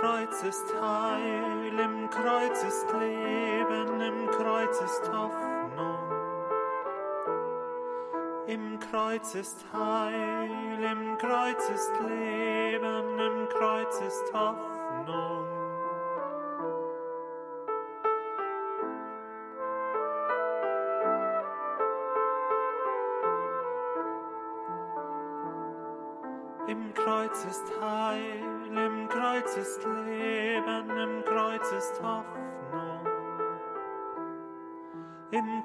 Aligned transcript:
Kreuz 0.00 0.42
ist 0.44 0.64
Heil, 0.80 1.78
im 1.78 2.08
Kreuz 2.08 2.62
ist 2.62 2.86
Leben, 2.98 4.00
im 4.00 4.30
Kreuz 4.30 4.80
ist 4.80 5.12
Hoffnung. 5.12 5.98
Im 8.46 8.80
Kreuz 8.80 9.34
ist 9.34 9.62
Heil, 9.74 10.82
im 10.90 11.18
Kreuz 11.18 11.68
ist 11.68 11.92
Leben, 12.08 13.18
im 13.18 13.48
Kreuz 13.50 14.00
ist 14.00 14.32
Hoffnung. 14.32 15.59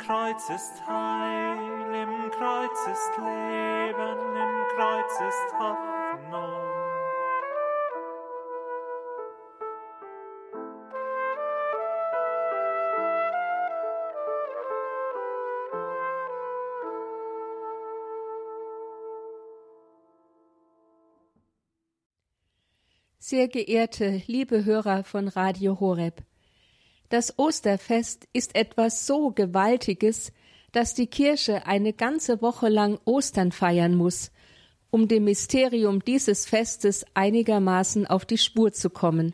Kreuz 0.05 0.49
ist 0.51 0.85
Heil, 0.85 1.57
im 1.95 2.29
Kreuz 2.29 2.77
ist 2.91 3.17
Leben, 3.17 4.35
im 4.35 4.63
Kreuz 4.75 5.13
ist 5.27 5.53
Hoffnung. 5.57 6.75
Sehr 23.17 23.47
geehrte, 23.47 24.21
liebe 24.27 24.65
Hörer 24.65 25.03
von 25.03 25.29
Radio 25.29 25.79
Horeb, 25.79 26.21
das 27.09 27.37
Osterfest 27.37 28.27
ist 28.33 28.55
etwas 28.55 29.05
so 29.05 29.31
Gewaltiges, 29.31 30.31
dass 30.71 30.93
die 30.93 31.07
Kirche 31.07 31.65
eine 31.67 31.93
ganze 31.93 32.41
Woche 32.41 32.67
lang 32.67 32.99
Ostern 33.05 33.51
feiern 33.51 33.95
muss, 33.95 34.31
um 34.91 35.07
dem 35.07 35.25
Mysterium 35.25 36.03
dieses 36.03 36.45
Festes 36.45 37.05
einigermaßen 37.13 38.05
auf 38.07 38.25
die 38.25 38.37
Spur 38.37 38.73
zu 38.73 38.89
kommen. 38.89 39.33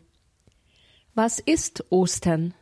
Was 1.14 1.38
ist 1.40 1.84
Ostern? 1.90 2.54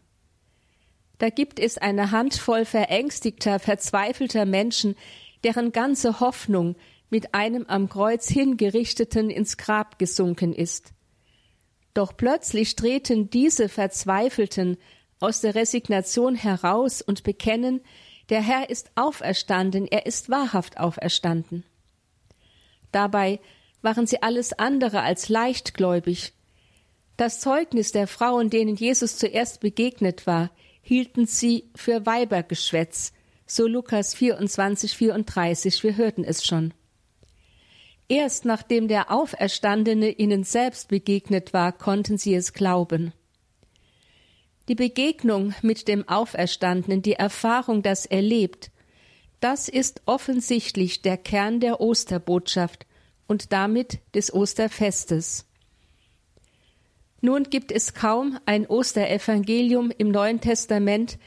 Da 1.19 1.29
gibt 1.29 1.61
es 1.61 1.77
eine 1.77 2.11
Handvoll 2.11 2.65
verängstigter, 2.65 3.59
verzweifelter 3.59 4.47
Menschen, 4.47 4.97
deren 5.45 5.73
ganze 5.73 6.21
Hoffnung 6.21 6.77
mit 7.11 7.35
einem 7.35 7.67
am 7.67 7.89
Kreuz 7.89 8.29
hingerichteten 8.29 9.29
ins 9.29 9.57
Grab 9.57 9.99
gesunken 9.99 10.55
ist. 10.55 10.93
Doch 11.93 12.17
plötzlich 12.17 12.77
treten 12.77 13.29
diese 13.31 13.69
Verzweifelten 13.69 14.79
aus 15.21 15.41
der 15.41 15.55
Resignation 15.55 16.35
heraus 16.35 17.03
und 17.03 17.23
bekennen, 17.23 17.83
der 18.31 18.41
Herr 18.41 18.71
ist 18.71 18.91
auferstanden, 18.95 19.87
er 19.87 20.07
ist 20.07 20.31
wahrhaft 20.31 20.79
auferstanden. 20.79 21.65
Dabei 22.93 23.41
waren 23.83 24.07
sie 24.07 24.23
alles 24.23 24.53
andere 24.53 25.03
als 25.03 25.29
leichtgläubig. 25.29 26.33
Das 27.17 27.41
Zeugnis 27.41 27.93
der 27.93 28.07
Frauen, 28.07 28.51
denen 28.51 28.77
Jesus 28.77 29.17
zuerst 29.19 29.61
begegnet 29.61 30.27
war, 30.27 30.51
hielten 30.81 31.27
sie 31.27 31.71
für 31.75 32.07
Weibergeschwätz, 32.07 33.13
so 33.47 33.67
Lukas 33.67 34.15
24, 34.15 34.97
34, 34.97 35.83
wir 35.83 35.97
hörten 35.97 36.25
es 36.25 36.45
schon. 36.45 36.73
Erst 38.09 38.45
nachdem 38.45 38.89
der 38.89 39.13
Auferstandene 39.13 40.11
ihnen 40.11 40.45
selbst 40.45 40.89
begegnet 40.89 41.53
war, 41.53 41.73
konnten 41.73 42.17
sie 42.17 42.35
es 42.35 42.53
glauben. 42.53 43.13
Die 44.71 44.77
Begegnung 44.77 45.53
mit 45.63 45.89
dem 45.89 46.09
Auferstandenen, 46.09 47.03
die 47.03 47.15
Erfahrung, 47.15 47.83
das 47.83 48.07
erlebt, 48.07 48.71
das 49.41 49.69
ist 49.69 50.01
offensichtlich 50.07 51.03
der 51.03 51.17
Kern 51.17 51.59
der 51.59 51.81
Osterbotschaft 51.81 52.87
und 53.27 53.53
damit 53.53 53.99
des 54.15 54.33
Osterfestes. 54.33 55.45
Nun 57.21 57.51
gibt 57.51 57.73
es 57.73 57.95
kaum 57.95 58.39
ein 58.47 58.65
Osterevangelium 58.65 59.91
im 59.99 60.13
Neuen 60.13 60.41
Testament, 60.41 61.19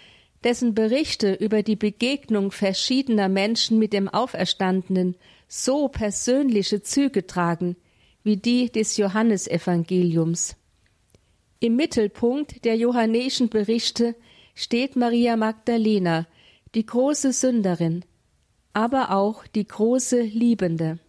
dessen 0.45 0.73
Berichte 0.73 1.33
über 1.33 1.63
die 1.63 1.75
Begegnung 1.75 2.49
verschiedener 2.49 3.27
Menschen 3.27 3.77
mit 3.77 3.91
dem 3.91 4.07
Auferstandenen 4.07 5.17
so 5.49 5.89
persönliche 5.89 6.81
Züge 6.81 7.27
tragen 7.27 7.75
wie 8.23 8.37
die 8.37 8.71
des 8.71 8.95
Johannesevangeliums. 8.95 10.55
Im 11.63 11.77
Mittelpunkt 11.77 12.65
der 12.65 12.75
johannäischen 12.75 13.47
Berichte 13.47 14.17
steht 14.53 14.97
Maria 14.97 15.37
Magdalena, 15.37 16.27
die 16.75 16.85
große 16.85 17.31
Sünderin, 17.31 18.03
aber 18.73 19.11
auch 19.11 19.47
die 19.47 19.65
große 19.65 20.23
Liebende. 20.23 20.99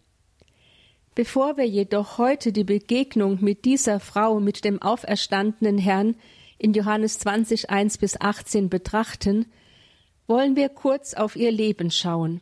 Bevor 1.17 1.57
wir 1.57 1.67
jedoch 1.67 2.19
heute 2.19 2.53
die 2.53 2.63
Begegnung 2.63 3.39
mit 3.41 3.65
dieser 3.65 3.99
Frau 3.99 4.39
mit 4.39 4.65
dem 4.65 4.81
auferstandenen 4.81 5.77
Herrn 5.77 6.15
in 6.59 6.73
Johannes 6.73 7.19
20, 7.19 7.71
1 7.71 7.99
bis 7.99 8.21
18 8.21 8.69
betrachten, 8.69 9.47
wollen 10.29 10.55
wir 10.55 10.69
kurz 10.69 11.15
auf 11.15 11.35
ihr 11.35 11.51
Leben 11.51 11.91
schauen. 11.91 12.41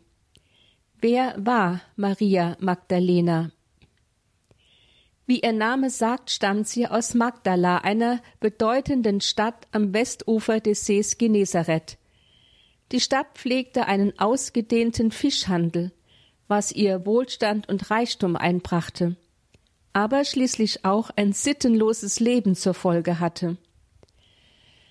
Wer 1.01 1.35
war 1.39 1.81
Maria 1.97 2.59
Magdalena? 2.61 3.53
Wie 5.33 5.41
ihr 5.41 5.55
Name 5.55 5.89
sagt, 5.89 6.31
stammt 6.31 6.69
sie 6.69 6.87
aus 6.87 7.15
Magdala, 7.15 7.79
einer 7.79 8.21
bedeutenden 8.39 9.23
Stadt 9.23 9.67
am 9.73 9.95
Westufer 9.95 10.61
des 10.61 10.85
Sees 10.85 11.17
Genezareth. 11.17 11.97
Die 12.93 13.01
Stadt 13.01 13.29
pflegte 13.33 13.87
einen 13.87 14.19
ausgedehnten 14.19 15.11
Fischhandel, 15.11 15.91
was 16.49 16.71
ihr 16.71 17.07
Wohlstand 17.07 17.67
und 17.71 17.91
Reichtum 17.91 18.37
einbrachte, 18.37 19.17
aber 19.95 20.27
schließlich 20.27 20.85
auch 20.85 21.09
ein 21.17 21.33
sittenloses 21.33 22.21
Leben 22.21 22.55
zur 22.55 22.75
Folge 22.75 23.19
hatte. 23.19 23.57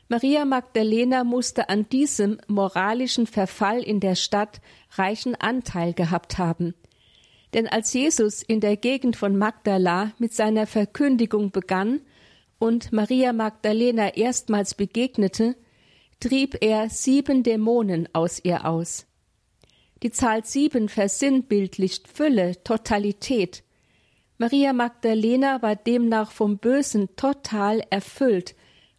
Maria 0.08 0.46
Magdalena 0.46 1.23
musste 1.23 1.69
an 1.69 1.88
diesem 1.88 2.41
moralischen 2.47 3.28
Verfall 3.28 3.84
in 3.84 4.00
der 4.00 4.16
Stadt 4.16 4.59
reichen 4.96 5.35
Anteil 5.35 5.94
gehabt 5.94 6.40
haben. 6.40 6.73
Denn 7.53 7.67
als 7.67 7.94
Jesus 7.94 8.41
in 8.41 8.62
der 8.62 8.78
Gegend 8.78 9.16
von 9.16 9.38
Magdala 9.38 10.13
mit 10.17 10.34
seiner 10.34 10.67
Verkündigung 10.67 11.51
begann 11.51 12.01
und 12.59 12.94
Maria 12.94 13.34
Magdalena 13.34 14.16
erstmals 14.16 14.73
begegnete, 14.75 15.56
trieb 16.19 16.57
er 16.61 16.90
sieben 16.90 17.44
Dämonen 17.44 18.07
aus 18.13 18.40
ihr 18.44 18.66
aus. 18.66 19.06
Die 20.03 20.11
Zahl 20.11 20.45
sieben 20.45 20.88
versinnbildlicht 20.88 22.07
Fülle, 22.07 22.63
Totalität. 22.63 23.63
Maria 24.38 24.73
Magdalena 24.73 25.61
war 25.61 25.75
demnach 25.75 26.31
vom 26.31 26.57
Bösen 26.57 27.16
total 27.16 27.84
erfüllt, 27.90 28.56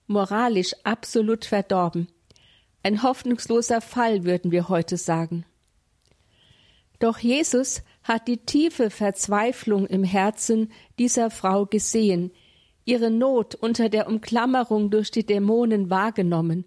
moralisch 0.06 0.74
absolut 0.84 1.44
verdorben. 1.44 2.08
Ein 2.82 3.02
hoffnungsloser 3.02 3.80
Fall, 3.80 4.24
würden 4.24 4.50
wir 4.50 4.68
heute 4.68 4.96
sagen. 4.96 5.44
Doch 6.98 7.18
Jesus 7.18 7.82
hat 8.04 8.28
die 8.28 8.38
tiefe 8.38 8.90
Verzweiflung 8.90 9.86
im 9.86 10.04
Herzen 10.04 10.72
dieser 10.98 11.30
Frau 11.30 11.66
gesehen, 11.66 12.32
ihre 12.84 13.10
Not 13.10 13.54
unter 13.54 13.88
der 13.88 14.08
Umklammerung 14.08 14.90
durch 14.90 15.10
die 15.10 15.24
Dämonen 15.24 15.90
wahrgenommen 15.90 16.64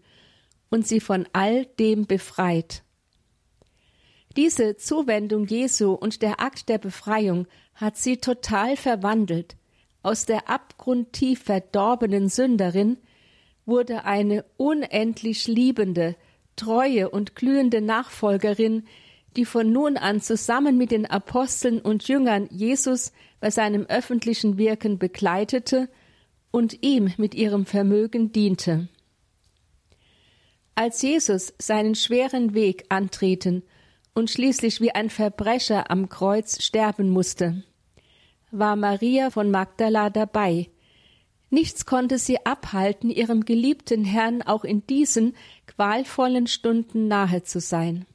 und 0.70 0.88
sie 0.88 1.00
von 1.00 1.28
all 1.34 1.66
dem 1.66 2.06
befreit. 2.06 2.84
Diese 4.36 4.76
Zuwendung 4.76 5.46
Jesu 5.46 5.94
und 5.94 6.22
der 6.22 6.42
Akt 6.42 6.68
der 6.68 6.78
Befreiung 6.78 7.48
hat 7.74 7.98
sie 7.98 8.18
total 8.18 8.76
verwandelt. 8.76 9.56
Aus 10.04 10.26
der 10.26 10.50
abgrundtief 10.50 11.44
verdorbenen 11.44 12.30
Sünderin 12.30 12.98
wurde 13.66 14.04
eine 14.04 14.46
unendlich 14.58 15.48
liebende, 15.48 16.16
treue 16.56 17.10
und 17.10 17.36
glühende 17.36 17.82
Nachfolgerin, 17.82 18.84
die 19.36 19.46
von 19.46 19.72
nun 19.72 19.98
an 19.98 20.22
zusammen 20.22 20.78
mit 20.78 20.92
den 20.92 21.06
Aposteln 21.06 21.80
und 21.80 22.08
Jüngern 22.08 22.48
Jesus 22.52 23.12
bei 23.40 23.50
seinem 23.50 23.86
öffentlichen 23.86 24.58
Wirken 24.58 24.98
begleitete 24.98 25.90
und 26.52 26.84
ihm 26.84 27.14
mit 27.18 27.36
ihrem 27.36 27.66
Vermögen 27.66 28.32
diente. 28.32 28.88
Als 30.76 31.02
Jesus 31.02 31.54
seinen 31.58 31.96
schweren 31.96 32.54
Weg 32.54 32.86
antreten 32.90 33.64
und 34.14 34.30
schließlich 34.30 34.82
wie 34.82 34.92
ein 34.92 35.10
Verbrecher 35.10 35.90
am 35.90 36.10
Kreuz 36.10 36.64
sterben 36.64 37.10
musste, 37.10 37.64
war 38.52 38.76
Maria 38.76 39.30
von 39.30 39.52
Magdala 39.52 40.10
dabei, 40.10 40.70
Nichts 41.50 41.86
konnte 41.86 42.18
sie 42.18 42.46
abhalten, 42.46 43.10
ihrem 43.10 43.46
geliebten 43.46 44.04
Herrn 44.04 44.42
auch 44.42 44.64
in 44.64 44.86
diesen 44.88 45.36
qualvollen 45.68 46.48
Stunden 46.48 47.08
nahe 47.08 47.44
zu 47.44 47.60
sein. 47.62 48.06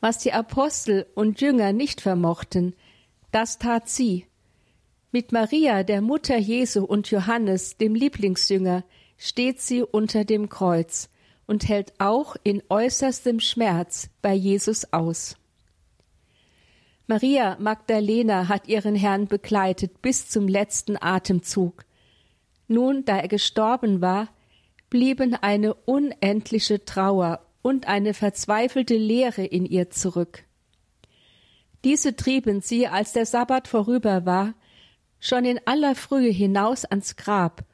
Was 0.00 0.18
die 0.18 0.32
Apostel 0.32 1.06
und 1.14 1.40
Jünger 1.40 1.72
nicht 1.72 2.00
vermochten, 2.00 2.74
das 3.30 3.58
tat 3.58 3.88
sie. 3.88 4.26
Mit 5.10 5.32
Maria, 5.32 5.82
der 5.82 6.00
Mutter 6.00 6.36
Jesu 6.36 6.84
und 6.84 7.10
Johannes, 7.10 7.76
dem 7.76 7.94
Lieblingsjünger, 7.94 8.84
steht 9.16 9.60
sie 9.60 9.82
unter 9.82 10.24
dem 10.24 10.48
Kreuz 10.48 11.08
und 11.46 11.68
hält 11.68 11.94
auch 11.98 12.36
in 12.42 12.62
äußerstem 12.68 13.40
Schmerz 13.40 14.08
bei 14.22 14.34
Jesus 14.34 14.92
aus. 14.92 15.36
Maria 17.06 17.56
Magdalena 17.60 18.48
hat 18.48 18.66
ihren 18.66 18.94
Herrn 18.94 19.28
begleitet 19.28 20.00
bis 20.00 20.28
zum 20.28 20.48
letzten 20.48 20.96
Atemzug. 21.00 21.84
Nun, 22.66 23.04
da 23.04 23.18
er 23.18 23.28
gestorben 23.28 24.00
war, 24.00 24.28
blieben 24.88 25.34
eine 25.34 25.74
unendliche 25.74 26.84
Trauer 26.84 27.43
und 27.64 27.88
eine 27.88 28.12
verzweifelte 28.12 28.94
Leere 28.94 29.42
in 29.42 29.64
ihr 29.64 29.88
zurück. 29.88 30.44
Diese 31.82 32.14
trieben 32.14 32.60
sie, 32.60 32.88
als 32.88 33.14
der 33.14 33.24
Sabbat 33.24 33.68
vorüber 33.68 34.26
war, 34.26 34.52
schon 35.18 35.46
in 35.46 35.58
aller 35.64 35.94
Frühe 35.94 36.28
hinaus 36.28 36.84
ans 36.84 37.16
Grab, 37.16 37.64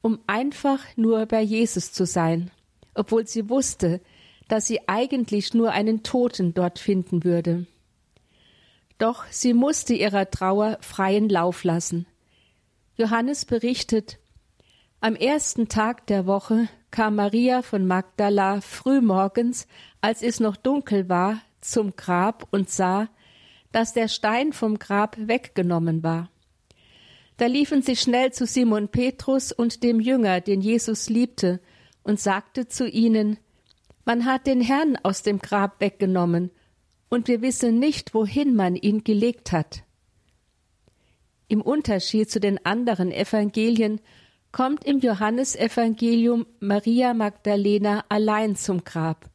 um 0.00 0.20
einfach 0.26 0.82
nur 0.96 1.26
bei 1.26 1.42
Jesus 1.42 1.92
zu 1.92 2.06
sein, 2.06 2.50
obwohl 2.94 3.26
sie 3.26 3.50
wusste, 3.50 4.00
dass 4.48 4.66
sie 4.66 4.88
eigentlich 4.88 5.52
nur 5.52 5.72
einen 5.72 6.02
Toten 6.02 6.54
dort 6.54 6.78
finden 6.78 7.22
würde. 7.22 7.66
Doch 8.96 9.26
sie 9.28 9.52
musste 9.52 9.92
ihrer 9.92 10.30
Trauer 10.30 10.78
freien 10.80 11.28
Lauf 11.28 11.62
lassen. 11.62 12.06
Johannes 12.96 13.44
berichtet, 13.44 14.18
am 15.00 15.14
ersten 15.14 15.68
Tag 15.68 16.06
der 16.06 16.24
Woche 16.24 16.70
kam 16.90 17.16
Maria 17.16 17.62
von 17.62 17.86
Magdala 17.86 18.60
frühmorgens, 18.60 19.66
als 20.00 20.22
es 20.22 20.40
noch 20.40 20.56
dunkel 20.56 21.08
war, 21.08 21.40
zum 21.60 21.96
Grab 21.96 22.46
und 22.50 22.70
sah, 22.70 23.08
dass 23.72 23.92
der 23.92 24.08
Stein 24.08 24.52
vom 24.52 24.78
Grab 24.78 25.16
weggenommen 25.18 26.02
war. 26.02 26.30
Da 27.36 27.46
liefen 27.46 27.82
sie 27.82 27.96
schnell 27.96 28.32
zu 28.32 28.46
Simon 28.46 28.88
Petrus 28.88 29.52
und 29.52 29.82
dem 29.82 30.00
Jünger, 30.00 30.40
den 30.40 30.60
Jesus 30.60 31.10
liebte, 31.10 31.60
und 32.02 32.18
sagte 32.20 32.68
zu 32.68 32.88
ihnen, 32.88 33.36
Man 34.04 34.24
hat 34.24 34.46
den 34.46 34.60
Herrn 34.60 34.96
aus 35.02 35.22
dem 35.22 35.38
Grab 35.40 35.80
weggenommen, 35.80 36.50
und 37.08 37.28
wir 37.28 37.42
wissen 37.42 37.78
nicht, 37.78 38.14
wohin 38.14 38.56
man 38.56 38.74
ihn 38.74 39.04
gelegt 39.04 39.52
hat. 39.52 39.82
Im 41.48 41.60
Unterschied 41.60 42.30
zu 42.30 42.40
den 42.40 42.64
anderen 42.64 43.12
Evangelien 43.12 44.00
kommt 44.56 44.86
im 44.86 45.00
Johannesevangelium 45.00 46.46
Maria 46.60 47.12
Magdalena 47.12 48.06
allein 48.08 48.56
zum 48.56 48.84
Grab. 48.84 49.28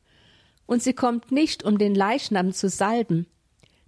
Und 0.65 0.81
sie 0.81 0.94
kommt 0.94 1.31
nicht, 1.31 1.63
um 1.63 1.77
den 1.77 1.94
Leichnam 1.94 2.53
zu 2.53 2.69
salben. 2.69 3.27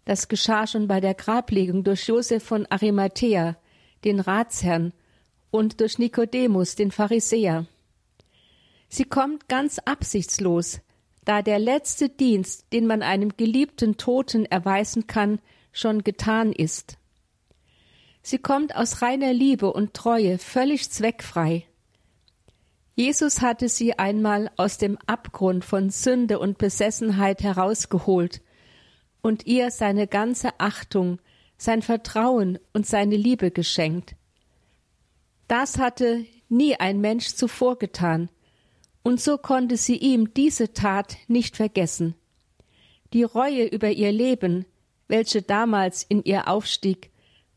Das 0.06 0.28
geschah 0.28 0.68
schon 0.68 0.88
bei 0.88 1.02
der 1.02 1.16
Grablegung 1.16 1.84
durch 1.84 2.06
Josef 2.08 2.44
von 2.44 2.68
Arimathea, 2.68 3.58
den 4.04 4.20
Ratsherrn, 4.20 4.94
und 5.50 5.80
durch 5.80 5.98
Nikodemus, 5.98 6.76
den 6.76 6.92
Pharisäer. 6.92 7.66
Sie 8.88 9.06
kommt 9.06 9.50
ganz 9.50 9.80
absichtslos, 9.80 10.82
da 11.26 11.42
der 11.42 11.58
letzte 11.58 12.10
Dienst, 12.10 12.72
den 12.74 12.86
man 12.86 13.02
einem 13.02 13.36
geliebten 13.38 13.98
Toten 13.98 14.46
erweisen 14.46 15.08
kann, 15.08 15.40
schon 15.72 16.04
getan 16.04 16.54
ist. 16.54 17.00
Sie 18.26 18.38
kommt 18.38 18.76
aus 18.76 19.02
reiner 19.02 19.34
Liebe 19.34 19.72
und 19.74 19.94
Treue, 19.94 20.38
völlig 20.38 20.90
zweckfrei. 20.90 21.68
Jesus 22.96 23.42
hatte 23.42 23.68
sie 23.68 24.00
einmal 24.00 24.50
aus 24.56 24.78
dem 24.78 24.98
Abgrund 25.08 25.66
von 25.66 25.90
Sünde 25.90 26.40
und 26.40 26.58
Besessenheit 26.58 27.44
herausgeholt 27.44 28.42
und 29.22 29.46
ihr 29.46 29.72
seine 29.72 30.08
ganze 30.08 30.58
Achtung, 30.60 31.20
sein 31.58 31.82
Vertrauen 31.82 32.60
und 32.72 32.88
seine 32.88 33.18
Liebe 33.18 33.52
geschenkt. 33.52 34.16
Das 35.50 35.78
hatte 35.78 36.26
nie 36.48 36.76
ein 36.76 37.02
Mensch 37.02 37.30
zuvor 37.36 37.78
getan, 37.78 38.30
und 39.04 39.20
so 39.20 39.38
konnte 39.38 39.76
sie 39.76 39.98
ihm 39.98 40.34
diese 40.34 40.72
Tat 40.72 41.18
nicht 41.28 41.58
vergessen. 41.58 42.16
Die 43.12 43.24
Reue 43.24 43.66
über 43.66 43.90
ihr 43.90 44.14
Leben, 44.14 44.66
welche 45.10 45.42
damals 45.42 46.04
in 46.04 46.24
ihr 46.24 46.48
aufstieg, 46.48 47.12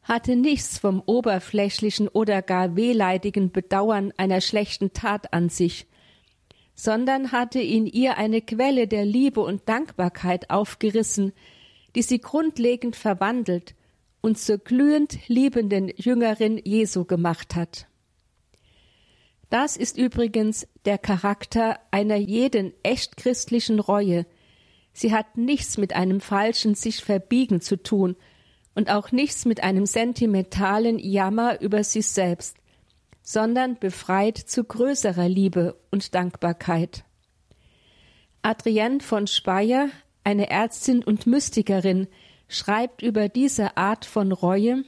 hatte 0.07 0.37
nichts 0.37 0.79
vom 0.79 1.03
oberflächlichen 1.05 2.07
oder 2.07 2.41
gar 2.41 2.77
wehleidigen 2.77 3.51
Bedauern 3.51 4.13
einer 4.17 4.41
schlechten 4.41 4.93
Tat 4.93 5.33
an 5.33 5.49
sich, 5.49 5.87
sondern 6.77 7.33
hatte 7.33 7.61
in 7.61 7.87
ihr 7.87 8.17
eine 8.17 8.41
Quelle 8.41 8.87
der 8.87 9.05
Liebe 9.05 9.41
und 9.41 9.69
Dankbarkeit 9.69 10.49
aufgerissen, 10.51 11.33
die 11.97 12.03
sie 12.03 12.21
grundlegend 12.21 12.95
verwandelt 12.95 13.75
und 14.21 14.39
zur 14.39 14.59
glühend 14.59 15.27
liebenden 15.27 15.91
Jüngerin 15.97 16.61
Jesu 16.65 17.05
gemacht 17.05 17.57
hat. 17.57 17.89
Das 19.51 19.77
ist 19.77 19.99
übrigens 19.99 20.69
der 20.85 20.99
Charakter 20.99 21.81
einer 21.91 22.17
jeden 22.17 22.73
echt 22.85 23.17
christlichen 23.17 23.81
Reue. 23.81 24.25
Sie 24.93 25.13
hat 25.13 25.37
nichts 25.37 25.79
mit 25.79 25.95
einem 25.95 26.21
falschen 26.21 26.77
sich 26.77 27.03
verbiegen 27.03 27.61
zu 27.61 27.77
tun 27.83 28.15
und 28.77 28.89
auch 28.91 29.11
nichts 29.11 29.45
mit 29.45 29.65
einem 29.65 29.87
sentimentalen 29.87 31.01
Jammer 31.01 31.61
über 31.61 31.83
sich 31.83 32.07
selbst, 32.07 32.57
sondern 33.23 33.77
befreit 33.81 34.39
zu 34.39 34.63
größerer 34.63 35.29
Liebe 35.29 35.77
und 35.91 36.15
Dankbarkeit. 36.15 37.05
Adrienne 38.43 39.01
von 39.01 39.27
Speyer, 39.27 39.89
eine 40.23 40.49
Ärztin 40.51 41.03
und 41.03 41.27
Mystikerin, 41.27 42.07
schreibt 42.47 43.03
über 43.03 43.29
diese 43.29 43.77
Art 43.77 44.05
von 44.05 44.31
Reue 44.31 44.85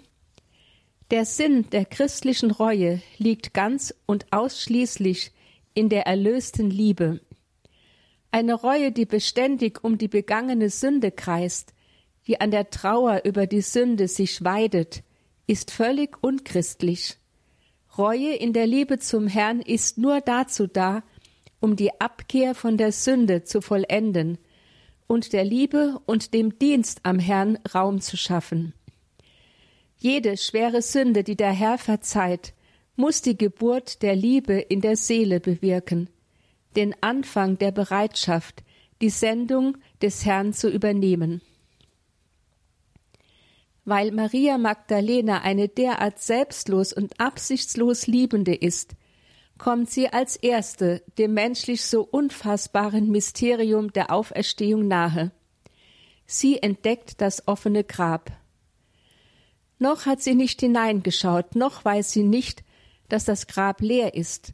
der 1.11 1.25
Sinn 1.25 1.71
der 1.71 1.87
christlichen 1.87 2.51
Reue 2.51 3.01
liegt 3.17 3.55
ganz 3.55 3.95
und 4.05 4.31
ausschließlich 4.31 5.33
in 5.73 5.89
der 5.89 6.07
erlösten 6.07 6.71
Liebe. 6.71 7.21
Eine 8.31 8.53
Reue, 8.53 8.93
die 8.93 9.07
beständig 9.07 9.83
um 9.83 9.97
die 9.97 10.09
begangene 10.09 10.69
Sünde 10.69 11.11
kreist, 11.11 11.73
die 12.29 12.41
an 12.41 12.51
der 12.51 12.71
Trauer 12.71 13.23
über 13.25 13.47
die 13.47 13.63
Sünde 13.63 14.07
sich 14.07 14.45
weidet, 14.45 15.03
ist 15.47 15.71
völlig 15.71 16.23
unchristlich. 16.23 17.17
Reue 17.97 18.35
in 18.35 18.53
der 18.53 18.67
Liebe 18.67 18.99
zum 18.99 19.27
Herrn 19.27 19.61
ist 19.61 19.97
nur 19.97 20.21
dazu 20.21 20.67
da, 20.67 21.03
um 21.59 21.75
die 21.75 22.01
Abkehr 22.01 22.55
von 22.55 22.77
der 22.77 22.93
Sünde 22.93 23.45
zu 23.45 23.63
vollenden 23.63 24.39
und 25.07 25.33
der 25.33 25.43
Liebe 25.43 25.99
und 26.05 26.35
dem 26.35 26.59
Dienst 26.59 27.01
am 27.03 27.19
Herrn 27.19 27.59
Raum 27.75 28.01
zu 28.01 28.17
schaffen. 28.17 28.75
Jede 29.97 30.37
schwere 30.37 30.83
Sünde, 30.83 31.25
die 31.25 31.35
der 31.35 31.53
Herr 31.53 31.79
verzeiht, 31.79 32.53
muss 32.95 33.23
die 33.23 33.39
Geburt 33.39 34.03
der 34.03 34.15
Liebe 34.15 34.55
in 34.55 34.81
der 34.81 34.97
Seele 34.97 35.41
bewirken, 35.41 36.11
den 36.77 36.95
Anfang 37.01 37.59
der 37.59 37.73
Bereitschaft, 37.73 38.63
die 39.01 39.11
Sendung 39.11 39.79
des 40.03 40.27
Herrn 40.27 40.53
zu 40.53 40.69
übernehmen. 40.69 41.41
Weil 43.89 44.13
Maria 44.13 44.59
Magdalena 44.59 45.41
eine 45.41 45.67
derart 45.67 46.19
selbstlos 46.19 46.93
und 46.93 47.19
absichtslos 47.19 48.07
Liebende 48.07 48.55
ist, 48.55 48.97
kommt 49.57 49.89
sie 49.91 50.13
als 50.13 50.37
Erste 50.37 51.03
dem 51.17 51.33
menschlich 51.33 51.83
so 51.83 52.03
unfassbaren 52.03 53.11
Mysterium 53.11 53.91
der 53.91 54.13
Auferstehung 54.13 54.89
nahe. 54.89 55.33
Sie 56.27 56.63
entdeckt 56.63 57.23
das 57.23 57.49
offene 57.49 57.83
Grab. 57.83 58.31
Noch 59.79 60.05
hat 60.05 60.21
sie 60.21 60.35
nicht 60.35 60.61
hineingeschaut, 60.61 61.55
noch 61.55 61.83
weiß 61.83 62.13
sie 62.13 62.25
nicht, 62.25 62.65
dass 63.09 63.25
das 63.25 63.47
Grab 63.47 63.81
leer 63.81 64.13
ist. 64.13 64.53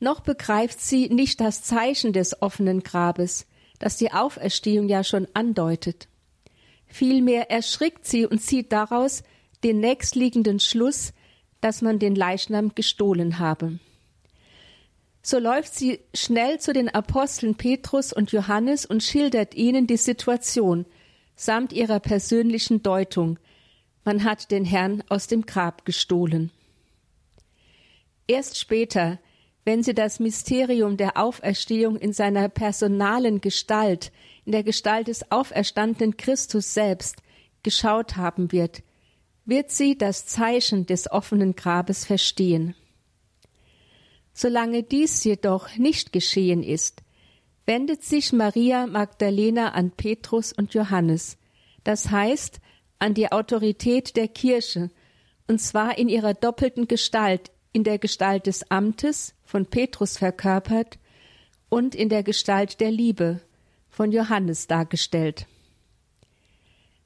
Noch 0.00 0.20
begreift 0.20 0.80
sie 0.80 1.10
nicht 1.10 1.42
das 1.42 1.62
Zeichen 1.62 2.14
des 2.14 2.40
offenen 2.40 2.82
Grabes, 2.82 3.46
das 3.78 3.98
die 3.98 4.12
Auferstehung 4.12 4.88
ja 4.88 5.04
schon 5.04 5.28
andeutet. 5.34 6.08
Vielmehr 6.94 7.50
erschrickt 7.50 8.06
sie 8.06 8.24
und 8.24 8.38
zieht 8.38 8.70
daraus 8.70 9.24
den 9.64 9.80
nächstliegenden 9.80 10.60
Schluss, 10.60 11.12
dass 11.60 11.82
man 11.82 11.98
den 11.98 12.14
Leichnam 12.14 12.76
gestohlen 12.76 13.40
habe. 13.40 13.80
So 15.20 15.40
läuft 15.40 15.74
sie 15.74 15.98
schnell 16.14 16.60
zu 16.60 16.72
den 16.72 16.88
Aposteln 16.88 17.56
Petrus 17.56 18.12
und 18.12 18.30
Johannes 18.30 18.86
und 18.86 19.02
schildert 19.02 19.56
ihnen 19.56 19.88
die 19.88 19.96
Situation 19.96 20.86
samt 21.34 21.72
ihrer 21.72 21.98
persönlichen 21.98 22.84
Deutung, 22.84 23.40
man 24.04 24.22
hat 24.22 24.52
den 24.52 24.64
Herrn 24.64 25.02
aus 25.08 25.26
dem 25.26 25.46
Grab 25.46 25.84
gestohlen. 25.84 26.52
Erst 28.28 28.56
später, 28.56 29.18
wenn 29.64 29.82
sie 29.82 29.94
das 29.94 30.20
Mysterium 30.20 30.96
der 30.96 31.16
Auferstehung 31.16 31.96
in 31.96 32.12
seiner 32.12 32.48
personalen 32.48 33.40
Gestalt, 33.40 34.12
in 34.44 34.52
der 34.52 34.62
Gestalt 34.62 35.08
des 35.08 35.30
auferstandenen 35.30 36.16
Christus 36.16 36.74
selbst, 36.74 37.22
geschaut 37.62 38.16
haben 38.16 38.52
wird, 38.52 38.82
wird 39.46 39.70
sie 39.70 39.96
das 39.96 40.26
Zeichen 40.26 40.86
des 40.86 41.10
offenen 41.10 41.56
Grabes 41.56 42.04
verstehen. 42.04 42.74
Solange 44.34 44.82
dies 44.82 45.24
jedoch 45.24 45.76
nicht 45.76 46.12
geschehen 46.12 46.62
ist, 46.62 47.02
wendet 47.66 48.02
sich 48.02 48.32
Maria 48.32 48.86
Magdalena 48.86 49.70
an 49.70 49.90
Petrus 49.92 50.52
und 50.52 50.74
Johannes, 50.74 51.38
das 51.84 52.10
heißt 52.10 52.60
an 52.98 53.14
die 53.14 53.32
Autorität 53.32 54.16
der 54.16 54.28
Kirche 54.28 54.90
und 55.46 55.60
zwar 55.60 55.98
in 55.98 56.08
ihrer 56.08 56.34
doppelten 56.34 56.88
Gestalt, 56.88 57.50
in 57.74 57.84
der 57.84 57.98
Gestalt 57.98 58.46
des 58.46 58.70
Amtes, 58.70 59.34
von 59.44 59.66
Petrus 59.66 60.16
verkörpert, 60.16 60.98
und 61.68 61.94
in 61.94 62.08
der 62.08 62.22
Gestalt 62.22 62.80
der 62.80 62.90
Liebe, 62.90 63.40
von 63.90 64.12
Johannes 64.12 64.68
dargestellt. 64.68 65.46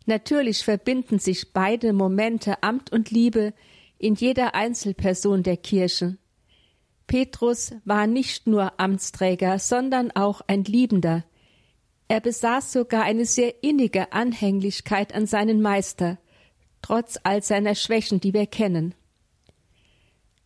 Natürlich 0.05 0.63
verbinden 0.63 1.19
sich 1.19 1.53
beide 1.53 1.93
Momente 1.93 2.63
Amt 2.63 2.93
und 2.93 3.11
Liebe 3.11 3.55
in 3.99 4.15
jeder 4.15 4.55
Einzelperson 4.55 5.43
der 5.43 5.57
Kirche. 5.57 6.19
Petrus 7.07 7.73
war 7.85 8.07
nicht 8.07 8.47
nur 8.47 8.79
Amtsträger, 8.79 9.59
sondern 9.59 10.11
auch 10.11 10.43
ein 10.47 10.65
Liebender. 10.65 11.25
Er 12.09 12.21
besaß 12.21 12.73
sogar 12.73 13.05
eine 13.05 13.25
sehr 13.25 13.63
innige 13.63 14.13
Anhänglichkeit 14.13 15.15
an 15.15 15.27
seinen 15.27 15.63
Meister, 15.63 16.19
trotz 16.83 17.19
all 17.23 17.43
seiner 17.43 17.75
Schwächen, 17.75 18.21
die 18.21 18.35
wir 18.35 18.47
kennen. 18.47 18.95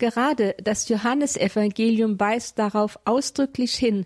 Gerade 0.03 0.57
das 0.61 0.89
Johannesevangelium 0.89 2.19
weist 2.19 2.59
darauf 2.59 2.99
ausdrücklich 3.05 3.77
hin, 3.77 4.05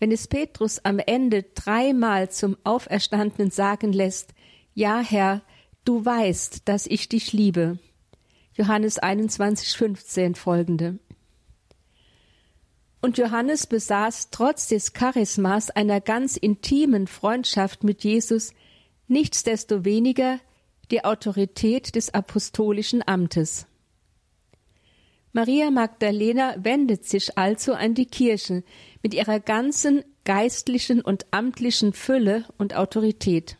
wenn 0.00 0.10
es 0.10 0.26
Petrus 0.26 0.84
am 0.84 0.98
Ende 0.98 1.44
dreimal 1.54 2.32
zum 2.32 2.56
Auferstandenen 2.64 3.52
sagen 3.52 3.92
lässt, 3.92 4.34
Ja, 4.74 4.98
Herr, 4.98 5.42
du 5.84 6.04
weißt, 6.04 6.62
dass 6.64 6.88
ich 6.88 7.08
dich 7.08 7.32
liebe. 7.32 7.78
Johannes 8.54 8.98
21, 8.98 9.76
15 9.76 10.34
folgende. 10.34 10.98
Und 13.00 13.16
Johannes 13.16 13.68
besaß 13.68 14.30
trotz 14.32 14.66
des 14.66 14.94
Charismas 14.94 15.70
einer 15.70 16.00
ganz 16.00 16.36
intimen 16.36 17.06
Freundschaft 17.06 17.84
mit 17.84 18.02
Jesus 18.02 18.52
nichtsdestoweniger 19.06 20.40
die 20.90 21.04
Autorität 21.04 21.94
des 21.94 22.12
apostolischen 22.12 23.06
Amtes. 23.06 23.68
Maria 25.32 25.70
Magdalena 25.70 26.56
wendet 26.58 27.04
sich 27.04 27.38
also 27.38 27.74
an 27.74 27.94
die 27.94 28.06
Kirche 28.06 28.64
mit 29.02 29.14
ihrer 29.14 29.38
ganzen 29.38 30.04
geistlichen 30.24 31.00
und 31.00 31.26
amtlichen 31.30 31.92
Fülle 31.92 32.44
und 32.58 32.74
Autorität. 32.74 33.56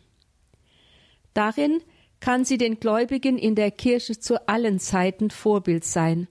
Darin 1.33 1.81
kann 2.19 2.43
sie 2.43 2.57
den 2.57 2.79
Gläubigen 2.79 3.37
in 3.37 3.55
der 3.55 3.71
Kirche 3.71 4.19
zu 4.19 4.47
allen 4.49 4.79
Zeiten 4.79 5.29
Vorbild 5.29 5.85
sein. 5.85 6.27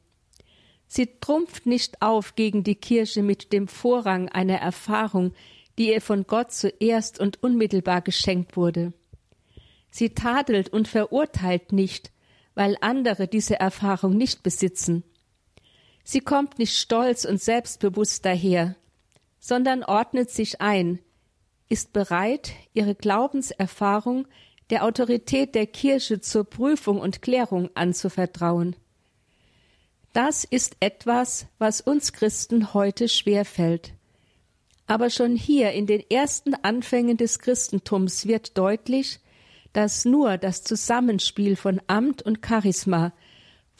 Sie 0.86 1.08
trumpft 1.20 1.66
nicht 1.66 2.02
auf 2.02 2.34
gegen 2.34 2.62
die 2.62 2.74
Kirche 2.74 3.22
mit 3.22 3.52
dem 3.52 3.66
Vorrang 3.66 4.28
einer 4.28 4.56
Erfahrung, 4.56 5.32
die 5.78 5.88
ihr 5.88 6.00
von 6.00 6.26
Gott 6.26 6.52
zuerst 6.52 7.18
und 7.18 7.42
unmittelbar 7.42 8.02
geschenkt 8.02 8.56
wurde. 8.56 8.92
Sie 9.90 10.10
tadelt 10.10 10.68
und 10.68 10.86
verurteilt 10.86 11.72
nicht, 11.72 12.12
weil 12.54 12.76
andere 12.80 13.26
diese 13.26 13.58
Erfahrung 13.58 14.16
nicht 14.16 14.42
besitzen. 14.42 15.04
Sie 16.04 16.20
kommt 16.20 16.58
nicht 16.58 16.76
stolz 16.76 17.24
und 17.24 17.40
selbstbewusst 17.40 18.24
daher, 18.24 18.76
sondern 19.38 19.84
ordnet 19.84 20.30
sich 20.30 20.60
ein, 20.60 20.98
ist 21.68 21.92
bereit, 21.92 22.52
ihre 22.74 22.94
Glaubenserfahrung 22.94 24.26
der 24.70 24.84
Autorität 24.84 25.54
der 25.54 25.66
Kirche 25.66 26.20
zur 26.20 26.44
Prüfung 26.44 27.00
und 27.00 27.22
Klärung 27.22 27.70
anzuvertrauen. 27.74 28.76
Das 30.12 30.44
ist 30.44 30.76
etwas, 30.80 31.46
was 31.58 31.80
uns 31.80 32.12
Christen 32.12 32.74
heute 32.74 33.08
schwerfällt. 33.08 33.92
Aber 34.86 35.08
schon 35.08 35.36
hier 35.36 35.70
in 35.70 35.86
den 35.86 36.02
ersten 36.10 36.54
Anfängen 36.54 37.16
des 37.16 37.38
Christentums 37.38 38.26
wird 38.26 38.58
deutlich, 38.58 39.20
dass 39.72 40.04
nur 40.04 40.36
das 40.36 40.64
Zusammenspiel 40.64 41.54
von 41.54 41.80
Amt 41.86 42.22
und 42.22 42.44
Charisma, 42.44 43.12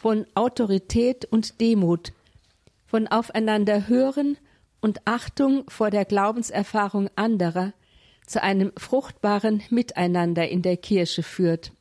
von 0.01 0.27
Autorität 0.35 1.27
und 1.27 1.61
Demut, 1.61 2.15
von 2.87 3.07
aufeinander 3.07 3.87
hören 3.87 4.39
und 4.81 5.03
Achtung 5.05 5.69
vor 5.69 5.91
der 5.91 6.07
Glaubenserfahrung 6.07 7.11
anderer 7.17 7.75
zu 8.27 8.43
einem 8.43 8.73
fruchtbaren 8.79 9.63
Miteinander 9.69 10.49
in 10.49 10.63
der 10.63 10.79
Kirche 10.79 11.23
führt. 11.23 11.73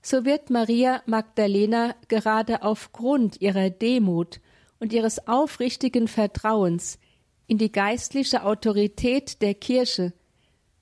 So 0.00 0.24
wird 0.24 0.48
Maria 0.48 1.02
Magdalena 1.04 1.94
gerade 2.08 2.62
aufgrund 2.62 3.42
ihrer 3.42 3.68
Demut 3.68 4.40
und 4.80 4.94
ihres 4.94 5.28
aufrichtigen 5.28 6.08
Vertrauens 6.08 6.98
in 7.46 7.58
die 7.58 7.70
geistliche 7.70 8.42
Autorität 8.44 9.42
der 9.42 9.52
Kirche 9.52 10.14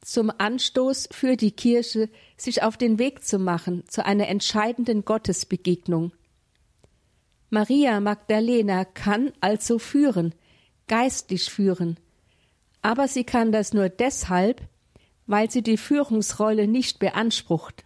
zum 0.00 0.32
Anstoß 0.36 1.08
für 1.10 1.36
die 1.36 1.50
Kirche, 1.50 2.08
sich 2.36 2.62
auf 2.62 2.76
den 2.76 2.98
Weg 2.98 3.24
zu 3.24 3.38
machen 3.38 3.84
zu 3.88 4.04
einer 4.04 4.28
entscheidenden 4.28 5.04
Gottesbegegnung. 5.04 6.12
Maria 7.50 8.00
Magdalena 8.00 8.84
kann 8.84 9.32
also 9.40 9.78
führen, 9.78 10.34
geistlich 10.86 11.50
führen, 11.50 11.98
aber 12.82 13.08
sie 13.08 13.24
kann 13.24 13.52
das 13.52 13.74
nur 13.74 13.88
deshalb, 13.88 14.62
weil 15.26 15.50
sie 15.50 15.62
die 15.62 15.76
Führungsrolle 15.76 16.66
nicht 16.66 16.98
beansprucht. 16.98 17.84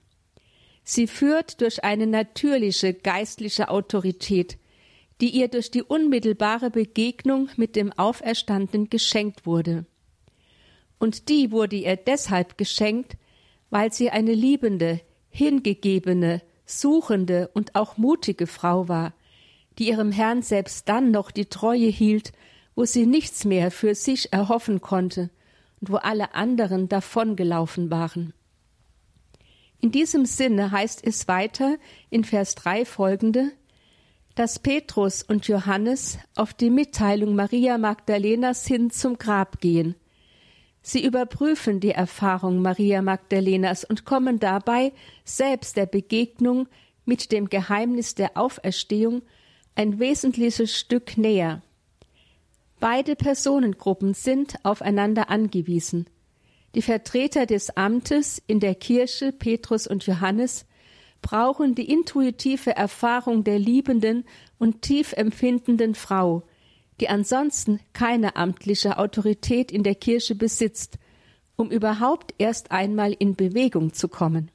Sie 0.84 1.06
führt 1.06 1.60
durch 1.62 1.82
eine 1.82 2.06
natürliche 2.06 2.94
geistliche 2.94 3.70
Autorität, 3.70 4.58
die 5.20 5.30
ihr 5.30 5.48
durch 5.48 5.70
die 5.70 5.82
unmittelbare 5.82 6.70
Begegnung 6.70 7.48
mit 7.56 7.74
dem 7.74 7.92
Auferstandenen 7.92 8.90
geschenkt 8.90 9.46
wurde 9.46 9.86
und 11.04 11.28
die 11.28 11.52
wurde 11.52 11.76
ihr 11.76 11.96
deshalb 11.96 12.56
geschenkt, 12.56 13.18
weil 13.68 13.92
sie 13.92 14.08
eine 14.08 14.32
liebende, 14.32 15.02
hingegebene, 15.28 16.40
suchende 16.64 17.50
und 17.52 17.74
auch 17.74 17.98
mutige 17.98 18.46
Frau 18.46 18.88
war, 18.88 19.12
die 19.78 19.88
ihrem 19.88 20.12
Herrn 20.12 20.40
selbst 20.40 20.88
dann 20.88 21.10
noch 21.10 21.30
die 21.30 21.44
Treue 21.44 21.88
hielt, 21.88 22.32
wo 22.74 22.86
sie 22.86 23.04
nichts 23.04 23.44
mehr 23.44 23.70
für 23.70 23.94
sich 23.94 24.32
erhoffen 24.32 24.80
konnte 24.80 25.28
und 25.78 25.90
wo 25.90 25.96
alle 25.96 26.34
anderen 26.34 26.88
davongelaufen 26.88 27.90
waren. 27.90 28.32
In 29.82 29.92
diesem 29.92 30.24
Sinne 30.24 30.70
heißt 30.70 31.06
es 31.06 31.28
weiter 31.28 31.76
in 32.08 32.24
Vers 32.24 32.54
3 32.54 32.86
folgende, 32.86 33.52
dass 34.36 34.58
Petrus 34.58 35.22
und 35.22 35.48
Johannes 35.48 36.16
auf 36.34 36.54
die 36.54 36.70
Mitteilung 36.70 37.34
Maria 37.34 37.76
Magdalenas 37.76 38.66
hin 38.66 38.88
zum 38.88 39.18
Grab 39.18 39.60
gehen 39.60 39.96
Sie 40.86 41.02
überprüfen 41.02 41.80
die 41.80 41.92
Erfahrung 41.92 42.60
Maria 42.60 43.00
Magdalenas 43.00 43.84
und 43.84 44.04
kommen 44.04 44.38
dabei 44.38 44.92
selbst 45.24 45.78
der 45.78 45.86
Begegnung 45.86 46.68
mit 47.06 47.32
dem 47.32 47.48
Geheimnis 47.48 48.14
der 48.14 48.36
Auferstehung 48.36 49.22
ein 49.74 49.98
wesentliches 49.98 50.76
Stück 50.76 51.16
näher. 51.16 51.62
Beide 52.80 53.16
Personengruppen 53.16 54.12
sind 54.12 54.56
aufeinander 54.62 55.30
angewiesen. 55.30 56.06
Die 56.74 56.82
Vertreter 56.82 57.46
des 57.46 57.78
Amtes 57.78 58.42
in 58.46 58.60
der 58.60 58.74
Kirche, 58.74 59.32
Petrus 59.32 59.86
und 59.86 60.04
Johannes, 60.04 60.66
brauchen 61.22 61.74
die 61.74 61.90
intuitive 61.90 62.76
Erfahrung 62.76 63.42
der 63.42 63.58
liebenden 63.58 64.26
und 64.58 64.82
tief 64.82 65.14
empfindenden 65.14 65.94
Frau, 65.94 66.42
die 67.00 67.08
ansonsten 67.08 67.80
keine 67.92 68.36
amtliche 68.36 68.98
Autorität 68.98 69.72
in 69.72 69.82
der 69.82 69.94
Kirche 69.94 70.34
besitzt, 70.34 70.98
um 71.56 71.70
überhaupt 71.70 72.34
erst 72.38 72.70
einmal 72.70 73.12
in 73.12 73.36
Bewegung 73.36 73.92
zu 73.92 74.08
kommen. 74.08 74.50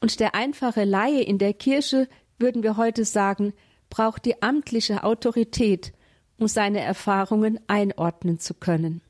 Und 0.00 0.20
der 0.20 0.34
einfache 0.34 0.84
Laie 0.84 1.22
in 1.22 1.38
der 1.38 1.54
Kirche, 1.54 2.08
würden 2.38 2.62
wir 2.62 2.76
heute 2.76 3.04
sagen, 3.04 3.52
braucht 3.90 4.24
die 4.24 4.42
amtliche 4.42 5.04
Autorität, 5.04 5.92
um 6.38 6.48
seine 6.48 6.80
Erfahrungen 6.80 7.60
einordnen 7.68 8.38
zu 8.38 8.54
können. 8.54 9.00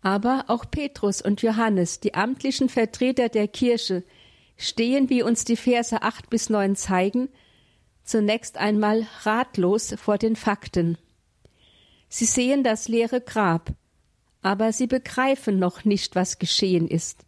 Aber 0.00 0.44
auch 0.46 0.64
Petrus 0.70 1.20
und 1.20 1.42
Johannes, 1.42 2.00
die 2.00 2.14
amtlichen 2.14 2.68
Vertreter 2.68 3.28
der 3.28 3.48
Kirche, 3.48 4.04
stehen, 4.56 5.10
wie 5.10 5.22
uns 5.22 5.44
die 5.44 5.56
Verse 5.56 6.02
acht 6.02 6.30
bis 6.30 6.48
neun 6.48 6.76
zeigen, 6.76 7.28
zunächst 8.08 8.56
einmal 8.56 9.06
ratlos 9.22 9.94
vor 9.96 10.18
den 10.18 10.36
Fakten. 10.36 10.98
Sie 12.08 12.24
sehen 12.24 12.64
das 12.64 12.88
leere 12.88 13.20
Grab, 13.20 13.72
aber 14.40 14.72
sie 14.72 14.86
begreifen 14.86 15.58
noch 15.58 15.84
nicht, 15.84 16.14
was 16.14 16.38
geschehen 16.38 16.88
ist. 16.88 17.26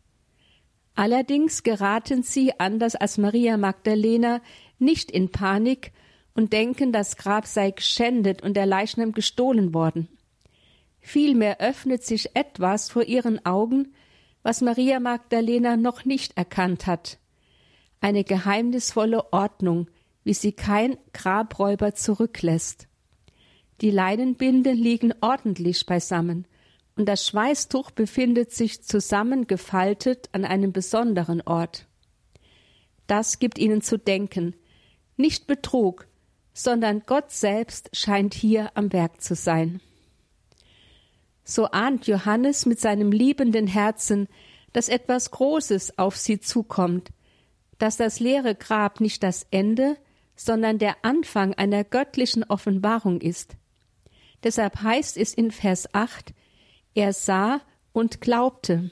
Allerdings 0.94 1.62
geraten 1.62 2.22
sie, 2.22 2.58
anders 2.58 2.96
als 2.96 3.18
Maria 3.18 3.56
Magdalena, 3.56 4.40
nicht 4.78 5.10
in 5.10 5.30
Panik 5.30 5.92
und 6.34 6.52
denken, 6.52 6.92
das 6.92 7.16
Grab 7.16 7.46
sei 7.46 7.70
geschändet 7.70 8.42
und 8.42 8.54
der 8.54 8.66
Leichnam 8.66 9.12
gestohlen 9.12 9.74
worden. 9.74 10.08
Vielmehr 11.00 11.60
öffnet 11.60 12.04
sich 12.04 12.34
etwas 12.34 12.90
vor 12.90 13.02
ihren 13.04 13.44
Augen, 13.44 13.94
was 14.42 14.60
Maria 14.60 15.00
Magdalena 15.00 15.76
noch 15.76 16.04
nicht 16.04 16.36
erkannt 16.36 16.86
hat. 16.86 17.18
Eine 18.00 18.24
geheimnisvolle 18.24 19.32
Ordnung, 19.32 19.88
wie 20.24 20.34
sie 20.34 20.52
kein 20.52 20.96
Grabräuber 21.12 21.94
zurücklässt. 21.94 22.88
Die 23.80 23.90
Leinenbinden 23.90 24.76
liegen 24.76 25.14
ordentlich 25.20 25.86
beisammen, 25.86 26.46
und 26.96 27.06
das 27.06 27.26
Schweißtuch 27.26 27.92
befindet 27.92 28.52
sich 28.52 28.82
zusammengefaltet 28.82 30.28
an 30.32 30.44
einem 30.44 30.72
besonderen 30.72 31.40
Ort. 31.40 31.86
Das 33.06 33.38
gibt 33.38 33.58
ihnen 33.58 33.80
zu 33.80 33.96
denken. 33.96 34.54
Nicht 35.16 35.46
Betrug, 35.46 36.06
sondern 36.52 37.02
Gott 37.06 37.30
selbst 37.30 37.88
scheint 37.92 38.34
hier 38.34 38.70
am 38.74 38.92
Werk 38.92 39.22
zu 39.22 39.34
sein. 39.34 39.80
So 41.42 41.66
ahnt 41.66 42.06
Johannes 42.06 42.66
mit 42.66 42.80
seinem 42.80 43.12
liebenden 43.12 43.66
Herzen, 43.66 44.28
dass 44.72 44.88
etwas 44.88 45.30
Großes 45.30 45.98
auf 45.98 46.16
sie 46.16 46.38
zukommt, 46.38 47.08
dass 47.78 47.96
das 47.96 48.20
leere 48.20 48.54
Grab 48.54 49.00
nicht 49.00 49.22
das 49.22 49.46
Ende, 49.50 49.96
sondern 50.42 50.78
der 50.78 50.96
Anfang 51.04 51.52
einer 51.52 51.84
göttlichen 51.84 52.44
Offenbarung 52.44 53.20
ist. 53.20 53.56
Deshalb 54.42 54.80
heißt 54.80 55.18
es 55.18 55.34
in 55.34 55.50
Vers 55.50 55.94
8, 55.94 56.32
er 56.94 57.12
sah 57.12 57.60
und 57.92 58.22
glaubte. 58.22 58.90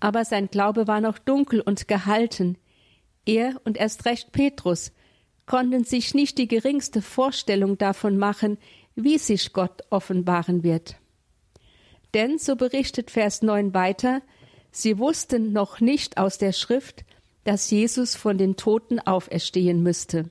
Aber 0.00 0.24
sein 0.24 0.48
Glaube 0.48 0.86
war 0.86 1.02
noch 1.02 1.18
dunkel 1.18 1.60
und 1.60 1.88
gehalten. 1.88 2.56
Er 3.26 3.60
und 3.64 3.76
erst 3.76 4.06
recht 4.06 4.32
Petrus 4.32 4.92
konnten 5.44 5.84
sich 5.84 6.14
nicht 6.14 6.38
die 6.38 6.48
geringste 6.48 7.02
Vorstellung 7.02 7.76
davon 7.76 8.16
machen, 8.16 8.56
wie 8.94 9.18
sich 9.18 9.52
Gott 9.52 9.82
offenbaren 9.90 10.62
wird. 10.62 10.96
Denn, 12.14 12.38
so 12.38 12.56
berichtet 12.56 13.10
Vers 13.10 13.42
9 13.42 13.74
weiter, 13.74 14.22
sie 14.70 14.98
wussten 14.98 15.52
noch 15.52 15.80
nicht 15.80 16.16
aus 16.16 16.38
der 16.38 16.52
Schrift, 16.52 17.04
dass 17.44 17.70
Jesus 17.70 18.14
von 18.14 18.38
den 18.38 18.56
Toten 18.56 18.98
auferstehen 18.98 19.82
müsste. 19.82 20.30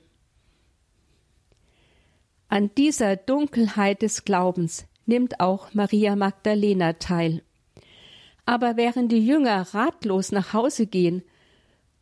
An 2.48 2.70
dieser 2.76 3.16
Dunkelheit 3.16 4.02
des 4.02 4.24
Glaubens 4.24 4.86
nimmt 5.06 5.40
auch 5.40 5.72
Maria 5.74 6.16
Magdalena 6.16 6.94
teil. 6.94 7.42
Aber 8.44 8.76
während 8.76 9.12
die 9.12 9.24
Jünger 9.24 9.74
ratlos 9.74 10.32
nach 10.32 10.52
Hause 10.52 10.86
gehen 10.86 11.22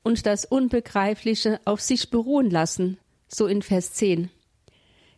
und 0.02 0.24
das 0.24 0.44
Unbegreifliche 0.44 1.60
auf 1.64 1.80
sich 1.80 2.10
beruhen 2.10 2.50
lassen, 2.50 2.98
so 3.28 3.46
in 3.46 3.60
Vers 3.60 3.92
10, 3.94 4.30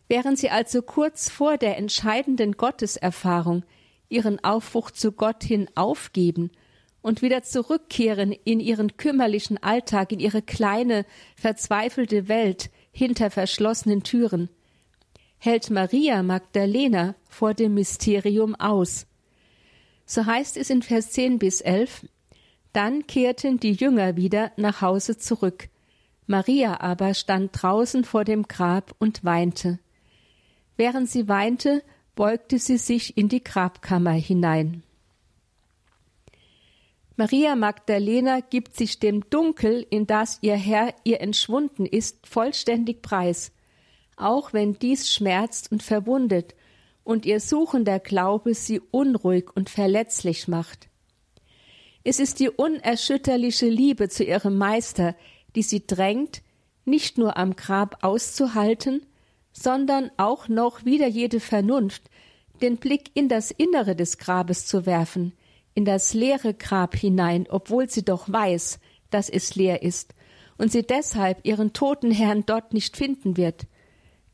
während 0.09 0.37
sie 0.37 0.49
also 0.49 0.81
kurz 0.81 1.29
vor 1.29 1.57
der 1.57 1.77
entscheidenden 1.77 2.57
Gotteserfahrung 2.57 3.63
ihren 4.09 4.43
Aufbruch 4.43 4.91
zu 4.91 5.13
Gott 5.13 5.43
hin 5.43 5.69
aufgeben 5.75 6.51
und 7.01 7.21
wieder 7.21 7.43
zurückkehren 7.43 8.31
in 8.31 8.59
ihren 8.59 8.97
kümmerlichen 8.97 9.61
Alltag, 9.61 10.11
in 10.11 10.19
ihre 10.19 10.41
kleine, 10.41 11.05
verzweifelte 11.35 12.27
Welt 12.27 12.69
hinter 12.91 13.31
verschlossenen 13.31 14.03
Türen, 14.03 14.49
hält 15.37 15.69
Maria 15.69 16.21
Magdalena 16.23 17.15
vor 17.27 17.53
dem 17.53 17.73
Mysterium 17.73 18.55
aus. 18.55 19.07
So 20.05 20.25
heißt 20.25 20.57
es 20.57 20.69
in 20.69 20.81
Vers 20.81 21.11
10 21.11 21.39
bis 21.39 21.61
11, 21.61 22.05
dann 22.73 23.07
kehrten 23.07 23.59
die 23.59 23.73
Jünger 23.73 24.15
wieder 24.15 24.51
nach 24.57 24.81
Hause 24.81 25.17
zurück. 25.17 25.69
Maria 26.27 26.79
aber 26.79 27.13
stand 27.13 27.51
draußen 27.53 28.03
vor 28.03 28.23
dem 28.23 28.47
Grab 28.47 28.95
und 28.99 29.23
weinte. 29.23 29.79
Während 30.77 31.09
sie 31.09 31.27
weinte, 31.27 31.83
beugte 32.15 32.59
sie 32.59 32.77
sich 32.77 33.17
in 33.17 33.27
die 33.27 33.43
Grabkammer 33.43 34.11
hinein. 34.11 34.83
Maria 37.17 37.55
Magdalena 37.55 38.39
gibt 38.39 38.75
sich 38.75 38.99
dem 38.99 39.29
Dunkel, 39.29 39.85
in 39.89 40.07
das 40.07 40.39
ihr 40.41 40.55
Herr 40.55 40.93
ihr 41.03 41.21
entschwunden 41.21 41.85
ist, 41.85 42.25
vollständig 42.25 43.01
preis, 43.01 43.51
auch 44.15 44.53
wenn 44.53 44.79
dies 44.79 45.11
schmerzt 45.11 45.71
und 45.71 45.83
verwundet 45.83 46.55
und 47.03 47.25
ihr 47.25 47.39
suchender 47.39 47.99
Glaube 47.99 48.53
sie 48.53 48.79
unruhig 48.91 49.49
und 49.55 49.69
verletzlich 49.69 50.47
macht. 50.47 50.87
Es 52.03 52.19
ist 52.19 52.39
die 52.39 52.49
unerschütterliche 52.49 53.67
Liebe 53.67 54.09
zu 54.09 54.23
ihrem 54.23 54.57
Meister, 54.57 55.15
die 55.55 55.63
sie 55.63 55.85
drängt, 55.85 56.41
nicht 56.85 57.17
nur 57.17 57.37
am 57.37 57.55
Grab 57.55 58.03
auszuhalten, 58.03 59.05
sondern 59.51 60.09
auch 60.17 60.47
noch 60.47 60.85
wider 60.85 61.07
jede 61.07 61.39
Vernunft 61.39 62.09
den 62.61 62.77
Blick 62.77 63.11
in 63.15 63.27
das 63.27 63.51
Innere 63.51 63.95
des 63.95 64.17
Grabes 64.17 64.65
zu 64.65 64.85
werfen, 64.85 65.33
in 65.73 65.85
das 65.85 66.13
leere 66.13 66.53
Grab 66.53 66.95
hinein, 66.95 67.47
obwohl 67.49 67.89
sie 67.89 68.03
doch 68.03 68.31
weiß, 68.31 68.79
dass 69.09 69.29
es 69.29 69.55
leer 69.55 69.83
ist, 69.83 70.13
und 70.57 70.71
sie 70.71 70.83
deshalb 70.83 71.45
ihren 71.45 71.73
toten 71.73 72.11
Herrn 72.11 72.45
dort 72.45 72.73
nicht 72.73 72.97
finden 72.97 73.37
wird, 73.37 73.65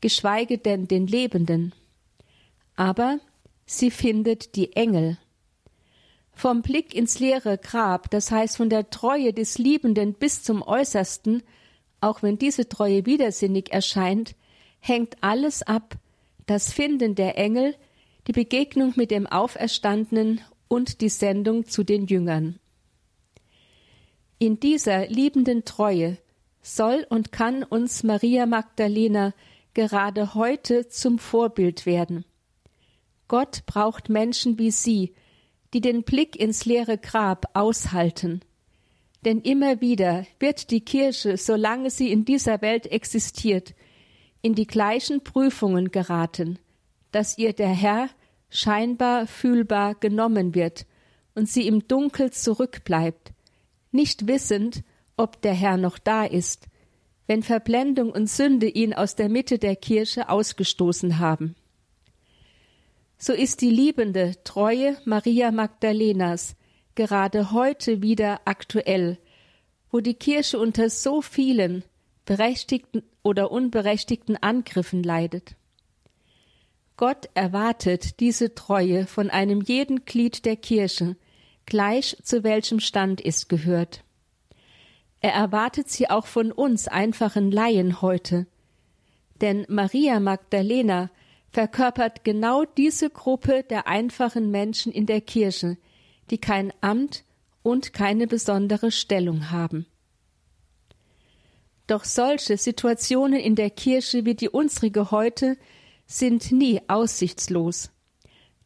geschweige 0.00 0.58
denn 0.58 0.88
den 0.88 1.06
Lebenden. 1.06 1.74
Aber 2.76 3.18
sie 3.66 3.90
findet 3.90 4.54
die 4.56 4.74
Engel. 4.76 5.18
Vom 6.32 6.62
Blick 6.62 6.94
ins 6.94 7.18
leere 7.18 7.58
Grab, 7.58 8.10
das 8.10 8.30
heißt 8.30 8.56
von 8.56 8.70
der 8.70 8.90
Treue 8.90 9.32
des 9.32 9.58
Liebenden 9.58 10.14
bis 10.14 10.42
zum 10.44 10.62
Äußersten, 10.62 11.42
auch 12.00 12.22
wenn 12.22 12.38
diese 12.38 12.68
Treue 12.68 13.06
widersinnig 13.06 13.72
erscheint, 13.72 14.36
hängt 14.80 15.16
alles 15.20 15.62
ab, 15.62 15.96
das 16.46 16.72
Finden 16.72 17.14
der 17.14 17.36
Engel, 17.36 17.74
die 18.28 18.32
Begegnung 18.32 18.92
mit 18.96 19.10
dem 19.10 19.26
Auferstandenen 19.26 20.40
und 20.68 21.00
die 21.00 21.08
Sendung 21.08 21.66
zu 21.66 21.82
den 21.82 22.06
Jüngern. 22.06 22.58
In 24.38 24.60
dieser 24.60 25.08
liebenden 25.08 25.64
Treue 25.64 26.18
soll 26.62 27.06
und 27.08 27.32
kann 27.32 27.64
uns 27.64 28.04
Maria 28.04 28.46
Magdalena 28.46 29.34
gerade 29.74 30.34
heute 30.34 30.88
zum 30.88 31.18
Vorbild 31.18 31.86
werden. 31.86 32.24
Gott 33.26 33.64
braucht 33.66 34.08
Menschen 34.08 34.58
wie 34.58 34.70
sie, 34.70 35.14
die 35.74 35.80
den 35.80 36.02
Blick 36.02 36.36
ins 36.36 36.64
leere 36.64 36.98
Grab 36.98 37.50
aushalten. 37.54 38.40
Denn 39.24 39.40
immer 39.40 39.80
wieder 39.80 40.26
wird 40.38 40.70
die 40.70 40.80
Kirche, 40.80 41.36
solange 41.36 41.90
sie 41.90 42.12
in 42.12 42.24
dieser 42.24 42.62
Welt 42.62 42.86
existiert, 42.90 43.74
in 44.40 44.54
die 44.54 44.66
gleichen 44.66 45.22
Prüfungen 45.24 45.90
geraten, 45.90 46.58
dass 47.10 47.36
ihr 47.36 47.52
der 47.52 47.68
Herr 47.68 48.08
scheinbar 48.50 49.26
fühlbar 49.26 49.94
genommen 49.94 50.54
wird 50.54 50.86
und 51.34 51.48
sie 51.48 51.66
im 51.66 51.86
Dunkel 51.86 52.30
zurückbleibt, 52.30 53.32
nicht 53.92 54.26
wissend, 54.26 54.82
ob 55.16 55.40
der 55.42 55.54
Herr 55.54 55.76
noch 55.76 55.98
da 55.98 56.24
ist, 56.24 56.66
wenn 57.26 57.42
Verblendung 57.42 58.10
und 58.10 58.28
Sünde 58.28 58.68
ihn 58.68 58.94
aus 58.94 59.14
der 59.14 59.28
Mitte 59.28 59.58
der 59.58 59.76
Kirche 59.76 60.28
ausgestoßen 60.28 61.18
haben. 61.18 61.54
So 63.18 63.32
ist 63.32 63.60
die 63.60 63.70
liebende, 63.70 64.34
treue 64.44 64.96
Maria 65.04 65.50
Magdalenas 65.50 66.56
gerade 66.94 67.52
heute 67.52 68.02
wieder 68.02 68.40
aktuell, 68.44 69.18
wo 69.90 70.00
die 70.00 70.14
Kirche 70.14 70.58
unter 70.58 70.90
so 70.90 71.22
vielen 71.22 71.84
berechtigten 72.24 73.02
oder 73.22 73.50
unberechtigten 73.50 74.36
Angriffen 74.36 75.02
leidet. 75.02 75.54
Gott 76.98 77.28
erwartet 77.34 78.18
diese 78.18 78.56
Treue 78.56 79.06
von 79.06 79.30
einem 79.30 79.60
jeden 79.60 80.04
Glied 80.04 80.44
der 80.44 80.56
Kirche, 80.56 81.16
gleich 81.64 82.16
zu 82.24 82.42
welchem 82.42 82.80
Stand 82.80 83.24
es 83.24 83.46
gehört. 83.46 84.02
Er 85.20 85.32
erwartet 85.32 85.88
sie 85.88 86.10
auch 86.10 86.26
von 86.26 86.50
uns 86.50 86.88
einfachen 86.88 87.52
Laien 87.52 88.02
heute. 88.02 88.48
Denn 89.40 89.64
Maria 89.68 90.18
Magdalena 90.18 91.08
verkörpert 91.50 92.24
genau 92.24 92.64
diese 92.64 93.10
Gruppe 93.10 93.62
der 93.62 93.86
einfachen 93.86 94.50
Menschen 94.50 94.90
in 94.90 95.06
der 95.06 95.20
Kirche, 95.20 95.78
die 96.30 96.38
kein 96.38 96.72
Amt 96.80 97.22
und 97.62 97.92
keine 97.92 98.26
besondere 98.26 98.90
Stellung 98.90 99.52
haben. 99.52 99.86
Doch 101.86 102.02
solche 102.02 102.56
Situationen 102.56 103.38
in 103.38 103.54
der 103.54 103.70
Kirche 103.70 104.24
wie 104.24 104.34
die 104.34 104.48
unsrige 104.48 105.12
heute 105.12 105.56
sind 106.08 106.50
nie 106.50 106.80
aussichtslos. 106.88 107.90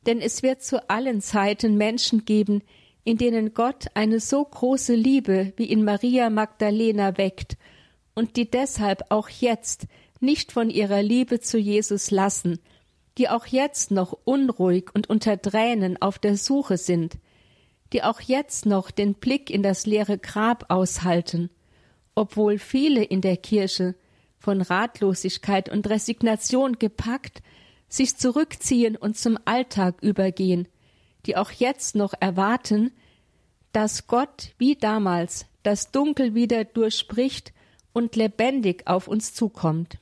Denn 0.06 0.20
es 0.20 0.42
wird 0.42 0.62
zu 0.62 0.88
allen 0.88 1.20
Zeiten 1.20 1.76
Menschen 1.76 2.24
geben, 2.24 2.62
in 3.04 3.18
denen 3.18 3.52
Gott 3.52 3.86
eine 3.94 4.20
so 4.20 4.44
große 4.44 4.94
Liebe 4.94 5.52
wie 5.56 5.66
in 5.70 5.84
Maria 5.84 6.30
Magdalena 6.30 7.18
weckt 7.18 7.56
und 8.14 8.36
die 8.36 8.50
deshalb 8.50 9.04
auch 9.10 9.28
jetzt 9.28 9.86
nicht 10.20 10.52
von 10.52 10.70
ihrer 10.70 11.02
Liebe 11.02 11.40
zu 11.40 11.58
Jesus 11.58 12.12
lassen, 12.12 12.60
die 13.18 13.28
auch 13.28 13.46
jetzt 13.46 13.90
noch 13.90 14.16
unruhig 14.24 14.90
und 14.94 15.10
unter 15.10 15.40
Tränen 15.40 16.00
auf 16.00 16.18
der 16.18 16.36
Suche 16.36 16.76
sind, 16.76 17.18
die 17.92 18.04
auch 18.04 18.20
jetzt 18.20 18.66
noch 18.66 18.90
den 18.90 19.14
Blick 19.14 19.50
in 19.50 19.62
das 19.62 19.84
leere 19.84 20.16
Grab 20.16 20.66
aushalten, 20.68 21.50
obwohl 22.14 22.58
viele 22.58 23.02
in 23.02 23.20
der 23.20 23.36
Kirche 23.36 23.96
von 24.42 24.60
Ratlosigkeit 24.60 25.68
und 25.68 25.88
Resignation 25.88 26.78
gepackt, 26.78 27.42
sich 27.88 28.16
zurückziehen 28.16 28.96
und 28.96 29.16
zum 29.16 29.38
Alltag 29.44 30.02
übergehen, 30.02 30.66
die 31.26 31.36
auch 31.36 31.52
jetzt 31.52 31.94
noch 31.94 32.12
erwarten, 32.18 32.90
dass 33.72 34.08
Gott 34.08 34.52
wie 34.58 34.74
damals 34.74 35.46
das 35.62 35.92
Dunkel 35.92 36.34
wieder 36.34 36.64
durchspricht 36.64 37.52
und 37.92 38.16
lebendig 38.16 38.86
auf 38.86 39.06
uns 39.06 39.32
zukommt. 39.32 39.98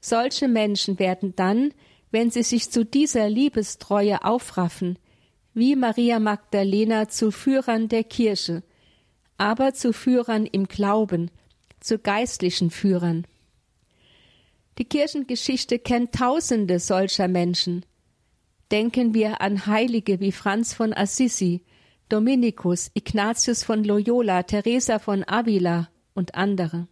Solche 0.00 0.48
Menschen 0.48 0.98
werden 0.98 1.36
dann, 1.36 1.74
wenn 2.10 2.30
sie 2.30 2.42
sich 2.42 2.70
zu 2.70 2.84
dieser 2.84 3.28
Liebestreue 3.28 4.24
aufraffen, 4.24 4.98
wie 5.52 5.76
Maria 5.76 6.18
Magdalena 6.18 7.08
zu 7.08 7.30
Führern 7.30 7.88
der 7.88 8.04
Kirche, 8.04 8.62
aber 9.36 9.74
zu 9.74 9.92
Führern 9.92 10.46
im 10.46 10.66
Glauben, 10.68 11.30
zu 11.82 11.98
geistlichen 11.98 12.70
Führern. 12.70 13.26
Die 14.78 14.84
Kirchengeschichte 14.84 15.78
kennt 15.78 16.12
tausende 16.14 16.78
solcher 16.80 17.28
Menschen. 17.28 17.84
Denken 18.70 19.12
wir 19.12 19.40
an 19.42 19.66
Heilige 19.66 20.20
wie 20.20 20.32
Franz 20.32 20.72
von 20.72 20.94
Assisi, 20.94 21.62
Dominikus, 22.08 22.90
Ignatius 22.94 23.64
von 23.64 23.84
Loyola, 23.84 24.42
Teresa 24.44 24.98
von 24.98 25.24
Avila 25.26 25.88
und 26.14 26.34
andere. 26.34 26.88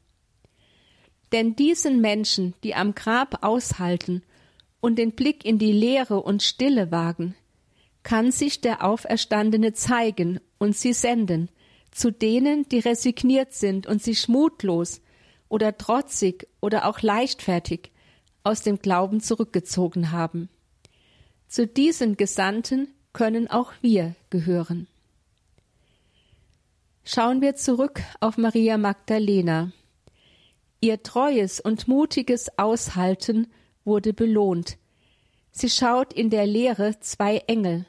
Denn 1.33 1.57
diesen 1.57 2.01
Menschen, 2.01 2.55
die 2.65 2.75
am 2.75 2.95
Grab 2.95 3.45
aushalten 3.45 4.23
und 4.81 4.99
den 4.99 5.13
Blick 5.13 5.45
in 5.45 5.59
die 5.59 5.73
Leere 5.73 6.21
und 6.23 6.43
Stille 6.43 6.91
wagen, 6.91 7.35
kann 8.03 8.33
sich 8.33 8.61
der 8.61 8.85
Auferstandene 8.85 9.73
zeigen 9.73 10.41
und 10.59 10.77
sie 10.77 10.93
senden, 10.93 11.51
zu 11.91 12.11
denen, 12.11 12.69
die 12.69 12.79
resigniert 12.79 13.53
sind 13.53 13.87
und 13.87 14.03
sich 14.03 14.29
mutlos 14.29 15.01
oder 15.49 15.77
trotzig 15.77 16.47
oder 16.61 16.87
auch 16.87 17.03
leichtfertig 17.03 17.91
aus 18.45 18.63
dem 18.63 18.79
Glauben 18.79 19.21
zurückgezogen 19.21 20.13
haben. 20.13 20.49
Zu 21.49 21.67
diesen 21.67 22.17
Gesandten 22.17 22.89
können 23.13 23.51
auch 23.51 23.73
wir 23.83 24.15
gehören. 24.31 24.87
Schauen 27.05 27.41
wir 27.41 27.57
zurück 27.57 28.01
auf 28.21 28.37
Maria 28.37 28.79
Magdalena. 28.79 29.73
Ihr 30.81 31.03
treues 31.03 31.61
und 31.61 31.89
mutiges 31.89 32.57
Aushalten 32.57 33.49
wurde 33.85 34.13
belohnt. 34.13 34.79
Sie 35.51 35.69
schaut 35.69 36.13
in 36.13 36.31
der 36.31 36.47
Lehre 36.47 37.01
zwei 37.01 37.39
Engel. 37.49 37.87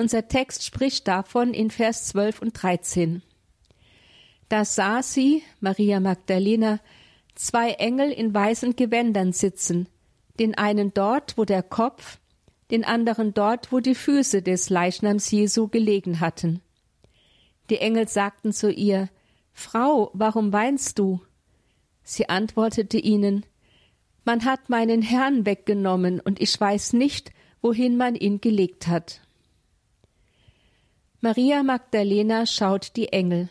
Unser 0.00 0.28
Text 0.28 0.64
spricht 0.64 1.08
davon 1.08 1.52
in 1.52 1.70
Vers 1.70 2.06
12 2.06 2.40
und 2.40 2.52
13. 2.54 3.20
Da 4.48 4.64
sah 4.64 5.02
sie, 5.02 5.42
Maria 5.60 6.00
Magdalena, 6.00 6.80
zwei 7.34 7.72
Engel 7.72 8.10
in 8.10 8.32
weißen 8.32 8.76
Gewändern 8.76 9.34
sitzen, 9.34 9.90
den 10.38 10.56
einen 10.56 10.94
dort, 10.94 11.36
wo 11.36 11.44
der 11.44 11.62
Kopf, 11.62 12.18
den 12.70 12.82
anderen 12.82 13.34
dort, 13.34 13.72
wo 13.72 13.80
die 13.80 13.94
Füße 13.94 14.40
des 14.40 14.70
Leichnams 14.70 15.30
Jesu 15.30 15.68
gelegen 15.68 16.20
hatten. 16.20 16.62
Die 17.68 17.76
Engel 17.76 18.08
sagten 18.08 18.54
zu 18.54 18.72
ihr, 18.72 19.10
Frau, 19.52 20.12
warum 20.14 20.50
weinst 20.50 20.98
du? 20.98 21.20
Sie 22.04 22.26
antwortete 22.30 22.96
ihnen, 22.96 23.44
Man 24.24 24.46
hat 24.46 24.70
meinen 24.70 25.02
Herrn 25.02 25.44
weggenommen, 25.44 26.20
und 26.20 26.40
ich 26.40 26.58
weiß 26.58 26.94
nicht, 26.94 27.32
wohin 27.60 27.98
man 27.98 28.14
ihn 28.14 28.40
gelegt 28.40 28.86
hat. 28.86 29.20
Maria 31.22 31.62
Magdalena 31.62 32.46
schaut 32.46 32.96
die 32.96 33.12
Engel. 33.12 33.50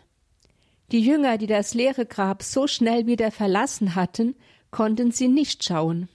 Die 0.91 1.01
Jünger, 1.01 1.37
die 1.37 1.45
das 1.45 1.75
leere 1.75 2.07
Grab 2.07 2.41
so 2.41 2.65
schnell 2.65 3.05
wieder 3.05 3.29
verlassen 3.29 3.93
hatten, 3.93 4.35
konnten 4.71 5.11
sie 5.11 5.27
nicht 5.27 5.63
schauen. 5.63 6.09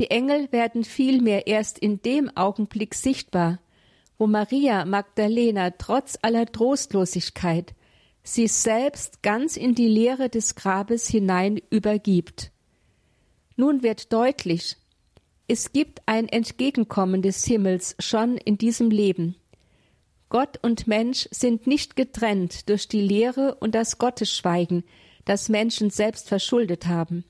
Die 0.00 0.10
Engel 0.10 0.50
werden 0.50 0.82
vielmehr 0.82 1.46
erst 1.46 1.78
in 1.78 2.02
dem 2.02 2.28
Augenblick 2.36 2.96
sichtbar, 2.96 3.60
wo 4.18 4.26
Maria 4.26 4.84
Magdalena 4.84 5.70
trotz 5.70 6.18
aller 6.22 6.46
Trostlosigkeit 6.46 7.76
sich 8.24 8.52
selbst 8.52 9.22
ganz 9.22 9.56
in 9.56 9.76
die 9.76 9.88
Leere 9.88 10.28
des 10.28 10.56
Grabes 10.56 11.06
hinein 11.06 11.60
übergibt. 11.70 12.50
Nun 13.54 13.84
wird 13.84 14.12
deutlich, 14.12 14.76
es 15.46 15.70
gibt 15.70 16.02
ein 16.06 16.28
Entgegenkommen 16.28 17.22
des 17.22 17.44
Himmels 17.44 17.94
schon 18.00 18.36
in 18.38 18.58
diesem 18.58 18.90
Leben. 18.90 19.36
Gott 20.32 20.58
und 20.62 20.86
Mensch 20.86 21.28
sind 21.30 21.66
nicht 21.66 21.94
getrennt 21.94 22.70
durch 22.70 22.88
die 22.88 23.02
Lehre 23.02 23.56
und 23.56 23.74
das 23.74 23.98
Gottesschweigen, 23.98 24.82
das 25.26 25.50
Menschen 25.50 25.90
selbst 25.90 26.26
verschuldet 26.26 26.86
haben. 26.86 27.26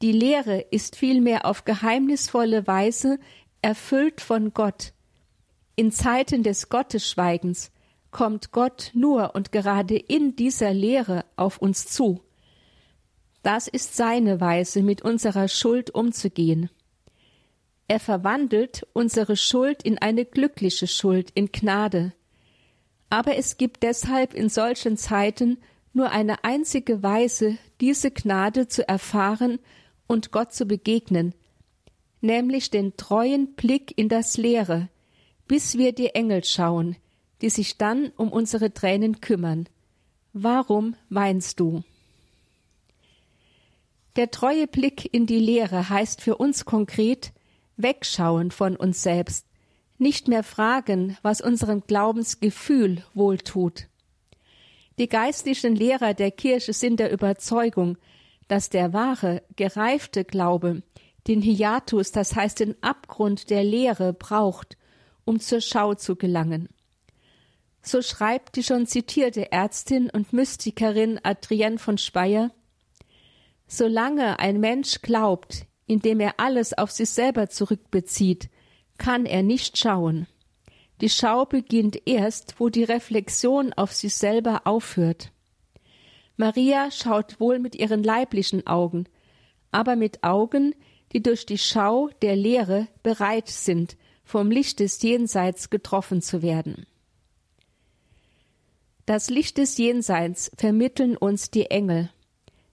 Die 0.00 0.12
Lehre 0.12 0.60
ist 0.70 0.96
vielmehr 0.96 1.44
auf 1.44 1.66
geheimnisvolle 1.66 2.66
Weise 2.66 3.18
erfüllt 3.60 4.22
von 4.22 4.54
Gott. 4.54 4.94
In 5.74 5.92
Zeiten 5.92 6.42
des 6.42 6.70
Gottesschweigens 6.70 7.70
kommt 8.10 8.50
Gott 8.50 8.92
nur 8.94 9.34
und 9.34 9.52
gerade 9.52 9.98
in 9.98 10.36
dieser 10.36 10.72
Lehre 10.72 11.26
auf 11.36 11.58
uns 11.58 11.84
zu. 11.86 12.22
Das 13.42 13.68
ist 13.68 13.94
seine 13.94 14.40
Weise, 14.40 14.82
mit 14.82 15.02
unserer 15.02 15.48
Schuld 15.48 15.90
umzugehen. 15.94 16.70
Er 17.88 18.00
verwandelt 18.00 18.86
unsere 18.92 19.36
Schuld 19.36 19.82
in 19.82 19.98
eine 19.98 20.24
glückliche 20.24 20.86
Schuld, 20.86 21.30
in 21.34 21.52
Gnade. 21.52 22.12
Aber 23.10 23.36
es 23.36 23.56
gibt 23.56 23.82
deshalb 23.84 24.34
in 24.34 24.48
solchen 24.48 24.96
Zeiten 24.96 25.58
nur 25.92 26.10
eine 26.10 26.44
einzige 26.44 27.02
Weise, 27.02 27.58
diese 27.80 28.10
Gnade 28.10 28.66
zu 28.66 28.86
erfahren 28.88 29.60
und 30.06 30.32
Gott 30.32 30.52
zu 30.52 30.66
begegnen, 30.66 31.34
nämlich 32.20 32.70
den 32.70 32.96
treuen 32.96 33.54
Blick 33.54 33.96
in 33.96 34.08
das 34.08 34.36
Leere, 34.36 34.88
bis 35.46 35.78
wir 35.78 35.92
die 35.92 36.08
Engel 36.08 36.44
schauen, 36.44 36.96
die 37.40 37.50
sich 37.50 37.78
dann 37.78 38.08
um 38.16 38.32
unsere 38.32 38.74
Tränen 38.74 39.20
kümmern. 39.20 39.68
Warum 40.32 40.96
weinst 41.08 41.60
du? 41.60 41.82
Der 44.16 44.30
treue 44.30 44.66
Blick 44.66 45.12
in 45.14 45.26
die 45.26 45.38
Leere 45.38 45.88
heißt 45.88 46.20
für 46.20 46.36
uns 46.36 46.64
konkret, 46.64 47.32
wegschauen 47.76 48.50
von 48.50 48.76
uns 48.76 49.02
selbst, 49.02 49.46
nicht 49.98 50.28
mehr 50.28 50.42
fragen, 50.42 51.16
was 51.22 51.40
unserem 51.40 51.82
Glaubensgefühl 51.86 53.02
wohltut. 53.14 53.88
Die 54.98 55.08
geistlichen 55.08 55.74
Lehrer 55.74 56.14
der 56.14 56.30
Kirche 56.30 56.72
sind 56.72 57.00
der 57.00 57.12
Überzeugung, 57.12 57.98
dass 58.48 58.70
der 58.70 58.92
wahre, 58.92 59.42
gereifte 59.56 60.24
Glaube 60.24 60.82
den 61.26 61.42
Hiatus, 61.42 62.12
das 62.12 62.34
heißt 62.34 62.60
den 62.60 62.80
Abgrund 62.82 63.50
der 63.50 63.64
Lehre, 63.64 64.12
braucht, 64.12 64.76
um 65.24 65.40
zur 65.40 65.60
Schau 65.60 65.94
zu 65.94 66.16
gelangen. 66.16 66.68
So 67.82 68.02
schreibt 68.02 68.56
die 68.56 68.62
schon 68.62 68.86
zitierte 68.86 69.52
Ärztin 69.52 70.10
und 70.10 70.32
Mystikerin 70.32 71.20
Adrienne 71.22 71.78
von 71.78 71.98
Speyer 71.98 72.50
Solange 73.68 74.38
ein 74.38 74.60
Mensch 74.60 75.02
glaubt, 75.02 75.66
indem 75.86 76.20
er 76.20 76.34
alles 76.38 76.76
auf 76.76 76.90
sich 76.90 77.10
selber 77.10 77.48
zurückbezieht, 77.48 78.48
kann 78.98 79.26
er 79.26 79.42
nicht 79.42 79.78
schauen. 79.78 80.26
Die 81.00 81.10
Schau 81.10 81.44
beginnt 81.44 82.06
erst, 82.06 82.58
wo 82.58 82.68
die 82.68 82.84
Reflexion 82.84 83.72
auf 83.74 83.92
sich 83.92 84.14
selber 84.14 84.62
aufhört. 84.64 85.30
Maria 86.36 86.90
schaut 86.90 87.38
wohl 87.40 87.58
mit 87.58 87.74
ihren 87.74 88.02
leiblichen 88.02 88.66
Augen, 88.66 89.04
aber 89.70 89.96
mit 89.96 90.22
Augen, 90.24 90.74
die 91.12 91.22
durch 91.22 91.46
die 91.46 91.58
Schau 91.58 92.08
der 92.22 92.36
Lehre 92.36 92.88
bereit 93.02 93.48
sind, 93.48 93.96
vom 94.24 94.50
Licht 94.50 94.80
des 94.80 95.00
Jenseits 95.02 95.70
getroffen 95.70 96.20
zu 96.20 96.42
werden. 96.42 96.86
Das 99.06 99.30
Licht 99.30 99.58
des 99.58 99.78
Jenseits 99.78 100.50
vermitteln 100.56 101.16
uns 101.16 101.50
die 101.50 101.66
Engel. 101.66 102.10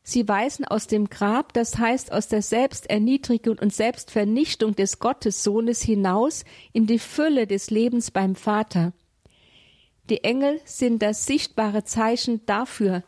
Sie 0.05 0.27
weisen 0.27 0.65
aus 0.65 0.87
dem 0.87 1.09
Grab, 1.09 1.53
das 1.53 1.77
heißt 1.77 2.11
aus 2.11 2.27
der 2.27 2.41
Selbsterniedrigung 2.41 3.57
und 3.59 3.73
Selbstvernichtung 3.73 4.75
des 4.75 4.99
Gottessohnes 4.99 5.81
hinaus 5.81 6.43
in 6.73 6.87
die 6.87 6.99
Fülle 6.99 7.47
des 7.47 7.69
Lebens 7.69 8.11
beim 8.11 8.35
Vater. 8.35 8.91
Die 10.09 10.25
Engel 10.25 10.59
sind 10.65 11.01
das 11.01 11.25
sichtbare 11.25 11.85
Zeichen 11.85 12.45
dafür, 12.45 13.03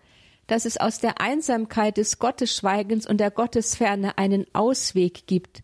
dass 0.48 0.64
es 0.64 0.78
aus 0.78 1.00
der 1.00 1.20
Einsamkeit 1.20 1.98
des 1.98 2.18
Gottesschweigens 2.18 3.06
und 3.06 3.18
der 3.18 3.32
Gottesferne 3.32 4.18
einen 4.18 4.46
Ausweg 4.54 5.28
gibt. 5.28 5.64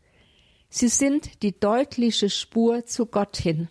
Sie 0.70 0.90
sind 0.90 1.44
die 1.44 1.58
deutliche 1.58 2.30
Spur 2.30 2.86
zu 2.86 3.06
Gott 3.06 3.38
hin. 3.38 3.70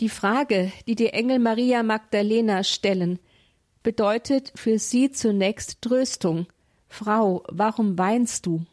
Die 0.00 0.08
Frage, 0.08 0.72
die 0.88 0.96
die 0.96 1.10
Engel 1.10 1.38
Maria 1.38 1.82
Magdalena 1.82 2.64
stellen, 2.64 3.20
bedeutet 3.86 4.52
für 4.56 4.80
sie 4.80 5.12
zunächst 5.12 5.80
Tröstung. 5.80 6.48
Frau, 6.88 7.44
warum 7.46 7.96
weinst 7.96 8.44
du? 8.44 8.66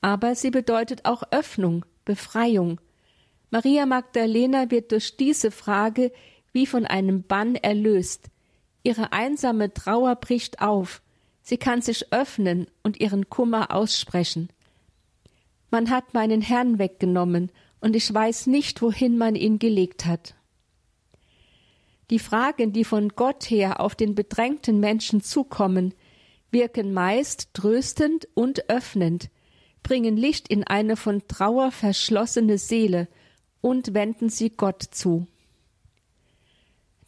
Aber 0.00 0.34
sie 0.34 0.50
bedeutet 0.50 1.04
auch 1.04 1.22
Öffnung, 1.30 1.84
Befreiung. 2.06 2.80
Maria 3.50 3.84
Magdalena 3.84 4.70
wird 4.70 4.90
durch 4.90 5.18
diese 5.18 5.50
Frage 5.50 6.12
wie 6.50 6.64
von 6.64 6.86
einem 6.86 7.24
Bann 7.24 7.56
erlöst. 7.56 8.30
Ihre 8.84 9.12
einsame 9.12 9.74
Trauer 9.74 10.16
bricht 10.16 10.62
auf. 10.62 11.02
Sie 11.42 11.58
kann 11.58 11.82
sich 11.82 12.10
öffnen 12.10 12.68
und 12.82 13.00
ihren 13.00 13.28
Kummer 13.28 13.70
aussprechen. 13.70 14.48
Man 15.70 15.90
hat 15.90 16.14
meinen 16.14 16.40
Herrn 16.40 16.78
weggenommen, 16.78 17.52
und 17.82 17.94
ich 17.94 18.14
weiß 18.14 18.46
nicht, 18.46 18.80
wohin 18.80 19.18
man 19.18 19.34
ihn 19.34 19.58
gelegt 19.58 20.06
hat. 20.06 20.34
Die 22.10 22.18
Fragen, 22.18 22.72
die 22.72 22.84
von 22.84 23.10
Gott 23.10 23.44
her 23.44 23.80
auf 23.80 23.94
den 23.94 24.14
bedrängten 24.14 24.80
Menschen 24.80 25.22
zukommen, 25.22 25.94
wirken 26.50 26.92
meist 26.92 27.54
tröstend 27.54 28.28
und 28.34 28.68
öffnend, 28.68 29.30
bringen 29.82 30.16
Licht 30.16 30.48
in 30.48 30.64
eine 30.64 30.96
von 30.96 31.26
Trauer 31.28 31.70
verschlossene 31.70 32.58
Seele 32.58 33.08
und 33.60 33.94
wenden 33.94 34.28
sie 34.28 34.50
Gott 34.50 34.82
zu. 34.82 35.26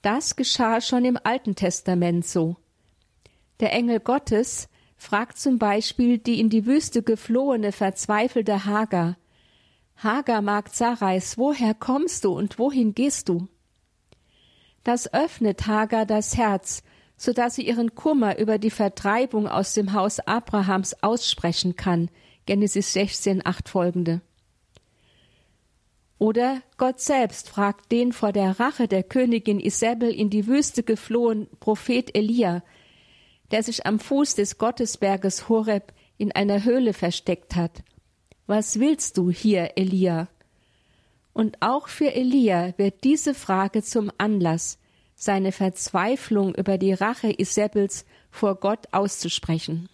Das 0.02 0.36
geschah 0.36 0.80
schon 0.80 1.04
im 1.04 1.18
Alten 1.22 1.54
Testament 1.54 2.26
so. 2.26 2.56
Der 3.60 3.72
Engel 3.72 4.00
Gottes 4.00 4.68
fragt 4.96 5.38
zum 5.38 5.58
Beispiel 5.58 6.18
die 6.18 6.40
in 6.40 6.48
die 6.48 6.66
Wüste 6.66 7.02
geflohene, 7.02 7.72
verzweifelte 7.72 8.64
Hagar. 8.64 9.16
Hagar 9.96 10.42
mag 10.42 10.68
Sarais, 10.68 11.38
woher 11.38 11.74
kommst 11.74 12.24
du 12.24 12.32
und 12.32 12.58
wohin 12.58 12.94
gehst 12.94 13.28
du? 13.28 13.48
Das 14.86 15.12
öffnet 15.12 15.66
Hagar 15.66 16.06
das 16.06 16.36
Herz, 16.36 16.84
so 17.16 17.32
dass 17.32 17.56
sie 17.56 17.66
ihren 17.66 17.96
Kummer 17.96 18.38
über 18.38 18.56
die 18.56 18.70
Vertreibung 18.70 19.48
aus 19.48 19.74
dem 19.74 19.94
Haus 19.94 20.20
Abrahams 20.20 21.02
aussprechen 21.02 21.74
kann. 21.74 22.08
Genesis 22.46 22.92
16, 22.92 23.44
8 23.44 23.68
folgende. 23.68 24.20
Oder 26.18 26.62
Gott 26.76 27.00
selbst 27.00 27.48
fragt 27.48 27.90
den 27.90 28.12
vor 28.12 28.30
der 28.30 28.60
Rache 28.60 28.86
der 28.86 29.02
Königin 29.02 29.58
Isabel 29.58 30.08
in 30.08 30.30
die 30.30 30.46
Wüste 30.46 30.84
geflohen 30.84 31.48
Prophet 31.58 32.16
Elia, 32.16 32.62
der 33.50 33.64
sich 33.64 33.86
am 33.86 33.98
Fuß 33.98 34.36
des 34.36 34.56
Gottesberges 34.56 35.48
Horeb 35.48 35.92
in 36.16 36.30
einer 36.30 36.62
Höhle 36.62 36.92
versteckt 36.92 37.56
hat. 37.56 37.82
Was 38.46 38.78
willst 38.78 39.18
du 39.18 39.32
hier, 39.32 39.72
Elia? 39.76 40.28
Und 41.36 41.60
auch 41.60 41.88
für 41.88 42.14
Elia 42.14 42.72
wird 42.78 43.04
diese 43.04 43.34
Frage 43.34 43.82
zum 43.82 44.10
Anlass, 44.16 44.78
seine 45.14 45.52
Verzweiflung 45.52 46.54
über 46.54 46.78
die 46.78 46.94
Rache 46.94 47.30
Isabels 47.30 48.06
vor 48.30 48.54
Gott 48.54 48.86
auszusprechen. 48.92 49.90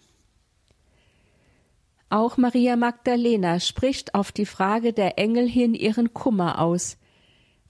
Auch 2.09 2.37
Maria 2.37 2.77
Magdalena 2.77 3.59
spricht 3.59 4.15
auf 4.15 4.31
die 4.31 4.45
Frage 4.45 4.93
der 4.93 5.19
Engel 5.19 5.45
hin 5.45 5.73
ihren 5.73 6.13
Kummer 6.13 6.61
aus. 6.61 6.95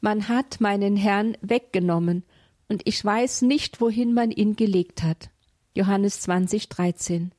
Man 0.02 0.28
hat 0.28 0.62
meinen 0.62 0.96
Herrn 0.96 1.36
weggenommen, 1.42 2.26
und 2.70 2.84
ich 2.86 3.04
weiß 3.04 3.42
nicht, 3.42 3.82
wohin 3.82 4.14
man 4.14 4.30
ihn 4.30 4.56
gelegt 4.56 5.02
hat. 5.02 5.32
Johannes 5.74 6.22
20, 6.22 6.70
13. 6.70 7.32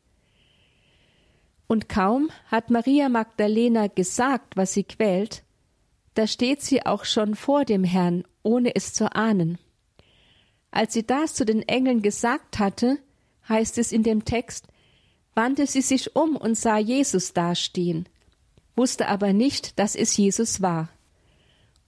Und 1.69 1.89
kaum 1.89 2.31
hat 2.47 2.71
Maria 2.71 3.09
Magdalena 3.09 3.87
gesagt, 3.87 4.57
was 4.57 4.73
sie 4.73 4.83
quält, 4.83 5.44
da 6.15 6.27
steht 6.27 6.63
sie 6.63 6.87
auch 6.87 7.05
schon 7.05 7.35
vor 7.35 7.65
dem 7.65 7.85
Herrn, 7.85 8.25
ohne 8.43 8.75
es 8.75 8.93
zu 8.93 9.15
ahnen. 9.15 9.59
Als 10.71 10.93
sie 10.93 11.07
das 11.07 11.35
zu 11.35 11.45
den 11.45 11.63
Engeln 11.63 12.03
gesagt 12.03 12.59
hatte, 12.59 12.99
heißt 13.49 13.79
es 13.79 13.93
in 13.93 14.03
dem 14.03 14.25
Text, 14.25 14.67
wandte 15.35 15.67
sie 15.67 15.83
sich 15.83 16.17
um 16.17 16.37
und 16.37 16.57
sah 16.57 16.79
Jesus 16.79 17.33
dastehen, 17.33 18.09
wusste 18.77 19.09
aber 19.09 19.33
nicht, 19.33 19.79
dass 19.79 19.95
es 19.95 20.17
Jesus 20.17 20.63
war. 20.63 20.89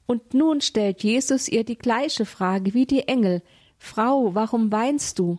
Und 0.07 0.35
nun 0.35 0.61
stellt 0.61 1.03
Jesus 1.03 1.49
ihr 1.49 1.65
die 1.65 1.79
gleiche 1.79 2.27
Frage 2.27 2.75
wie 2.75 2.87
die 2.87 3.09
Engel, 3.09 3.43
Frau, 3.79 4.35
warum 4.35 4.71
weinst 4.73 5.19
du? 5.19 5.39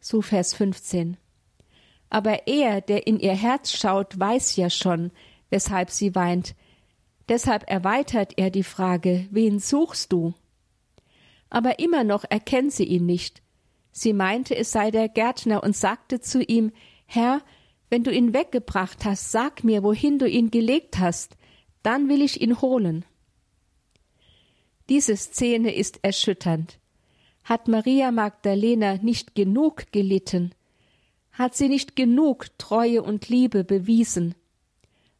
so 0.00 0.22
Vers 0.22 0.54
15. 0.54 1.16
Aber 2.08 2.48
er, 2.48 2.80
der 2.80 3.06
in 3.06 3.20
ihr 3.20 3.34
Herz 3.34 3.72
schaut, 3.72 4.18
weiß 4.18 4.56
ja 4.56 4.70
schon, 4.70 5.12
weshalb 5.50 5.90
sie 5.90 6.14
weint. 6.14 6.54
Deshalb 7.30 7.70
erweitert 7.70 8.32
er 8.38 8.50
die 8.50 8.64
Frage, 8.64 9.28
wen 9.30 9.60
suchst 9.60 10.12
du? 10.12 10.34
Aber 11.48 11.78
immer 11.78 12.02
noch 12.02 12.24
erkennt 12.28 12.72
sie 12.72 12.84
ihn 12.84 13.06
nicht. 13.06 13.40
Sie 13.92 14.12
meinte, 14.12 14.56
es 14.56 14.72
sei 14.72 14.90
der 14.90 15.08
Gärtner 15.08 15.62
und 15.62 15.76
sagte 15.76 16.20
zu 16.20 16.42
ihm, 16.42 16.72
Herr, 17.06 17.40
wenn 17.88 18.02
du 18.02 18.12
ihn 18.12 18.34
weggebracht 18.34 19.04
hast, 19.04 19.30
sag 19.30 19.62
mir, 19.62 19.84
wohin 19.84 20.18
du 20.18 20.28
ihn 20.28 20.50
gelegt 20.50 20.98
hast, 20.98 21.36
dann 21.84 22.08
will 22.08 22.20
ich 22.20 22.40
ihn 22.40 22.60
holen. 22.60 23.04
Diese 24.88 25.16
Szene 25.16 25.72
ist 25.72 26.00
erschütternd. 26.02 26.80
Hat 27.44 27.68
Maria 27.68 28.10
Magdalena 28.10 28.96
nicht 28.96 29.36
genug 29.36 29.92
gelitten? 29.92 30.52
Hat 31.30 31.54
sie 31.54 31.68
nicht 31.68 31.94
genug 31.94 32.46
Treue 32.58 33.04
und 33.04 33.28
Liebe 33.28 33.62
bewiesen? 33.62 34.34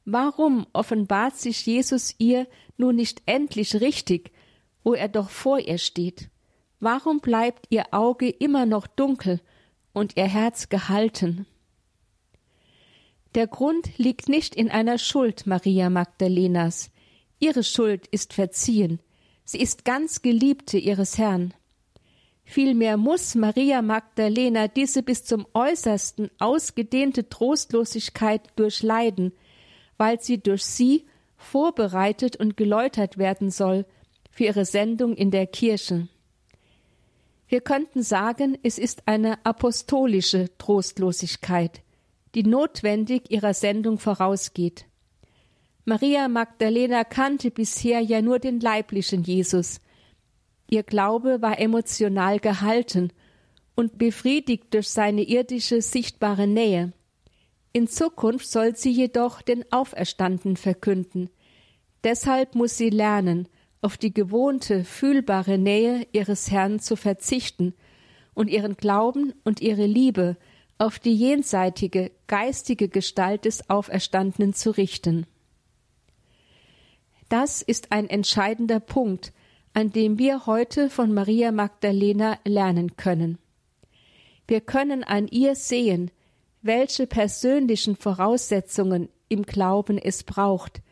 Warum 0.04 0.66
offenbart 0.72 1.36
sich 1.36 1.66
Jesus 1.66 2.14
ihr 2.18 2.46
nun 2.76 2.96
nicht 2.96 3.22
endlich 3.26 3.80
richtig, 3.80 4.32
wo 4.82 4.94
er 4.94 5.08
doch 5.08 5.30
vor 5.30 5.58
ihr 5.58 5.78
steht? 5.78 6.30
Warum 6.80 7.20
bleibt 7.20 7.66
ihr 7.68 7.92
Auge 7.92 8.28
immer 8.28 8.64
noch 8.66 8.86
dunkel 8.86 9.40
und 9.92 10.16
ihr 10.16 10.26
Herz 10.28 10.68
gehalten? 10.68 11.46
Der 13.34 13.46
Grund 13.46 13.96
liegt 13.98 14.28
nicht 14.28 14.56
in 14.56 14.70
einer 14.70 14.98
Schuld 14.98 15.46
Maria 15.46 15.90
Magdalenas. 15.90 16.90
Ihre 17.38 17.62
Schuld 17.62 18.06
ist 18.08 18.32
verziehen. 18.32 19.00
Sie 19.44 19.60
ist 19.60 19.84
ganz 19.84 20.22
Geliebte 20.22 20.78
ihres 20.78 21.18
Herrn. 21.18 21.54
Vielmehr 22.44 22.96
muss 22.96 23.36
Maria 23.36 23.82
Magdalena 23.82 24.66
diese 24.66 25.04
bis 25.04 25.24
zum 25.24 25.46
äußersten 25.54 26.30
ausgedehnte 26.40 27.28
Trostlosigkeit 27.28 28.42
durchleiden, 28.56 29.32
weil 30.00 30.18
sie 30.18 30.38
durch 30.38 30.64
sie 30.64 31.04
vorbereitet 31.36 32.34
und 32.36 32.56
geläutert 32.56 33.18
werden 33.18 33.50
soll 33.50 33.84
für 34.30 34.44
ihre 34.44 34.64
Sendung 34.64 35.14
in 35.14 35.30
der 35.30 35.46
Kirche. 35.46 36.08
Wir 37.48 37.60
könnten 37.60 38.02
sagen, 38.02 38.56
es 38.62 38.78
ist 38.78 39.02
eine 39.04 39.44
apostolische 39.44 40.48
Trostlosigkeit, 40.56 41.82
die 42.34 42.44
notwendig 42.44 43.30
ihrer 43.30 43.52
Sendung 43.52 43.98
vorausgeht. 43.98 44.86
Maria 45.84 46.28
Magdalena 46.28 47.04
kannte 47.04 47.50
bisher 47.50 48.00
ja 48.00 48.22
nur 48.22 48.38
den 48.38 48.58
leiblichen 48.58 49.22
Jesus, 49.22 49.80
Ihr 50.70 50.82
Glaube 50.82 51.42
war 51.42 51.58
emotional 51.58 52.38
gehalten 52.38 53.12
und 53.74 53.98
befriedigt 53.98 54.72
durch 54.72 54.88
seine 54.88 55.24
irdische 55.24 55.82
sichtbare 55.82 56.46
Nähe. 56.46 56.92
In 57.72 57.86
Zukunft 57.86 58.48
soll 58.48 58.74
sie 58.74 58.90
jedoch 58.90 59.42
den 59.42 59.64
Auferstanden 59.70 60.56
verkünden. 60.56 61.30
Deshalb 62.02 62.54
muss 62.54 62.76
sie 62.76 62.90
lernen, 62.90 63.48
auf 63.82 63.96
die 63.96 64.12
gewohnte, 64.12 64.84
fühlbare 64.84 65.56
Nähe 65.56 66.06
ihres 66.12 66.50
Herrn 66.50 66.80
zu 66.80 66.96
verzichten 66.96 67.74
und 68.34 68.48
ihren 68.48 68.76
Glauben 68.76 69.32
und 69.44 69.60
ihre 69.60 69.86
Liebe 69.86 70.36
auf 70.78 70.98
die 70.98 71.14
jenseitige, 71.14 72.10
geistige 72.26 72.88
Gestalt 72.88 73.44
des 73.44 73.68
Auferstandenen 73.70 74.54
zu 74.54 74.70
richten. 74.70 75.26
Das 77.28 77.62
ist 77.62 77.92
ein 77.92 78.08
entscheidender 78.08 78.80
Punkt, 78.80 79.32
an 79.72 79.92
dem 79.92 80.18
wir 80.18 80.46
heute 80.46 80.90
von 80.90 81.14
Maria 81.14 81.52
Magdalena 81.52 82.38
lernen 82.44 82.96
können. 82.96 83.38
Wir 84.48 84.60
können 84.60 85.04
an 85.04 85.28
ihr 85.28 85.54
sehen, 85.54 86.10
welche 86.62 87.06
persönlichen 87.06 87.96
Voraussetzungen 87.96 89.08
im 89.28 89.44
Glauben 89.44 89.98
es 89.98 90.24
braucht, 90.24 90.82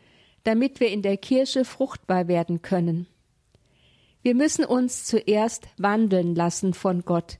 damit 0.43 0.79
wir 0.79 0.89
in 0.89 1.01
der 1.01 1.17
Kirche 1.17 1.65
fruchtbar 1.65 2.27
werden 2.27 2.61
können. 2.61 3.07
Wir 4.21 4.35
müssen 4.35 4.65
uns 4.65 5.05
zuerst 5.05 5.67
wandeln 5.77 6.35
lassen 6.35 6.73
von 6.73 7.03
Gott, 7.03 7.37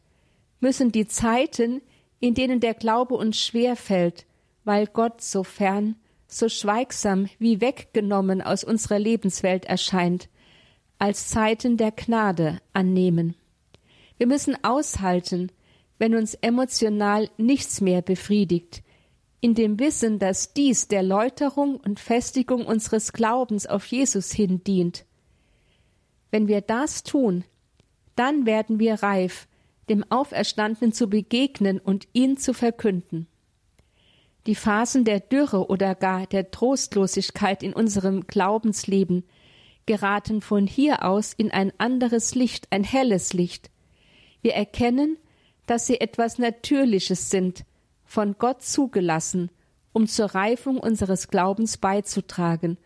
müssen 0.60 0.92
die 0.92 1.08
Zeiten, 1.08 1.82
in 2.20 2.34
denen 2.34 2.60
der 2.60 2.74
Glaube 2.74 3.16
uns 3.16 3.40
schwer 3.40 3.76
fällt, 3.76 4.26
weil 4.64 4.88
Gott 4.88 5.22
so 5.22 5.44
fern, 5.44 5.96
so 6.28 6.48
schweigsam 6.48 7.28
wie 7.40 7.60
weggenommen 7.60 8.42
aus 8.42 8.64
unserer 8.64 9.00
Lebenswelt 9.00 9.66
erscheint, 9.66 10.30
als 11.00 11.30
Zeiten 11.30 11.78
der 11.78 11.92
Gnade 11.92 12.60
annehmen. 12.74 13.36
Wir 14.18 14.28
müssen 14.28 14.62
aushalten, 14.64 15.52
wenn 16.00 16.16
uns 16.16 16.34
emotional 16.34 17.30
nichts 17.38 17.82
mehr 17.82 18.02
befriedigt, 18.02 18.82
in 19.42 19.54
dem 19.54 19.80
Wissen, 19.80 20.20
dass 20.20 20.54
dies 20.54 20.88
der 20.88 21.04
Läuterung 21.04 21.78
und 21.78 22.00
Festigung 22.00 22.66
unseres 22.66 23.14
Glaubens 23.14 23.68
auf 23.68 23.86
Jesus 23.86 24.32
hin 24.32 24.64
dient. 24.64 25.06
Wenn 26.32 26.48
wir 26.48 26.62
das 26.62 27.04
tun, 27.04 27.44
dann 28.16 28.46
werden 28.46 28.80
wir 28.80 28.96
reif, 28.96 29.48
dem 29.90 30.04
Auferstandenen 30.10 30.94
zu 30.94 31.08
begegnen 31.08 31.80
und 31.80 32.08
ihn 32.14 32.38
zu 32.38 32.54
verkünden. 32.54 33.28
Die 34.46 34.56
Phasen 34.56 35.04
der 35.04 35.20
Dürre 35.20 35.68
oder 35.70 35.96
gar 35.96 36.28
der 36.28 36.52
Trostlosigkeit 36.52 37.64
in 37.64 37.74
unserem 37.74 38.28
Glaubensleben 38.28 39.24
geraten 39.86 40.42
von 40.42 40.68
hier 40.68 41.04
aus 41.04 41.34
in 41.34 41.52
ein 41.52 41.74
anderes 41.78 42.36
Licht, 42.36 42.68
ein 42.72 42.84
helles 42.84 43.34
Licht. 43.34 43.72
Wir 44.42 44.54
erkennen, 44.54 45.18
dass 45.70 45.86
sie 45.86 46.02
etwas 46.02 46.40
Natürliches 46.40 47.30
sind, 47.30 47.64
von 48.04 48.36
Gott 48.40 48.64
zugelassen, 48.64 49.52
um 49.94 50.08
zur 50.08 50.34
Reifung 50.34 50.80
unseres 50.80 51.28
Glaubens 51.28 51.78
beizutragen 51.78 52.80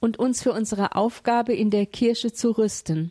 und 0.00 0.18
uns 0.18 0.42
für 0.42 0.52
unsere 0.52 0.94
Aufgabe 0.96 1.54
in 1.54 1.70
der 1.70 1.86
Kirche 1.86 2.34
zu 2.34 2.50
rüsten. 2.50 3.10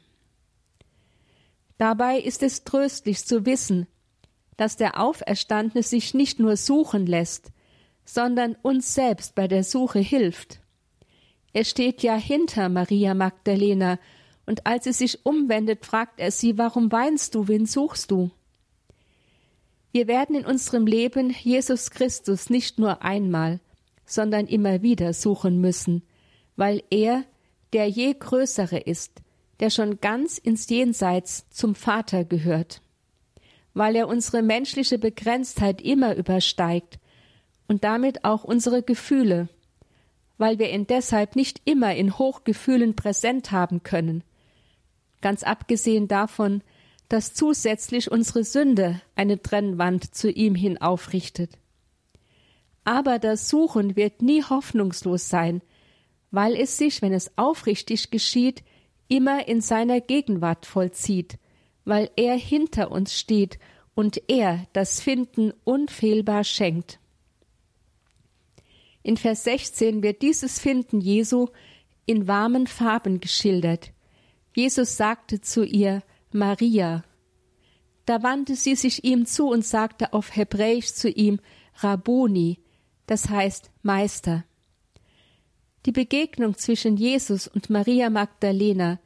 Dabei 1.79 2.19
ist 2.19 2.43
es 2.43 2.65
tröstlich 2.65 3.25
zu 3.25 3.47
wissen, 3.47 3.87
dass 4.57 4.77
der 4.77 5.01
Auferstandene 5.01 5.81
sich 5.81 6.13
nicht 6.13 6.39
nur 6.39 6.55
suchen 6.55 7.07
lässt, 7.07 7.51
sondern 8.05 8.55
uns 8.61 8.93
selbst 8.93 9.33
bei 9.33 9.47
der 9.47 9.63
Suche 9.63 9.99
hilft. 9.99 10.59
Er 11.51 11.65
steht 11.65 12.03
ja 12.03 12.15
hinter 12.15 12.69
Maria 12.69 13.15
Magdalena 13.15 13.97
und 14.45 14.67
als 14.67 14.83
sie 14.83 14.93
sich 14.93 15.25
umwendet, 15.25 15.83
fragt 15.83 16.19
er 16.19 16.29
sie, 16.29 16.59
warum 16.59 16.91
weinst 16.91 17.33
du, 17.33 17.47
wen 17.47 17.65
suchst 17.65 18.11
du? 18.11 18.29
Wir 19.95 20.09
werden 20.09 20.35
in 20.35 20.45
unserem 20.45 20.85
Leben 20.87 21.29
Jesus 21.29 21.89
Christus 21.89 22.49
nicht 22.49 22.79
nur 22.79 23.01
einmal, 23.01 23.61
sondern 24.05 24.45
immer 24.45 24.81
wieder 24.81 25.13
suchen 25.13 25.61
müssen, 25.61 26.03
weil 26.57 26.83
er 26.89 27.23
der 27.71 27.87
je 27.87 28.13
größere 28.13 28.77
ist, 28.77 29.21
der 29.61 29.69
schon 29.69 30.01
ganz 30.01 30.37
ins 30.37 30.67
Jenseits 30.67 31.49
zum 31.49 31.75
Vater 31.75 32.25
gehört, 32.25 32.81
weil 33.73 33.95
er 33.95 34.09
unsere 34.09 34.41
menschliche 34.41 34.99
Begrenztheit 34.99 35.81
immer 35.81 36.17
übersteigt 36.17 36.99
und 37.69 37.85
damit 37.85 38.25
auch 38.25 38.43
unsere 38.43 38.83
Gefühle, 38.83 39.47
weil 40.37 40.59
wir 40.59 40.73
ihn 40.73 40.87
deshalb 40.87 41.37
nicht 41.37 41.61
immer 41.63 41.95
in 41.95 42.17
Hochgefühlen 42.17 42.97
präsent 42.97 43.53
haben 43.53 43.81
können, 43.83 44.25
ganz 45.21 45.43
abgesehen 45.43 46.09
davon, 46.09 46.63
dass 47.09 47.33
zusätzlich 47.33 48.11
unsere 48.11 48.43
Sünde 48.43 49.01
eine 49.15 49.41
Trennwand 49.41 50.15
zu 50.15 50.31
ihm 50.31 50.55
hin 50.55 50.79
aufrichtet. 50.79 51.57
Aber 52.83 53.19
das 53.19 53.49
Suchen 53.49 53.95
wird 53.95 54.21
nie 54.21 54.43
hoffnungslos 54.43 55.29
sein, 55.29 55.61
weil 56.31 56.55
es 56.55 56.77
sich, 56.77 57.01
wenn 57.01 57.13
es 57.13 57.37
aufrichtig 57.37 58.11
geschieht, 58.11 58.63
immer 59.07 59.47
in 59.47 59.61
seiner 59.61 60.01
Gegenwart 60.01 60.65
vollzieht, 60.65 61.37
weil 61.83 62.09
er 62.15 62.35
hinter 62.35 62.91
uns 62.91 63.17
steht 63.17 63.59
und 63.93 64.21
er 64.27 64.65
das 64.73 64.99
Finden 64.99 65.53
unfehlbar 65.63 66.43
schenkt. 66.43 66.99
In 69.03 69.17
Vers 69.17 69.43
16 69.43 70.01
wird 70.01 70.21
dieses 70.21 70.59
Finden 70.59 70.99
Jesu 70.99 71.47
in 72.05 72.27
warmen 72.27 72.67
Farben 72.67 73.19
geschildert. 73.19 73.91
Jesus 74.55 74.97
sagte 74.97 75.41
zu 75.41 75.63
ihr 75.63 76.01
Maria. 76.31 77.03
Da 78.05 78.21
wandte 78.21 78.55
sie 78.55 78.75
sich 78.75 79.03
ihm 79.03 79.25
zu 79.25 79.49
und 79.49 79.65
sagte 79.65 80.13
auf 80.13 80.35
Hebräisch 80.35 80.93
zu 80.93 81.09
ihm 81.09 81.39
Rabboni, 81.77 82.59
das 83.07 83.29
heißt 83.29 83.71
Meister. 83.81 84.43
Die 85.85 85.91
Begegnung 85.91 86.57
zwischen 86.57 86.97
Jesus 86.97 87.47
und 87.47 87.69
Maria 87.69 88.09
Magdalena 88.09 88.99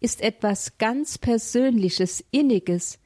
ist 0.00 0.22
etwas 0.22 0.78
ganz 0.78 1.18
Persönliches, 1.18 2.24
Inniges. 2.30 2.98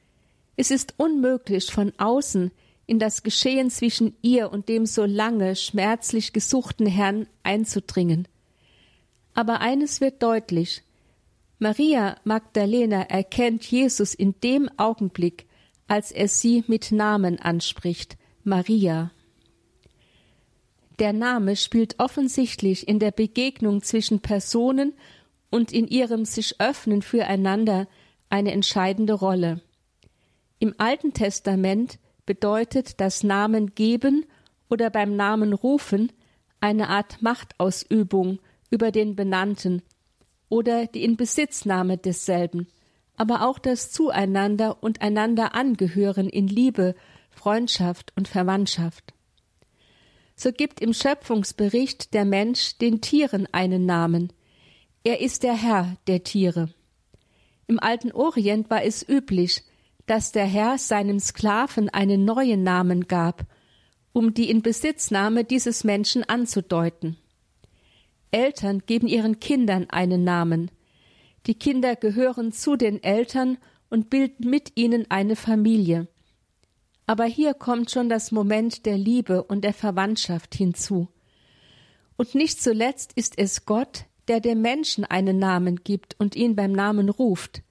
Es 0.55 0.71
ist 0.71 0.95
unmöglich, 0.97 1.71
von 1.71 1.93
außen 1.97 2.51
in 2.87 2.99
das 2.99 3.23
Geschehen 3.23 3.69
zwischen 3.69 4.15
ihr 4.21 4.51
und 4.51 4.69
dem 4.69 4.85
so 4.85 5.05
lange 5.05 5.55
schmerzlich 5.55 6.33
gesuchten 6.33 6.85
Herrn 6.85 7.27
einzudringen. 7.43 8.27
Aber 9.33 9.59
eines 9.59 10.01
wird 10.01 10.23
deutlich 10.23 10.83
Maria 11.57 12.17
Magdalena 12.25 13.03
erkennt 13.03 13.63
Jesus 13.63 14.13
in 14.13 14.35
dem 14.41 14.69
Augenblick, 14.77 15.47
als 15.87 16.11
er 16.11 16.27
sie 16.27 16.63
mit 16.67 16.91
Namen 16.91 17.39
anspricht 17.39 18.17
Maria. 18.43 19.11
Der 20.99 21.13
Name 21.13 21.55
spielt 21.55 21.99
offensichtlich 21.99 22.87
in 22.87 22.99
der 22.99 23.11
Begegnung 23.11 23.81
zwischen 23.81 24.21
Personen 24.21 24.93
und 25.49 25.71
in 25.71 25.87
ihrem 25.87 26.25
sich 26.25 26.59
öffnen 26.59 27.01
füreinander 27.01 27.87
eine 28.29 28.51
entscheidende 28.51 29.13
Rolle. 29.13 29.61
Im 30.59 30.73
Alten 30.77 31.13
Testament 31.13 31.99
bedeutet 32.25 32.99
das 32.99 33.23
Namen 33.23 33.75
geben 33.75 34.25
oder 34.69 34.89
beim 34.89 35.15
Namen 35.15 35.53
rufen 35.53 36.11
eine 36.59 36.89
Art 36.89 37.21
Machtausübung 37.21 38.39
über 38.69 38.91
den 38.91 39.15
Benannten 39.15 39.83
oder 40.49 40.87
die 40.87 41.03
Inbesitznahme 41.03 41.97
desselben, 41.97 42.67
aber 43.17 43.47
auch 43.47 43.59
das 43.59 43.91
Zueinander 43.91 44.83
und 44.83 45.01
einander 45.01 45.55
angehören 45.55 46.29
in 46.29 46.47
Liebe, 46.47 46.95
Freundschaft 47.31 48.13
und 48.15 48.27
Verwandtschaft 48.27 49.15
so 50.35 50.51
gibt 50.51 50.81
im 50.81 50.93
Schöpfungsbericht 50.93 52.13
der 52.13 52.25
Mensch 52.25 52.77
den 52.77 53.01
Tieren 53.01 53.47
einen 53.51 53.85
Namen. 53.85 54.33
Er 55.03 55.21
ist 55.21 55.43
der 55.43 55.53
Herr 55.53 55.95
der 56.07 56.23
Tiere. 56.23 56.69
Im 57.67 57.79
alten 57.79 58.11
Orient 58.11 58.69
war 58.69 58.83
es 58.83 59.07
üblich, 59.07 59.63
dass 60.05 60.31
der 60.31 60.45
Herr 60.45 60.77
seinem 60.77 61.19
Sklaven 61.19 61.89
einen 61.89 62.25
neuen 62.25 62.63
Namen 62.63 63.07
gab, 63.07 63.45
um 64.13 64.33
die 64.33 64.49
Inbesitznahme 64.49 65.45
dieses 65.45 65.83
Menschen 65.83 66.23
anzudeuten. 66.23 67.17
Eltern 68.35 68.83
geben 68.85 69.07
ihren 69.07 69.39
Kindern 69.39 69.89
einen 69.89 70.25
Namen. 70.25 70.69
Die 71.47 71.55
Kinder 71.55 71.95
gehören 71.95 72.51
zu 72.51 72.75
den 72.75 73.01
Eltern 73.01 73.57
und 73.89 74.09
bilden 74.09 74.49
mit 74.49 74.73
ihnen 74.75 75.09
eine 75.09 75.37
Familie. 75.37 76.09
Aber 77.07 77.23
hier 77.23 77.53
kommt 77.53 77.91
schon 77.91 78.09
das 78.09 78.33
Moment 78.33 78.85
der 78.85 78.97
Liebe 78.97 79.41
und 79.43 79.63
der 79.63 79.73
Verwandtschaft 79.73 80.53
hinzu. 80.53 81.07
Und 82.17 82.35
nicht 82.35 82.61
zuletzt 82.61 83.13
ist 83.15 83.37
es 83.37 83.65
Gott, 83.65 84.03
der 84.27 84.41
dem 84.41 84.61
Menschen 84.61 85.05
einen 85.05 85.39
Namen 85.39 85.77
gibt 85.83 86.19
und 86.19 86.35
ihn 86.35 86.57
beim 86.57 86.73
Namen 86.73 87.07
ruft. 87.07 87.61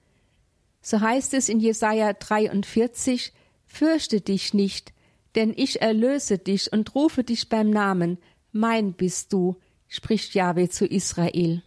So 0.81 0.99
heißt 0.99 1.35
es 1.35 1.47
in 1.47 1.59
Jesaja 1.59 2.13
43, 2.13 3.33
Fürchte 3.67 4.21
dich 4.21 4.53
nicht, 4.55 4.93
denn 5.35 5.53
ich 5.55 5.81
erlöse 5.81 6.39
dich 6.39 6.71
und 6.73 6.95
rufe 6.95 7.23
dich 7.23 7.49
beim 7.49 7.69
Namen, 7.69 8.17
mein 8.51 8.93
bist 8.93 9.31
du, 9.31 9.57
spricht 9.87 10.33
Jahwe 10.35 10.69
zu 10.69 10.85
Israel. 10.85 11.61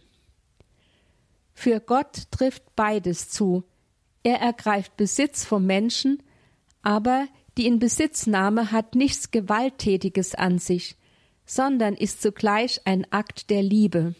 Für 1.53 1.79
Gott 1.79 2.31
trifft 2.31 2.63
beides 2.75 3.29
zu. 3.29 3.63
Er 4.23 4.39
ergreift 4.39 4.95
Besitz 4.97 5.45
vom 5.45 5.65
Menschen, 5.65 6.23
aber 6.81 7.27
die 7.57 7.65
Inbesitznahme 7.67 8.71
hat 8.71 8.95
nichts 8.95 9.31
Gewalttätiges 9.31 10.35
an 10.35 10.59
sich, 10.59 10.95
sondern 11.45 11.95
ist 11.95 12.21
zugleich 12.21 12.81
ein 12.85 13.11
Akt 13.11 13.49
der 13.49 13.63
Liebe. 13.63 14.15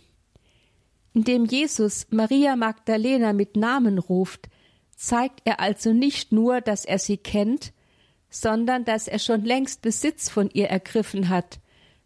Indem 1.14 1.46
Jesus 1.46 2.08
Maria 2.10 2.56
Magdalena 2.56 3.34
mit 3.34 3.56
Namen 3.56 3.98
ruft, 3.98 4.50
zeigt 4.96 5.42
er 5.46 5.60
also 5.60 5.94
nicht 5.94 6.32
nur, 6.32 6.60
dass 6.60 6.86
er 6.86 7.00
sie 7.00 7.18
kennt, 7.18 7.72
sondern 8.30 8.84
dass 8.84 9.08
er 9.08 9.20
schon 9.20 9.46
längst 9.46 9.82
Besitz 9.82 10.30
von 10.30 10.50
ihr 10.52 10.68
ergriffen 10.68 11.30
hat, 11.30 11.60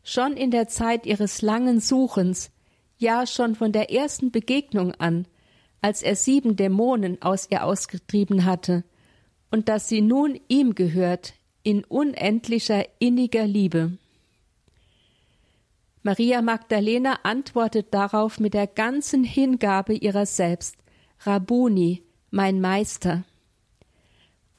schon 0.04 0.36
in 0.38 0.52
der 0.52 0.68
Zeit 0.68 1.06
ihres 1.06 1.42
langen 1.42 1.80
Suchens, 1.80 2.52
ja 2.98 3.26
schon 3.26 3.56
von 3.56 3.72
der 3.72 3.92
ersten 3.92 4.32
Begegnung 4.32 4.94
an, 4.96 5.28
als 5.82 6.02
er 6.02 6.16
sieben 6.16 6.56
Dämonen 6.56 7.22
aus 7.22 7.48
ihr 7.50 7.66
ausgetrieben 7.66 8.46
hatte, 8.46 8.84
und 9.52 9.70
dass 9.70 9.88
sie 9.88 10.02
nun 10.02 10.40
ihm 10.48 10.76
gehört 10.76 11.34
in 11.64 11.84
unendlicher 11.84 12.86
inniger 13.00 13.46
Liebe. 13.46 13.98
Maria 16.02 16.42
Magdalena 16.42 17.20
antwortet 17.24 17.94
darauf 17.94 18.40
mit 18.40 18.54
der 18.54 18.68
ganzen 18.68 19.24
Hingabe 19.24 19.94
ihrer 19.94 20.26
selbst 20.26 20.76
Rabuni, 21.22 22.04
mein 22.30 22.60
Meister. 22.60 23.24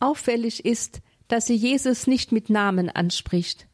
Auffällig 0.01 0.65
ist, 0.65 1.03
dass 1.29 1.47
sie 1.47 1.55
Jesus 1.55 2.07
nicht 2.07 2.33
mit 2.33 2.49
Namen 2.49 2.89
anspricht. 2.89 3.67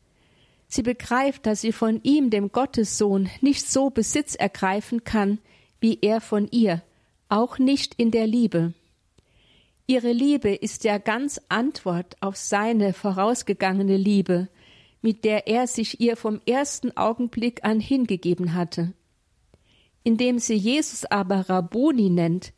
Sie 0.72 0.82
begreift, 0.82 1.46
dass 1.46 1.62
sie 1.62 1.72
von 1.72 2.00
ihm, 2.04 2.30
dem 2.30 2.52
Gottessohn, 2.52 3.28
nicht 3.40 3.68
so 3.68 3.90
Besitz 3.90 4.36
ergreifen 4.36 5.02
kann, 5.02 5.38
wie 5.80 5.98
er 6.00 6.20
von 6.20 6.46
ihr, 6.52 6.82
auch 7.28 7.58
nicht 7.58 7.94
in 7.96 8.12
der 8.12 8.28
Liebe. 8.28 8.72
Ihre 9.88 10.12
Liebe 10.12 10.54
ist 10.54 10.84
ja 10.84 10.98
ganz 10.98 11.40
Antwort 11.48 12.16
auf 12.20 12.36
seine 12.36 12.92
vorausgegangene 12.92 13.96
Liebe, 13.96 14.46
mit 15.02 15.24
der 15.24 15.48
er 15.48 15.66
sich 15.66 16.00
ihr 16.00 16.16
vom 16.16 16.40
ersten 16.46 16.96
Augenblick 16.96 17.64
an 17.64 17.80
hingegeben 17.80 18.54
hatte. 18.54 18.92
Indem 20.04 20.38
sie 20.38 20.54
Jesus 20.54 21.04
aber 21.04 21.48
Rabboni 21.48 22.10
nennt, 22.10 22.52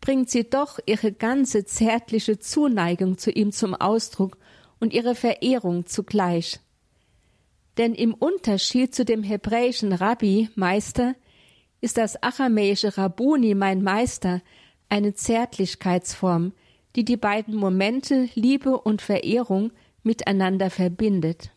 bringt 0.00 0.30
sie 0.30 0.44
doch 0.44 0.78
ihre 0.86 1.12
ganze 1.12 1.66
zärtliche 1.66 2.38
Zuneigung 2.38 3.18
zu 3.18 3.30
ihm 3.30 3.52
zum 3.52 3.74
Ausdruck 3.74 4.38
und 4.80 4.94
ihre 4.94 5.14
Verehrung 5.14 5.84
zugleich. 5.84 6.60
Denn 7.78 7.94
im 7.94 8.12
Unterschied 8.12 8.94
zu 8.94 9.04
dem 9.04 9.22
hebräischen 9.22 9.92
Rabbi, 9.92 10.50
Meister, 10.56 11.14
ist 11.80 11.96
das 11.96 12.20
aramäische 12.22 12.98
Rabboni, 12.98 13.54
mein 13.54 13.82
Meister, 13.82 14.42
eine 14.88 15.14
Zärtlichkeitsform, 15.14 16.52
die 16.96 17.04
die 17.04 17.16
beiden 17.16 17.54
Momente 17.54 18.28
Liebe 18.34 18.80
und 18.80 19.00
Verehrung 19.00 19.70
miteinander 20.02 20.70
verbindet. 20.70 21.50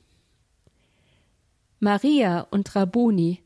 Maria 1.79 2.41
und 2.51 2.75
Rabuni, 2.75 3.39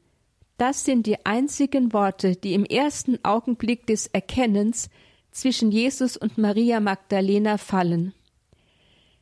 das 0.57 0.83
sind 0.83 1.05
die 1.05 1.25
einzigen 1.25 1.93
Worte, 1.93 2.35
die 2.35 2.53
im 2.53 2.65
ersten 2.65 3.23
Augenblick 3.23 3.87
des 3.87 4.07
Erkennens 4.07 4.89
zwischen 5.31 5.71
Jesus 5.71 6.17
und 6.17 6.37
Maria 6.37 6.81
Magdalena 6.81 7.57
fallen. 7.57 8.13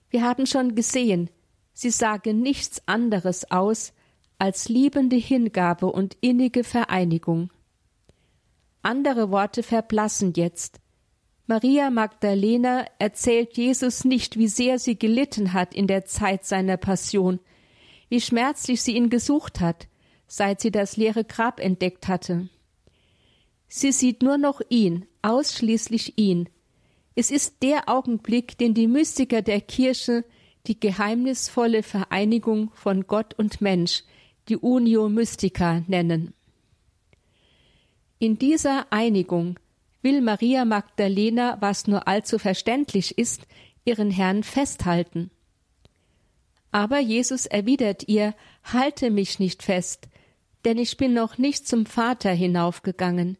Wir 0.10 0.24
haben 0.24 0.48
schon 0.48 0.74
gesehen, 0.74 1.30
sie 1.74 1.90
sagen 1.90 2.42
nichts 2.42 2.82
anderes 2.86 3.50
aus 3.52 3.94
als 4.38 4.70
liebende 4.70 5.16
Hingabe 5.16 5.88
und 5.88 6.18
innige 6.22 6.64
Vereinigung. 6.64 7.52
Andere 8.82 9.32
Worte 9.32 9.64
verblassen 9.64 10.34
jetzt. 10.36 10.80
Maria 11.48 11.90
Magdalena 11.90 12.86
erzählt 13.00 13.58
Jesus 13.58 14.06
nicht, 14.06 14.38
wie 14.38 14.48
sehr 14.48 14.80
sie 14.80 14.98
gelitten 14.98 15.54
hat 15.54 15.74
in 15.74 15.88
der 15.88 16.06
Zeit 16.06 16.46
seiner 16.46 16.78
Passion, 16.78 17.40
wie 18.10 18.22
schmerzlich 18.22 18.82
sie 18.82 18.96
ihn 18.96 19.10
gesucht 19.10 19.60
hat, 19.60 19.88
seit 20.28 20.62
sie 20.62 20.72
das 20.72 20.98
leere 20.98 21.24
Grab 21.24 21.60
entdeckt 21.60 22.08
hatte. 22.08 22.50
Sie 23.68 23.92
sieht 23.92 24.22
nur 24.22 24.38
noch 24.38 24.62
ihn, 24.70 25.06
ausschließlich 25.22 26.18
ihn. 26.18 26.48
Es 27.16 27.32
ist 27.32 27.64
der 27.64 27.90
Augenblick, 27.90 28.58
den 28.58 28.74
die 28.74 28.88
Mystiker 28.88 29.42
der 29.42 29.62
Kirche 29.62 30.26
die 30.68 30.80
geheimnisvolle 30.80 31.84
Vereinigung 31.84 32.72
von 32.74 33.06
Gott 33.08 33.34
und 33.34 33.62
Mensch, 33.62 34.04
die 34.50 34.58
Unio 34.58 35.10
Mystica 35.10 35.84
nennen. 35.88 36.34
In 38.20 38.38
dieser 38.38 38.92
Einigung 38.92 39.60
will 40.02 40.22
Maria 40.22 40.66
Magdalena, 40.66 41.58
was 41.60 41.88
nur 41.88 42.08
allzu 42.08 42.40
verständlich 42.40 43.18
ist, 43.18 43.48
ihren 43.86 44.12
Herrn 44.12 44.44
festhalten. 44.44 45.32
Aber 46.72 47.00
Jesus 47.00 47.46
erwidert 47.46 48.08
ihr, 48.08 48.34
halte 48.64 49.12
mich 49.12 49.40
nicht 49.40 49.64
fest, 49.64 50.08
denn 50.66 50.78
ich 50.78 50.98
bin 50.98 51.14
noch 51.14 51.38
nicht 51.38 51.68
zum 51.68 51.86
Vater 51.86 52.32
hinaufgegangen. 52.32 53.38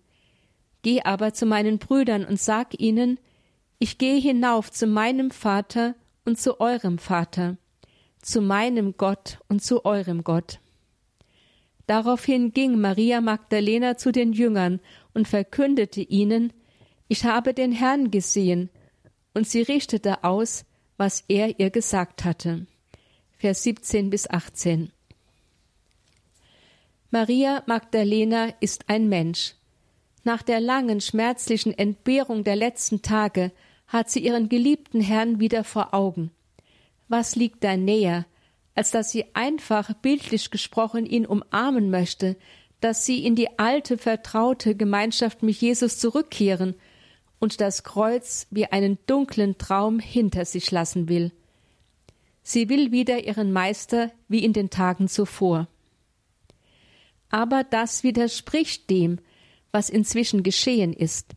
Geh 0.82 1.02
aber 1.02 1.34
zu 1.34 1.46
meinen 1.46 1.80
Brüdern 1.80 2.26
und 2.26 2.40
sag 2.40 2.80
ihnen, 2.80 3.18
ich 3.80 3.98
gehe 3.98 4.20
hinauf 4.20 4.72
zu 4.72 4.86
meinem 4.86 5.32
Vater 5.32 5.96
und 6.26 6.40
zu 6.40 6.60
eurem 6.60 6.98
Vater, 6.98 7.58
zu 8.22 8.42
meinem 8.42 8.96
Gott 8.98 9.40
und 9.50 9.64
zu 9.64 9.86
eurem 9.86 10.24
Gott. 10.24 10.60
Daraufhin 11.86 12.54
ging 12.54 12.80
Maria 12.80 13.20
Magdalena 13.20 13.98
zu 13.98 14.12
den 14.12 14.32
Jüngern 14.32 14.80
und 15.14 15.28
verkündete 15.28 16.02
ihnen, 16.02 16.54
ich 17.08 17.26
habe 17.26 17.54
den 17.54 17.72
Herrn 17.72 18.10
gesehen, 18.12 18.70
und 19.34 19.48
sie 19.48 19.62
richtete 19.62 20.24
aus, 20.24 20.66
was 20.98 21.24
er 21.28 21.60
ihr 21.60 21.70
gesagt 21.70 22.24
hatte. 22.24 22.68
Vers 23.38 23.64
17 23.64 24.10
bis 24.10 24.30
18. 24.30 24.92
Maria 27.12 27.62
Magdalena 27.66 28.54
ist 28.60 28.90
ein 28.90 29.10
Mensch. 29.10 29.56
Nach 30.24 30.42
der 30.42 30.62
langen, 30.62 31.02
schmerzlichen 31.02 31.78
Entbehrung 31.78 32.44
der 32.44 32.56
letzten 32.56 33.02
Tage 33.02 33.52
hat 33.94 34.10
sie 34.10 34.20
ihren 34.20 34.50
geliebten 34.50 35.02
Herrn 35.02 35.40
wieder 35.40 35.64
vor 35.64 35.94
Augen. 35.94 36.32
Was 37.08 37.36
liegt 37.36 37.64
da 37.64 37.78
näher, 37.78 38.26
als 38.74 38.90
dass 38.90 39.12
sie 39.12 39.26
einfach 39.36 39.94
bildlich 39.94 40.50
gesprochen 40.50 41.06
ihn 41.06 41.28
umarmen 41.28 41.92
möchte, 41.92 42.36
dass 42.82 43.06
sie 43.06 43.24
in 43.24 43.36
die 43.36 43.60
alte, 43.60 44.00
vertraute 44.00 44.76
Gemeinschaft 44.76 45.44
mit 45.44 45.56
Jesus 45.62 46.00
zurückkehren 46.00 46.74
und 47.40 47.62
das 47.62 47.84
Kreuz 47.84 48.48
wie 48.50 48.66
einen 48.66 48.98
dunklen 49.06 49.60
Traum 49.60 50.00
hinter 50.00 50.44
sich 50.46 50.72
lassen 50.72 51.08
will. 51.08 51.32
Sie 52.42 52.70
will 52.70 52.92
wieder 52.92 53.24
ihren 53.24 53.54
Meister 53.54 54.12
wie 54.28 54.44
in 54.44 54.54
den 54.54 54.72
Tagen 54.72 55.08
zuvor. 55.08 55.68
Aber 57.30 57.64
das 57.64 58.04
widerspricht 58.04 58.90
dem, 58.90 59.20
was 59.72 59.90
inzwischen 59.90 60.42
geschehen 60.42 60.94
ist. 60.94 61.36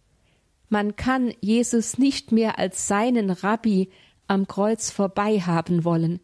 Man 0.68 0.96
kann 0.96 1.32
Jesus 1.40 1.98
nicht 1.98 2.32
mehr 2.32 2.58
als 2.58 2.88
seinen 2.88 3.30
Rabbi 3.30 3.90
am 4.26 4.48
Kreuz 4.48 4.90
vorbei 4.90 5.40
haben 5.40 5.84
wollen. 5.84 6.20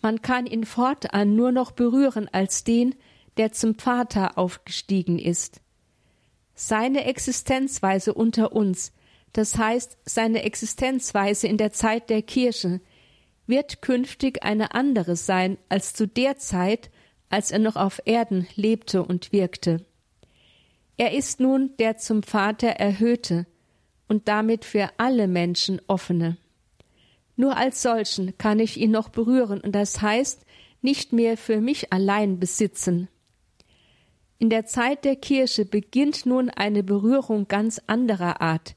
Man 0.00 0.22
kann 0.22 0.46
ihn 0.46 0.64
fortan 0.64 1.34
nur 1.34 1.50
noch 1.50 1.72
berühren 1.72 2.28
als 2.30 2.62
den, 2.62 2.94
der 3.36 3.52
zum 3.52 3.76
Vater 3.76 4.38
aufgestiegen 4.38 5.18
ist. 5.18 5.60
Seine 6.54 7.04
Existenzweise 7.04 8.14
unter 8.14 8.52
uns, 8.52 8.92
das 9.32 9.58
heißt 9.58 9.98
seine 10.04 10.44
Existenzweise 10.44 11.48
in 11.48 11.56
der 11.56 11.72
Zeit 11.72 12.08
der 12.08 12.22
Kirche, 12.22 12.80
wird 13.46 13.82
künftig 13.82 14.42
eine 14.44 14.74
andere 14.74 15.16
sein 15.16 15.58
als 15.68 15.92
zu 15.92 16.06
der 16.06 16.36
Zeit, 16.36 16.90
als 17.28 17.50
er 17.50 17.58
noch 17.58 17.76
auf 17.76 18.00
Erden 18.04 18.46
lebte 18.54 19.02
und 19.02 19.32
wirkte. 19.32 19.84
Er 20.96 21.12
ist 21.12 21.40
nun 21.40 21.72
der 21.78 21.98
zum 21.98 22.22
Vater 22.22 22.68
erhöhte 22.68 23.46
und 24.08 24.28
damit 24.28 24.64
für 24.64 24.90
alle 24.98 25.28
Menschen 25.28 25.80
offene. 25.86 26.36
Nur 27.36 27.56
als 27.56 27.82
solchen 27.82 28.36
kann 28.38 28.60
ich 28.60 28.78
ihn 28.78 28.90
noch 28.90 29.10
berühren 29.10 29.60
und 29.60 29.72
das 29.72 30.00
heißt 30.00 30.44
nicht 30.80 31.12
mehr 31.12 31.36
für 31.36 31.60
mich 31.60 31.92
allein 31.92 32.38
besitzen. 32.38 33.08
In 34.38 34.50
der 34.50 34.66
Zeit 34.66 35.04
der 35.04 35.16
Kirche 35.16 35.64
beginnt 35.64 36.26
nun 36.26 36.50
eine 36.50 36.82
Berührung 36.82 37.48
ganz 37.48 37.80
anderer 37.86 38.40
Art, 38.40 38.76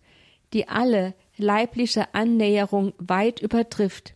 die 0.53 0.67
alle 0.67 1.13
leibliche 1.37 2.13
Annäherung 2.13 2.93
weit 2.97 3.41
übertrifft. 3.41 4.15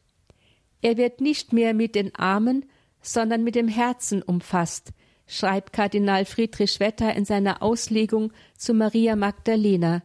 Er 0.81 0.97
wird 0.97 1.21
nicht 1.21 1.53
mehr 1.53 1.73
mit 1.73 1.95
den 1.95 2.13
Armen, 2.15 2.65
sondern 3.01 3.43
mit 3.43 3.55
dem 3.55 3.67
Herzen 3.67 4.21
umfasst, 4.21 4.91
schreibt 5.27 5.73
Kardinal 5.73 6.25
Friedrich 6.25 6.79
Wetter 6.79 7.13
in 7.13 7.25
seiner 7.25 7.61
Auslegung 7.61 8.31
zu 8.57 8.73
Maria 8.73 9.15
Magdalena. 9.15 10.01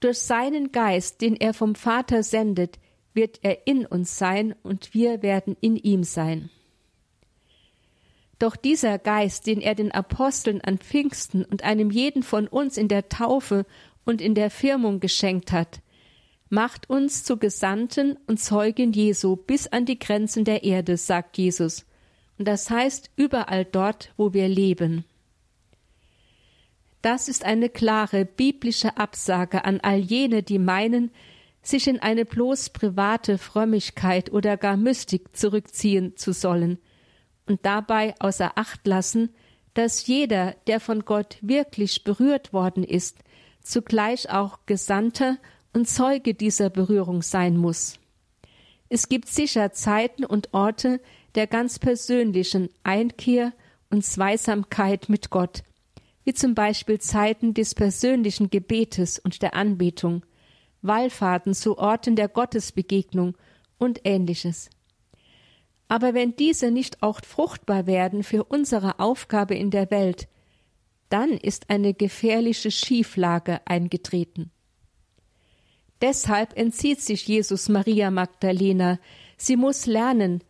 Durch 0.00 0.18
seinen 0.18 0.72
Geist, 0.72 1.20
den 1.20 1.36
er 1.36 1.54
vom 1.54 1.74
Vater 1.74 2.22
sendet, 2.22 2.78
wird 3.14 3.38
er 3.42 3.66
in 3.66 3.86
uns 3.86 4.18
sein 4.18 4.54
und 4.62 4.92
wir 4.92 5.22
werden 5.22 5.56
in 5.60 5.76
ihm 5.76 6.04
sein. 6.04 6.50
Doch 8.38 8.56
dieser 8.56 8.98
Geist, 8.98 9.46
den 9.46 9.60
er 9.60 9.74
den 9.74 9.92
Aposteln 9.92 10.60
an 10.60 10.78
Pfingsten 10.78 11.44
und 11.44 11.62
einem 11.62 11.90
jeden 11.90 12.22
von 12.22 12.48
uns 12.48 12.76
in 12.76 12.88
der 12.88 13.08
Taufe 13.08 13.64
und 14.04 14.20
in 14.20 14.34
der 14.34 14.50
Firmung 14.50 15.00
geschenkt 15.00 15.52
hat, 15.52 15.80
macht 16.50 16.90
uns 16.90 17.24
zu 17.24 17.38
Gesandten 17.38 18.18
und 18.26 18.38
Zeugen 18.40 18.92
Jesu 18.92 19.36
bis 19.36 19.66
an 19.68 19.86
die 19.86 19.98
Grenzen 19.98 20.44
der 20.44 20.64
Erde, 20.64 20.96
sagt 20.96 21.38
Jesus, 21.38 21.86
und 22.38 22.48
das 22.48 22.68
heißt 22.68 23.10
überall 23.16 23.64
dort, 23.64 24.12
wo 24.16 24.32
wir 24.32 24.48
leben. 24.48 25.04
Das 27.04 27.28
ist 27.28 27.44
eine 27.44 27.68
klare 27.68 28.24
biblische 28.24 28.96
Absage 28.96 29.66
an 29.66 29.78
all 29.82 29.98
jene, 29.98 30.42
die 30.42 30.58
meinen, 30.58 31.10
sich 31.60 31.86
in 31.86 32.00
eine 32.00 32.24
bloß 32.24 32.70
private 32.70 33.36
Frömmigkeit 33.36 34.32
oder 34.32 34.56
gar 34.56 34.78
Mystik 34.78 35.36
zurückziehen 35.36 36.16
zu 36.16 36.32
sollen 36.32 36.78
und 37.46 37.66
dabei 37.66 38.14
außer 38.20 38.52
Acht 38.54 38.86
lassen, 38.86 39.34
dass 39.74 40.06
jeder, 40.06 40.56
der 40.66 40.80
von 40.80 41.04
Gott 41.04 41.36
wirklich 41.42 42.04
berührt 42.04 42.54
worden 42.54 42.84
ist, 42.84 43.18
zugleich 43.60 44.30
auch 44.30 44.60
Gesandter 44.64 45.36
und 45.74 45.86
Zeuge 45.86 46.32
dieser 46.32 46.70
Berührung 46.70 47.20
sein 47.20 47.58
muss. 47.58 47.98
Es 48.88 49.10
gibt 49.10 49.28
sicher 49.28 49.72
Zeiten 49.72 50.24
und 50.24 50.54
Orte 50.54 51.02
der 51.34 51.48
ganz 51.48 51.78
persönlichen 51.78 52.70
Einkehr 52.82 53.52
und 53.90 54.06
Zweisamkeit 54.06 55.10
mit 55.10 55.28
Gott, 55.28 55.64
wie 56.24 56.34
zum 56.34 56.54
Beispiel 56.54 56.98
Zeiten 56.98 57.54
des 57.54 57.74
persönlichen 57.74 58.50
Gebetes 58.50 59.18
und 59.18 59.42
der 59.42 59.54
Anbetung, 59.54 60.24
Wallfahrten 60.82 61.54
zu 61.54 61.78
Orten 61.78 62.16
der 62.16 62.28
Gottesbegegnung 62.28 63.36
und 63.78 64.00
ähnliches. 64.04 64.70
Aber 65.88 66.14
wenn 66.14 66.34
diese 66.36 66.70
nicht 66.70 67.02
auch 67.02 67.20
fruchtbar 67.24 67.86
werden 67.86 68.22
für 68.22 68.44
unsere 68.44 68.98
Aufgabe 69.00 69.54
in 69.54 69.70
der 69.70 69.90
Welt, 69.90 70.28
dann 71.10 71.30
ist 71.30 71.70
eine 71.70 71.94
gefährliche 71.94 72.70
Schieflage 72.70 73.60
eingetreten. 73.66 74.50
Deshalb 76.00 76.56
entzieht 76.56 77.00
sich 77.00 77.26
Jesus 77.28 77.68
Maria 77.68 78.10
Magdalena. 78.10 78.98
Sie 79.36 79.56
muss 79.56 79.86
lernen, 79.86 80.42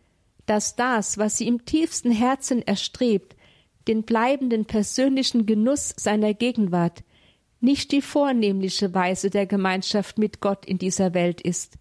dass 0.45 0.75
das, 0.75 1.17
was 1.17 1.37
sie 1.37 1.47
im 1.47 1.65
tiefsten 1.65 2.11
Herzen 2.11 2.61
erstrebt, 2.61 3.35
den 3.87 4.03
bleibenden 4.03 4.65
persönlichen 4.65 5.45
Genuss 5.45 5.93
seiner 5.97 6.33
Gegenwart, 6.33 7.03
nicht 7.59 7.91
die 7.91 8.01
vornehmliche 8.01 8.93
Weise 8.93 9.29
der 9.29 9.45
Gemeinschaft 9.45 10.17
mit 10.17 10.39
Gott 10.39 10.65
in 10.65 10.77
dieser 10.77 11.13
Welt 11.13 11.41
ist. 11.41 11.77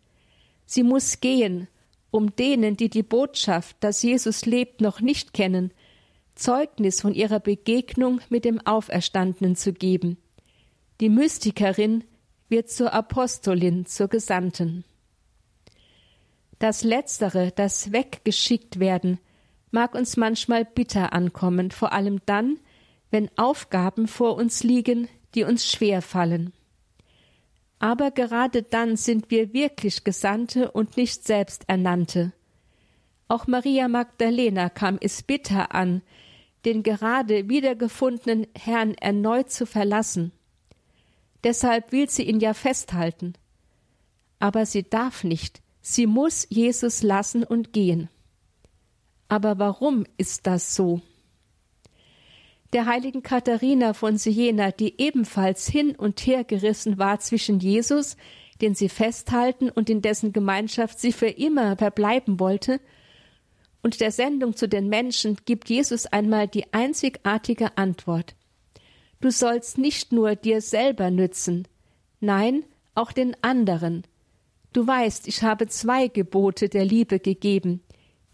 Sie 0.67 0.83
muss 0.83 1.21
gehen, 1.21 1.69
um 2.11 2.35
denen, 2.37 2.77
die 2.77 2.89
die 2.89 3.03
Botschaft, 3.03 3.77
dass 3.81 4.03
Jesus 4.03 4.47
lebt, 4.47 4.81
noch 4.81 5.01
nicht 5.01 5.35
kennen, 5.35 5.73
Zeugnis 6.35 7.01
von 7.01 7.15
ihrer 7.15 7.41
Begegnung 7.41 8.21
mit 8.29 8.45
dem 8.45 8.61
Auferstandenen 8.67 9.57
zu 9.57 9.73
geben. 9.73 10.17
Die 11.01 11.09
Mystikerin 11.09 12.05
wird 12.49 12.71
zur 12.71 12.93
Apostolin, 12.93 13.87
zur 13.87 14.09
Gesandten. 14.09 14.85
Das 16.59 16.85
Letztere, 16.85 17.53
das 17.55 17.93
Weggeschickt 17.93 18.79
werden, 18.79 19.19
mag 19.75 19.95
uns 19.97 20.17
manchmal 20.17 20.65
bitter 20.65 21.13
ankommen, 21.13 21.73
vor 21.73 21.93
allem 21.93 22.21
dann, 22.27 22.59
wenn 23.11 23.29
Aufgaben 23.37 24.07
vor 24.07 24.37
uns 24.37 24.63
liegen, 24.63 25.09
die 25.35 25.43
uns 25.43 25.69
schwer 25.71 26.01
fallen. 26.01 26.53
Aber 27.81 28.13
gerade 28.13 28.63
dann 28.63 28.97
sind 28.97 29.33
wir 29.33 29.53
wirklich 29.53 30.05
Gesandte 30.05 30.71
und 30.71 30.97
nicht 30.97 31.27
Selbsternannte. 31.27 32.33
Auch 33.27 33.49
Maria 33.49 33.89
Magdalena 33.89 34.69
kam 34.69 34.97
es 35.01 35.25
bitter 35.25 35.75
an, 35.75 36.03
den 36.65 36.85
gerade 36.85 37.49
wiedergefundenen 37.49 38.47
Herrn 38.57 38.95
erneut 38.95 39.51
zu 39.51 39.67
verlassen. 39.67 40.31
Deshalb 41.43 41.91
will 41.91 42.09
sie 42.09 42.23
ihn 42.23 42.39
ja 42.39 42.55
festhalten. 42.55 43.35
Aber 44.39 44.67
sie 44.67 44.89
darf 44.89 45.25
nicht. 45.25 45.63
Sie 45.83 46.07
muss 46.07 46.47
Jesus 46.49 47.03
lassen 47.03 47.43
und 47.43 47.73
gehen. 47.73 48.09
Aber 49.29 49.59
warum 49.59 50.05
ist 50.17 50.47
das 50.47 50.75
so? 50.75 51.01
Der 52.73 52.87
heiligen 52.87 53.23
Katharina 53.23 53.95
von 53.95 54.19
Siena, 54.19 54.73
die 54.73 55.01
ebenfalls 55.01 55.69
hin 55.69 55.95
und 55.95 56.21
her 56.27 56.43
gerissen 56.43 56.99
war 56.99 57.21
zwischen 57.21 57.61
Jesus, 57.61 58.17
den 58.61 58.75
sie 58.75 58.89
festhalten 58.89 59.71
und 59.71 59.91
in 59.91 60.03
dessen 60.03 60.33
Gemeinschaft 60.33 60.99
sie 60.99 61.13
für 61.13 61.29
immer 61.29 61.77
verbleiben 61.77 62.41
wollte, 62.41 62.81
und 63.83 64.01
der 64.01 64.13
Sendung 64.13 64.57
zu 64.57 64.67
den 64.67 64.89
Menschen 64.89 65.37
gibt 65.45 65.69
Jesus 65.69 66.07
einmal 66.07 66.49
die 66.49 66.73
einzigartige 66.73 67.77
Antwort. 67.77 68.35
Du 69.21 69.31
sollst 69.31 69.77
nicht 69.77 70.11
nur 70.11 70.37
dir 70.37 70.63
selber 70.63 71.11
nützen, 71.11 71.69
nein, 72.19 72.65
auch 72.95 73.13
den 73.13 73.37
anderen. 73.43 74.05
Du 74.73 74.87
weißt, 74.87 75.29
ich 75.29 75.43
habe 75.43 75.69
zwei 75.69 76.09
Gebote 76.09 76.71
der 76.71 76.85
Liebe 76.85 77.21
gegeben. 77.21 77.83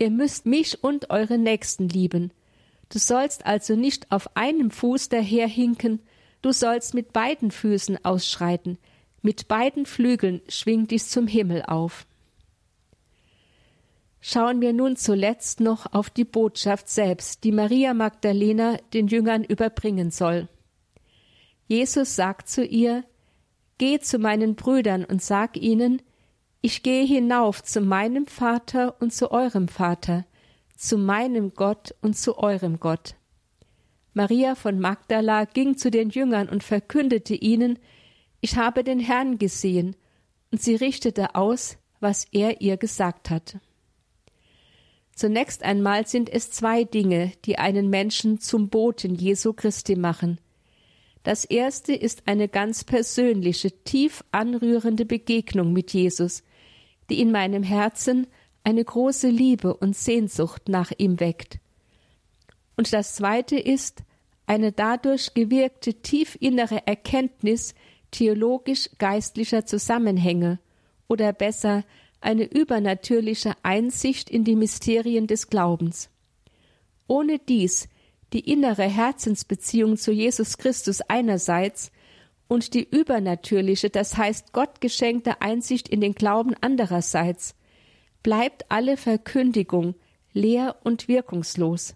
Ihr 0.01 0.11
müsst 0.11 0.46
mich 0.46 0.82
und 0.82 1.11
eure 1.11 1.36
Nächsten 1.36 1.86
lieben. 1.86 2.32
Du 2.88 2.98
sollst 2.98 3.44
also 3.44 3.76
nicht 3.76 4.11
auf 4.11 4.34
einem 4.34 4.70
Fuß 4.70 5.11
daherhinken, 5.11 6.01
du 6.40 6.53
sollst 6.53 6.94
mit 6.94 7.12
beiden 7.12 7.51
Füßen 7.51 8.03
ausschreiten, 8.03 8.78
mit 9.20 9.46
beiden 9.46 9.84
Flügeln 9.84 10.40
schwing 10.48 10.88
dich 10.88 11.05
zum 11.05 11.26
Himmel 11.26 11.64
auf. 11.66 12.07
Schauen 14.22 14.62
wir 14.62 14.72
nun 14.72 14.96
zuletzt 14.96 15.61
noch 15.61 15.92
auf 15.92 16.09
die 16.09 16.24
Botschaft 16.24 16.88
selbst, 16.88 17.44
die 17.44 17.53
Maria 17.53 17.92
Magdalena 17.92 18.78
den 18.94 19.07
Jüngern 19.07 19.44
überbringen 19.44 20.11
soll. 20.11 20.48
Jesus 21.68 22.16
sagt 22.16 22.48
zu 22.48 22.64
ihr, 22.64 23.05
Geh 23.76 23.98
zu 23.98 24.18
meinen 24.18 24.55
Brüdern 24.55 25.05
und 25.05 25.22
sag 25.22 25.59
ihnen, 25.59 26.01
ich 26.62 26.82
gehe 26.82 27.04
hinauf 27.04 27.62
zu 27.62 27.80
meinem 27.80 28.26
Vater 28.26 29.00
und 29.00 29.12
zu 29.12 29.30
eurem 29.30 29.68
Vater, 29.68 30.26
zu 30.76 30.98
meinem 30.98 31.54
Gott 31.54 31.94
und 32.02 32.16
zu 32.16 32.38
eurem 32.38 32.80
Gott. 32.80 33.14
Maria 34.12 34.54
von 34.54 34.80
Magdala 34.80 35.44
ging 35.44 35.76
zu 35.76 35.90
den 35.90 36.11
Jüngern 36.11 36.48
und 36.48 36.64
verkündete 36.64 37.34
ihnen, 37.34 37.78
ich 38.40 38.56
habe 38.56 38.84
den 38.84 39.00
Herrn 39.00 39.38
gesehen, 39.38 39.96
und 40.50 40.61
sie 40.61 40.74
richtete 40.74 41.34
aus, 41.34 41.76
was 42.00 42.26
er 42.32 42.61
ihr 42.61 42.76
gesagt 42.76 43.30
hatte. 43.30 43.61
Zunächst 45.14 45.62
einmal 45.62 46.06
sind 46.06 46.30
es 46.30 46.50
zwei 46.50 46.84
Dinge, 46.84 47.32
die 47.44 47.58
einen 47.58 47.90
Menschen 47.90 48.40
zum 48.40 48.68
Boten 48.68 49.14
Jesu 49.14 49.52
Christi 49.52 49.94
machen. 49.94 50.40
Das 51.22 51.44
erste 51.44 51.92
ist 51.92 52.22
eine 52.26 52.48
ganz 52.48 52.84
persönliche, 52.84 53.70
tief 53.84 54.24
anrührende 54.32 55.04
Begegnung 55.04 55.72
mit 55.72 55.92
Jesus, 55.92 56.42
die 57.11 57.20
in 57.20 57.32
meinem 57.32 57.62
Herzen 57.62 58.26
eine 58.64 58.84
große 58.84 59.28
Liebe 59.28 59.74
und 59.74 59.96
Sehnsucht 59.96 60.68
nach 60.68 60.92
ihm 60.96 61.20
weckt. 61.20 61.58
Und 62.76 62.92
das 62.92 63.14
zweite 63.14 63.58
ist 63.58 64.02
eine 64.46 64.72
dadurch 64.72 65.34
gewirkte 65.34 65.94
tiefinnere 65.94 66.86
Erkenntnis 66.86 67.74
theologisch-geistlicher 68.11 69.66
Zusammenhänge 69.66 70.58
oder 71.08 71.32
besser 71.32 71.84
eine 72.20 72.44
übernatürliche 72.44 73.54
Einsicht 73.62 74.28
in 74.30 74.44
die 74.44 74.56
Mysterien 74.56 75.26
des 75.26 75.48
Glaubens. 75.48 76.11
Ohne 77.06 77.38
dies 77.38 77.88
die 78.32 78.50
innere 78.50 78.84
Herzensbeziehung 78.84 79.96
zu 79.96 80.12
Jesus 80.12 80.58
Christus 80.58 81.00
einerseits 81.02 81.90
und 82.51 82.74
die 82.74 82.82
übernatürliche, 82.82 83.90
das 83.90 84.16
heißt 84.16 84.53
Gott 84.53 84.80
geschenkte 84.80 85.40
Einsicht 85.40 85.88
in 85.88 86.01
den 86.01 86.16
Glauben 86.16 86.57
andererseits, 86.61 87.55
bleibt 88.24 88.68
alle 88.72 88.96
Verkündigung 88.96 89.94
leer 90.32 90.74
und 90.82 91.07
wirkungslos. 91.07 91.94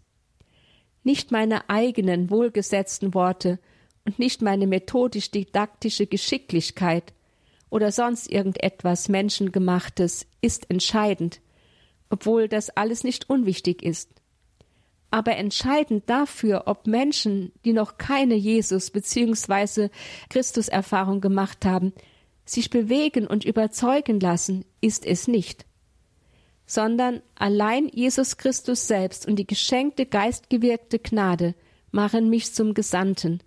Nicht 1.02 1.32
meine 1.32 1.68
eigenen 1.68 2.30
wohlgesetzten 2.30 3.14
Worte 3.14 3.58
und 4.04 4.20
nicht 4.20 4.42
meine 4.42 4.68
methodisch-didaktische 4.68 6.06
Geschicklichkeit 6.06 7.12
oder 7.68 7.90
sonst 7.90 8.30
irgendetwas 8.30 9.08
Menschengemachtes 9.08 10.28
ist 10.40 10.70
entscheidend, 10.70 11.40
obwohl 12.10 12.46
das 12.46 12.70
alles 12.70 13.02
nicht 13.02 13.28
unwichtig 13.28 13.82
ist. 13.82 14.08
Aber 15.14 15.36
entscheidend 15.36 16.10
dafür, 16.10 16.64
ob 16.66 16.88
Menschen, 16.88 17.52
die 17.64 17.72
noch 17.72 17.98
keine 17.98 18.34
Jesus 18.34 18.90
bzw. 18.90 19.90
Christuserfahrung 20.28 21.20
gemacht 21.20 21.64
haben, 21.64 21.92
sich 22.44 22.68
bewegen 22.68 23.28
und 23.28 23.44
überzeugen 23.44 24.18
lassen, 24.18 24.64
ist 24.80 25.06
es 25.06 25.28
nicht, 25.28 25.66
sondern 26.66 27.22
allein 27.36 27.86
Jesus 27.86 28.38
Christus 28.38 28.88
selbst 28.88 29.24
und 29.28 29.36
die 29.36 29.46
geschenkte 29.46 30.04
geistgewirkte 30.04 30.98
Gnade 30.98 31.54
machen 31.92 32.28
mich 32.28 32.52
zum 32.52 32.74
Gesandten. 32.74 33.40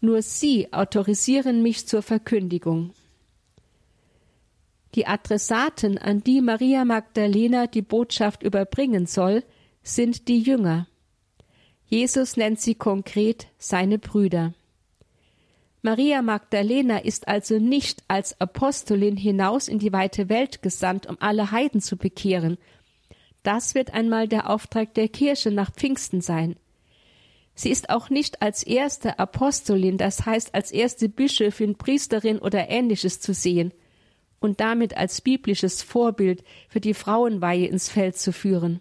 Nur 0.00 0.22
sie 0.22 0.72
autorisieren 0.72 1.62
mich 1.62 1.86
zur 1.86 2.00
Verkündigung. 2.00 2.94
Die 4.94 5.06
Adressaten, 5.06 5.98
an 5.98 6.24
die 6.24 6.40
Maria 6.40 6.86
Magdalena 6.86 7.66
die 7.66 7.82
Botschaft 7.82 8.42
überbringen 8.42 9.04
soll, 9.04 9.44
sind 9.82 10.28
die 10.28 10.40
Jünger. 10.40 10.88
Jesus 11.94 12.36
nennt 12.36 12.60
sie 12.60 12.74
konkret 12.74 13.46
seine 13.56 14.00
Brüder. 14.00 14.52
Maria 15.80 16.22
Magdalena 16.22 16.98
ist 16.98 17.28
also 17.28 17.60
nicht 17.60 18.02
als 18.08 18.40
Apostelin 18.40 19.16
hinaus 19.16 19.68
in 19.68 19.78
die 19.78 19.92
weite 19.92 20.28
Welt 20.28 20.60
gesandt, 20.60 21.06
um 21.06 21.16
alle 21.20 21.52
Heiden 21.52 21.80
zu 21.80 21.96
bekehren. 21.96 22.58
Das 23.44 23.76
wird 23.76 23.94
einmal 23.94 24.26
der 24.26 24.50
Auftrag 24.50 24.92
der 24.94 25.06
Kirche 25.06 25.52
nach 25.52 25.70
Pfingsten 25.70 26.20
sein. 26.20 26.56
Sie 27.54 27.70
ist 27.70 27.90
auch 27.90 28.10
nicht 28.10 28.42
als 28.42 28.64
erste 28.64 29.20
Apostolin, 29.20 29.96
das 29.96 30.26
heißt 30.26 30.52
als 30.52 30.72
erste 30.72 31.08
Bischöfin, 31.08 31.76
Priesterin 31.76 32.40
oder 32.40 32.70
ähnliches 32.70 33.20
zu 33.20 33.32
sehen 33.32 33.72
und 34.40 34.58
damit 34.58 34.96
als 34.96 35.20
biblisches 35.20 35.84
Vorbild 35.84 36.42
für 36.68 36.80
die 36.80 36.94
Frauenweihe 36.94 37.68
ins 37.68 37.88
Feld 37.88 38.16
zu 38.16 38.32
führen. 38.32 38.80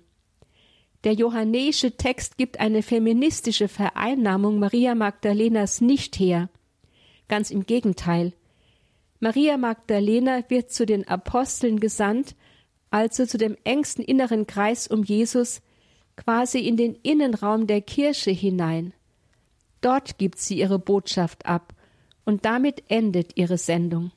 Der 1.04 1.14
johannäische 1.14 1.98
Text 1.98 2.38
gibt 2.38 2.60
eine 2.60 2.82
feministische 2.82 3.68
Vereinnahmung 3.68 4.60
Maria 4.60 4.96
Magdalenas 4.96 5.82
nicht 5.82 6.18
her. 6.18 6.50
Ganz 7.28 7.52
im 7.52 7.66
Gegenteil. 7.66 8.34
Maria 9.20 9.58
Magdalena 9.58 10.44
wird 10.50 10.72
zu 10.72 10.86
den 10.86 11.08
Aposteln 11.08 11.80
gesandt, 11.80 12.36
also 12.90 13.26
zu 13.26 13.38
dem 13.38 13.58
engsten 13.64 14.04
inneren 14.04 14.48
Kreis 14.48 14.88
um 14.88 15.04
Jesus, 15.04 15.62
quasi 16.16 16.60
in 16.60 16.78
den 16.78 16.96
Innenraum 17.04 17.68
der 17.68 17.82
Kirche 17.82 18.32
hinein. 18.32 18.94
Dort 19.82 20.18
gibt 20.18 20.40
sie 20.40 20.60
ihre 20.60 20.80
Botschaft 20.80 21.46
ab, 21.46 21.74
und 22.24 22.46
damit 22.46 22.84
endet 22.88 23.32
ihre 23.36 23.58
Sendung. 23.58 24.12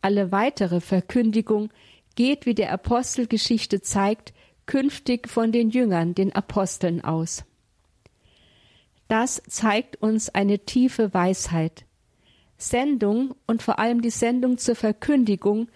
Alle 0.00 0.32
weitere 0.32 0.80
Verkündigung 0.80 1.70
geht, 2.16 2.46
wie 2.46 2.54
der 2.54 2.72
Apostelgeschichte 2.72 3.82
zeigt, 3.82 4.32
künftig 4.72 5.28
von 5.28 5.52
den 5.52 5.68
Jüngern, 5.68 6.14
den 6.14 6.34
Aposteln 6.34 7.04
aus. 7.04 7.44
Das 9.06 9.42
zeigt 9.46 9.96
uns 9.96 10.30
eine 10.30 10.60
tiefe 10.60 11.12
Weisheit. 11.12 11.84
Sendung 12.56 13.34
und 13.46 13.62
vor 13.62 13.78
allem 13.78 14.00
die 14.00 14.08
Sendung 14.08 14.56
zur 14.56 14.74
Verkündigung 14.74 15.68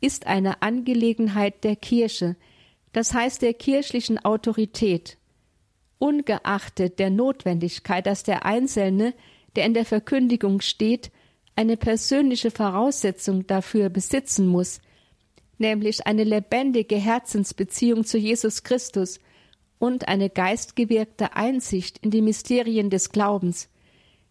ist 0.00 0.28
eine 0.28 0.62
Angelegenheit 0.62 1.64
der 1.64 1.74
Kirche, 1.74 2.36
das 2.92 3.12
heißt 3.12 3.42
der 3.42 3.54
kirchlichen 3.54 4.24
Autorität, 4.24 5.18
ungeachtet 5.98 7.00
der 7.00 7.10
Notwendigkeit, 7.10 8.06
dass 8.06 8.22
der 8.22 8.46
Einzelne, 8.46 9.14
der 9.56 9.64
in 9.64 9.74
der 9.74 9.84
Verkündigung 9.84 10.60
steht, 10.60 11.10
eine 11.56 11.76
persönliche 11.76 12.52
Voraussetzung 12.52 13.48
dafür 13.48 13.88
besitzen 13.88 14.46
muss, 14.46 14.80
nämlich 15.58 16.06
eine 16.06 16.24
lebendige 16.24 16.96
Herzensbeziehung 16.96 18.04
zu 18.04 18.18
Jesus 18.18 18.62
Christus 18.62 19.20
und 19.78 20.08
eine 20.08 20.30
geistgewirkte 20.30 21.34
Einsicht 21.34 21.98
in 21.98 22.10
die 22.10 22.22
Mysterien 22.22 22.90
des 22.90 23.10
Glaubens, 23.10 23.68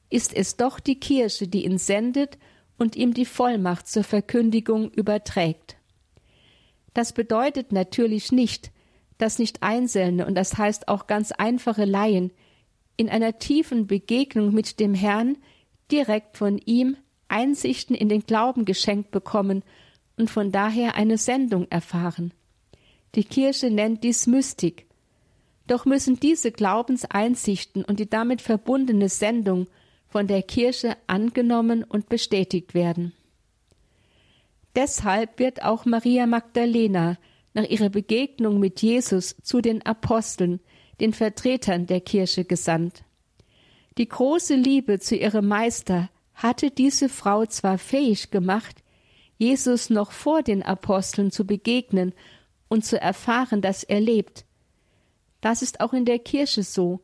ist 0.10 0.34
es 0.34 0.56
doch 0.58 0.80
die 0.80 1.00
Kirche, 1.00 1.48
die 1.48 1.66
ihn 1.66 1.78
sendet 1.78 2.38
und 2.78 2.96
ihm 2.96 3.14
die 3.14 3.26
Vollmacht 3.26 3.88
zur 3.88 4.04
Verkündigung 4.04 4.92
überträgt. 4.92 5.78
Das 6.94 7.14
bedeutet 7.14 7.72
natürlich 7.72 8.32
nicht, 8.32 8.72
dass 9.18 9.40
nicht 9.40 9.64
Einzelne 9.64 10.26
und 10.26 10.36
das 10.36 10.58
heißt 10.58 10.88
auch 10.88 11.08
ganz 11.08 11.32
einfache 11.32 11.86
Laien 11.86 12.32
in 12.98 13.10
einer 13.10 13.38
tiefen 13.38 13.88
Begegnung 13.88 14.54
mit 14.54 14.80
dem 14.80 14.94
Herrn 14.94 15.38
direkt 15.92 16.38
von 16.38 16.58
ihm 16.58 16.98
Einsichten 17.28 17.96
in 17.96 18.10
den 18.10 18.22
Glauben 18.22 18.66
geschenkt 18.66 19.12
bekommen 19.12 19.64
und 20.18 20.30
von 20.30 20.52
daher 20.52 20.96
eine 20.96 21.18
Sendung 21.18 21.68
erfahren. 21.70 22.34
Die 23.16 23.24
Kirche 23.24 23.72
nennt 23.72 24.04
dies 24.04 24.28
Mystik. 24.28 24.86
Doch 25.68 25.86
müssen 25.86 26.20
diese 26.20 26.52
Glaubenseinsichten 26.52 27.84
und 27.84 28.00
die 28.00 28.10
damit 28.10 28.42
verbundene 28.42 29.10
Sendung 29.10 29.68
von 30.08 30.28
der 30.28 30.42
Kirche 30.42 30.98
angenommen 31.08 31.84
und 31.84 32.10
bestätigt 32.10 32.74
werden. 32.74 33.14
Deshalb 34.76 35.40
wird 35.40 35.64
auch 35.64 35.86
Maria 35.86 36.26
Magdalena 36.26 37.18
nach 37.54 37.66
ihrer 37.66 37.90
Begegnung 37.90 38.60
mit 38.60 38.82
Jesus 38.82 39.36
zu 39.42 39.62
den 39.62 39.86
Aposteln, 39.86 40.60
den 41.00 41.14
Vertretern 41.14 41.88
der 41.88 42.02
Kirche 42.02 42.46
gesandt. 42.46 43.04
Die 43.98 44.08
große 44.08 44.56
Liebe 44.56 45.00
zu 45.00 45.16
ihrem 45.16 45.48
Meister 45.48 46.10
hatte 46.36 46.70
diese 46.70 47.10
Frau 47.10 47.46
zwar 47.48 47.80
fähig 47.80 48.30
gemacht, 48.30 48.84
Jesus 49.38 49.90
noch 49.90 50.12
vor 50.12 50.42
den 50.42 50.64
Aposteln 50.64 51.32
zu 51.32 51.46
begegnen 51.46 52.14
und 52.68 52.86
zu 52.86 53.00
erfahren, 53.00 53.62
dass 53.62 53.84
er 53.84 54.02
lebt. 54.02 54.46
Das 55.42 55.62
ist 55.62 55.80
auch 55.80 55.94
in 55.94 56.06
der 56.06 56.20
Kirche 56.20 56.64
so. 56.64 57.02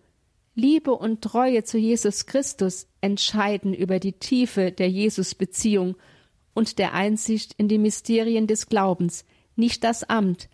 Liebe 0.56 0.92
und 0.92 1.22
Treue 1.22 1.64
zu 1.64 1.78
Jesus 1.78 2.26
Christus 2.26 2.88
entscheiden 3.02 3.74
über 3.74 4.00
die 4.00 4.14
Tiefe 4.14 4.72
der 4.72 4.90
Jesus-Beziehung 4.90 5.96
und 6.54 6.78
der 6.78 6.94
Einsicht 6.94 7.54
in 7.58 7.68
die 7.68 7.80
Mysterien 7.80 8.46
des 8.46 8.68
Glaubens, 8.68 9.26
nicht 9.56 9.84
das 9.84 10.04
Amt. 10.04 10.50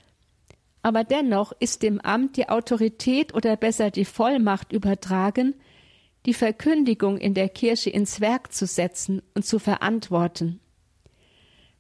Aber 0.82 1.04
dennoch 1.04 1.52
ist 1.60 1.84
dem 1.84 2.00
Amt 2.00 2.38
die 2.38 2.48
Autorität 2.48 3.34
oder 3.34 3.58
besser 3.58 3.92
die 3.92 4.06
Vollmacht 4.06 4.72
übertragen, 4.72 5.56
die 6.26 6.34
Verkündigung 6.34 7.18
in 7.18 7.34
der 7.34 7.50
Kirche 7.50 7.90
ins 7.90 8.22
Werk 8.22 8.54
zu 8.54 8.66
setzen 8.66 9.22
und 9.36 9.46
zu 9.46 9.60
verantworten. 9.60 10.60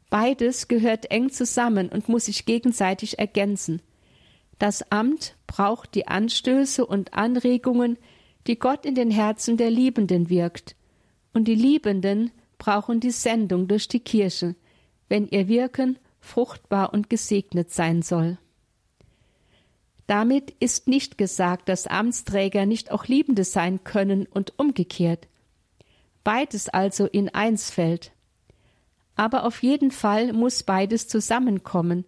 Beides 0.10 0.68
gehört 0.68 1.12
eng 1.12 1.30
zusammen 1.30 1.90
und 1.90 2.10
muss 2.10 2.26
sich 2.26 2.46
gegenseitig 2.46 3.20
ergänzen. 3.20 3.82
Das 4.58 4.92
Amt 4.92 5.36
braucht 5.48 5.96
die 5.96 6.08
Anstöße 6.08 6.86
und 6.86 7.14
Anregungen, 7.14 7.98
die 8.48 8.58
Gott 8.58 8.86
in 8.86 8.96
den 8.96 9.12
Herzen 9.12 9.58
der 9.58 9.70
Liebenden 9.70 10.30
wirkt, 10.30 10.76
und 11.34 11.48
die 11.48 11.56
Liebenden 11.56 12.32
brauchen 12.58 13.00
die 13.00 13.12
Sendung 13.12 13.68
durch 13.68 13.88
die 13.88 14.00
Kirche, 14.00 14.56
wenn 15.08 15.28
ihr 15.28 15.48
Wirken 15.48 16.00
fruchtbar 16.20 16.94
und 16.94 17.10
gesegnet 17.10 17.72
sein 17.72 18.02
soll. 18.02 18.38
Damit 20.08 20.56
ist 20.60 20.88
nicht 20.88 21.20
gesagt, 21.20 21.70
dass 21.70 21.86
Amtsträger 21.86 22.66
nicht 22.66 22.92
auch 22.92 23.06
Liebende 23.06 23.44
sein 23.44 23.84
können 23.84 24.26
und 24.26 24.58
umgekehrt. 24.58 25.28
Beides 26.24 26.68
also 26.68 27.06
in 27.06 27.30
eins 27.30 27.70
fällt. 27.70 28.12
Aber 29.20 29.44
auf 29.44 29.64
jeden 29.64 29.92
Fall 29.92 30.32
muss 30.32 30.64
beides 30.64 31.10
zusammenkommen, 31.10 32.06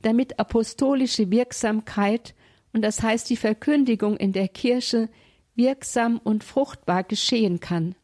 damit 0.00 0.38
apostolische 0.38 1.28
Wirksamkeit 1.28 2.36
und 2.72 2.82
das 2.82 3.02
heißt 3.02 3.28
die 3.30 3.36
Verkündigung 3.36 4.16
in 4.16 4.32
der 4.32 4.46
Kirche 4.46 5.08
wirksam 5.56 6.20
und 6.22 6.44
fruchtbar 6.44 7.02
geschehen 7.02 7.58
kann. 7.58 7.96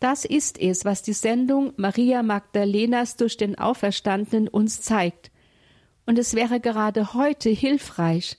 Das 0.00 0.24
ist 0.24 0.60
es, 0.60 0.84
was 0.84 1.04
die 1.04 1.12
Sendung 1.12 1.74
Maria 1.76 2.24
Magdalenas 2.24 3.14
durch 3.14 3.36
den 3.36 3.56
Auferstandenen 3.56 4.48
uns 4.48 4.80
zeigt, 4.80 5.30
und 6.06 6.18
es 6.18 6.34
wäre 6.34 6.58
gerade 6.58 7.14
heute 7.14 7.50
hilfreich, 7.50 8.36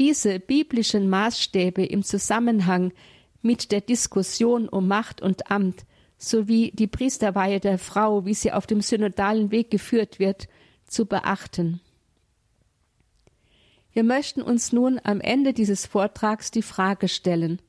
diese 0.00 0.40
biblischen 0.40 1.08
Maßstäbe 1.08 1.84
im 1.84 2.02
Zusammenhang 2.02 2.92
mit 3.40 3.70
der 3.70 3.82
Diskussion 3.82 4.68
um 4.68 4.88
Macht 4.88 5.22
und 5.22 5.48
Amt 5.48 5.84
sowie 6.22 6.70
die 6.72 6.86
Priesterweihe 6.86 7.58
der 7.58 7.78
Frau, 7.78 8.24
wie 8.24 8.34
sie 8.34 8.52
auf 8.52 8.66
dem 8.66 8.80
synodalen 8.80 9.50
Weg 9.50 9.70
geführt 9.70 10.18
wird, 10.18 10.48
zu 10.86 11.06
beachten. 11.06 11.80
Wir 13.92 14.04
möchten 14.04 14.40
uns 14.40 14.72
nun 14.72 15.00
am 15.02 15.20
Ende 15.20 15.52
dieses 15.52 15.84
Vortrags 15.84 16.50
die 16.50 16.62
Frage 16.62 17.08
stellen, 17.08 17.60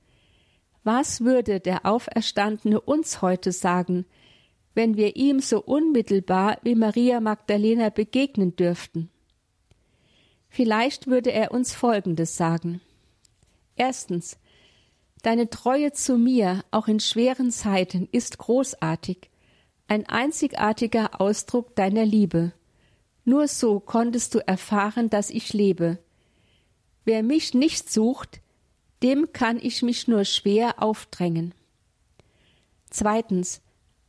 was 0.84 1.22
würde 1.22 1.60
der 1.60 1.86
Auferstandene 1.86 2.80
uns 2.80 3.22
heute 3.22 3.51
sagen, 3.51 4.06
wenn 4.76 4.97
wir 4.97 5.16
ihm 5.16 5.39
so 5.39 5.62
unmittelbar 5.62 6.58
wie 6.62 6.76
Maria 6.76 7.22
Magdalena 7.22 7.89
begegnen 7.89 8.56
dürften? 8.56 9.10
Vielleicht 10.49 11.08
würde 11.08 11.32
er 11.32 11.51
uns 11.51 11.74
Folgendes 11.74 12.38
sagen. 12.38 12.82
Erstens, 13.76 14.38
deine 15.24 15.49
Treue 15.49 15.93
zu 15.93 16.17
mir, 16.17 16.63
auch 16.69 16.88
in 16.88 16.99
schweren 16.99 17.49
Zeiten, 17.49 18.07
ist 18.11 18.38
großartig, 18.38 19.32
ein 19.88 20.05
einzigartiger 20.07 21.19
Ausdruck 21.19 21.76
deiner 21.76 22.05
Liebe. 22.05 22.53
Nur 23.26 23.47
so 23.47 23.80
konntest 23.80 24.36
du 24.36 24.45
erfahren, 24.45 25.09
dass 25.09 25.30
ich 25.30 25.53
lebe. 25.53 25.97
Wer 27.05 27.24
mich 27.24 27.53
nicht 27.53 27.91
sucht, 27.91 28.41
dem 29.01 29.34
kann 29.34 29.59
ich 29.61 29.82
mich 29.82 30.07
nur 30.07 30.26
schwer 30.26 30.82
aufdrängen. 30.82 31.53
Zweitens, 32.89 33.61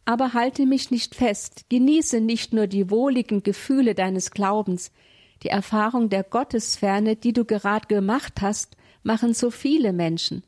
aber 0.04 0.34
halte 0.34 0.66
mich 0.66 0.90
nicht 0.90 1.14
fest, 1.14 1.64
genieße 1.70 2.20
nicht 2.20 2.52
nur 2.52 2.66
die 2.66 2.90
wohligen 2.90 3.42
Gefühle 3.42 3.94
deines 3.94 4.32
Glaubens, 4.32 4.90
die 5.42 5.48
Erfahrung 5.48 6.08
der 6.08 6.24
Gottesferne, 6.24 7.16
die 7.16 7.32
du 7.32 7.44
gerade 7.44 7.86
gemacht 7.86 8.40
hast, 8.40 8.76
machen 9.02 9.32
so 9.32 9.50
viele 9.50 9.92
Menschen. 9.92 10.42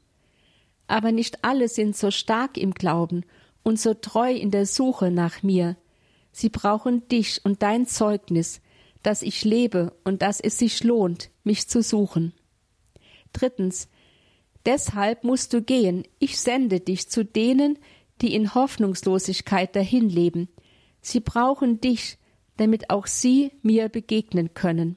Aber 0.86 1.12
nicht 1.12 1.44
alle 1.44 1.68
sind 1.68 1.96
so 1.96 2.10
stark 2.10 2.56
im 2.56 2.72
Glauben 2.72 3.24
und 3.62 3.80
so 3.80 3.94
treu 3.94 4.32
in 4.32 4.50
der 4.50 4.66
Suche 4.66 5.10
nach 5.10 5.42
mir. 5.42 5.76
Sie 6.32 6.48
brauchen 6.48 7.08
dich 7.08 7.40
und 7.44 7.62
dein 7.62 7.86
Zeugnis, 7.86 8.60
dass 9.02 9.22
ich 9.22 9.44
lebe 9.44 9.96
und 10.04 10.22
dass 10.22 10.40
es 10.40 10.58
sich 10.58 10.84
lohnt, 10.84 11.30
mich 11.44 11.68
zu 11.68 11.82
suchen. 11.82 12.34
Drittens, 13.32 13.88
deshalb 14.64 15.24
musst 15.24 15.52
du 15.52 15.62
gehen, 15.62 16.04
ich 16.18 16.38
sende 16.38 16.80
dich 16.80 17.08
zu 17.08 17.24
denen, 17.24 17.78
die 18.20 18.34
in 18.34 18.54
Hoffnungslosigkeit 18.54 19.74
dahinleben. 19.76 20.48
Sie 21.00 21.20
brauchen 21.20 21.80
dich, 21.80 22.18
damit 22.56 22.90
auch 22.90 23.06
sie 23.06 23.52
mir 23.62 23.88
begegnen 23.88 24.54
können. 24.54 24.96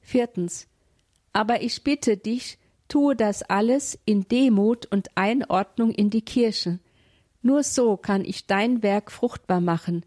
Viertens. 0.00 0.66
Aber 1.32 1.62
ich 1.62 1.84
bitte 1.84 2.16
dich, 2.16 2.58
tue 2.88 3.14
das 3.14 3.42
alles 3.42 3.98
in 4.04 4.26
Demut 4.28 4.86
und 4.86 5.10
Einordnung 5.14 5.90
in 5.90 6.10
die 6.10 6.22
Kirche. 6.22 6.80
Nur 7.42 7.62
so 7.62 7.96
kann 7.96 8.24
ich 8.24 8.46
dein 8.46 8.82
Werk 8.82 9.12
fruchtbar 9.12 9.60
machen, 9.60 10.04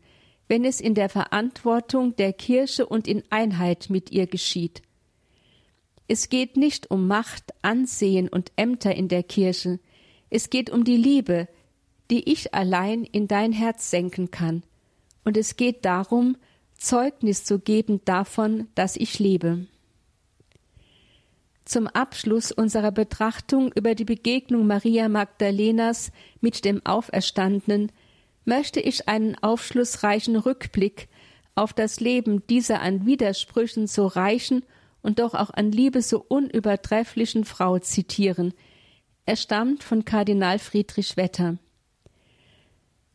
wenn 0.48 0.66
es 0.66 0.82
in 0.82 0.96
der 0.96 1.10
Verantwortung 1.10 2.16
der 2.16 2.34
Kirche 2.34 2.86
und 2.86 3.08
in 3.08 3.24
Einheit 3.30 3.90
mit 3.90 4.12
ihr 4.12 4.28
geschieht. 4.28 4.82
Es 6.08 6.28
geht 6.28 6.58
nicht 6.58 6.92
um 6.92 7.08
Macht, 7.08 7.54
Ansehen 7.62 8.28
und 8.28 8.52
Ämter 8.58 8.94
in 8.94 9.08
der 9.08 9.24
Kirche, 9.24 9.80
es 10.30 10.50
geht 10.50 10.70
um 10.70 10.84
die 10.84 10.98
Liebe, 10.98 11.48
die 12.10 12.30
ich 12.32 12.54
allein 12.54 13.04
in 13.04 13.28
dein 13.28 13.52
Herz 13.52 13.92
senken 13.92 14.32
kann, 14.32 14.64
und 15.24 15.38
es 15.38 15.56
geht 15.56 15.86
darum, 15.86 16.36
Zeugnis 16.78 17.44
zu 17.44 17.60
geben 17.60 18.02
davon, 18.06 18.68
dass 18.74 18.96
ich 18.96 19.20
lebe. 19.20 19.68
Zum 21.72 21.88
Abschluss 21.88 22.52
unserer 22.52 22.92
Betrachtung 22.92 23.72
über 23.72 23.96
die 23.96 24.04
Begegnung 24.04 24.68
Maria 24.68 25.08
Magdalenas 25.08 26.12
mit 26.42 26.66
dem 26.66 26.86
Auferstandenen 26.86 27.94
möchte 28.44 28.82
ich 28.82 29.08
einen 29.08 29.38
aufschlussreichen 29.42 30.36
Rückblick 30.36 31.08
auf 31.56 31.72
das 31.72 32.02
Leben 32.02 32.46
dieser 32.48 32.82
an 32.82 33.06
Widersprüchen 33.06 33.88
so 33.88 34.08
reichen 34.08 34.66
und 35.02 35.20
doch 35.20 35.34
auch 35.34 35.50
an 35.50 35.72
Liebe 35.72 36.02
so 36.02 36.26
unübertrefflichen 36.28 37.46
Frau 37.46 37.80
zitieren. 37.80 38.54
Er 39.26 39.38
stammt 39.38 39.82
von 39.82 40.04
Kardinal 40.04 40.60
Friedrich 40.60 41.16
Wetter. 41.16 41.58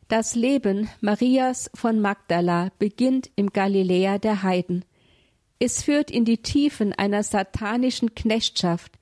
Das 0.07 0.33
Leben 0.33 0.89
Marias 0.99 1.69
von 1.75 1.99
Magdala 1.99 2.71
beginnt 2.79 3.29
im 3.35 3.53
Galiläa 3.53 4.17
der 4.17 4.41
Heiden. 4.41 4.83
Es 5.59 5.83
führt 5.83 6.11
in 6.11 6.25
die 6.25 6.37
Tiefen 6.37 6.93
einer 6.93 7.23
satanischen 7.23 8.13
Knechtschaft, 8.15 8.93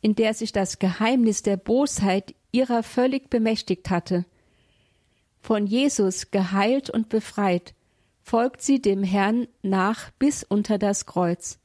in 0.00 0.14
der 0.14 0.34
sich 0.34 0.52
das 0.52 0.78
Geheimnis 0.78 1.42
der 1.42 1.56
Bosheit 1.56 2.34
ihrer 2.52 2.82
völlig 2.82 3.30
bemächtigt 3.30 3.90
hatte. 3.90 4.26
Von 5.40 5.66
Jesus 5.66 6.30
geheilt 6.30 6.90
und 6.90 7.08
befreit, 7.08 7.74
folgt 8.22 8.62
sie 8.62 8.80
dem 8.80 9.02
Herrn 9.02 9.48
nach 9.62 10.10
bis 10.18 10.44
unter 10.44 10.78
das 10.78 11.06
Kreuz. 11.06 11.58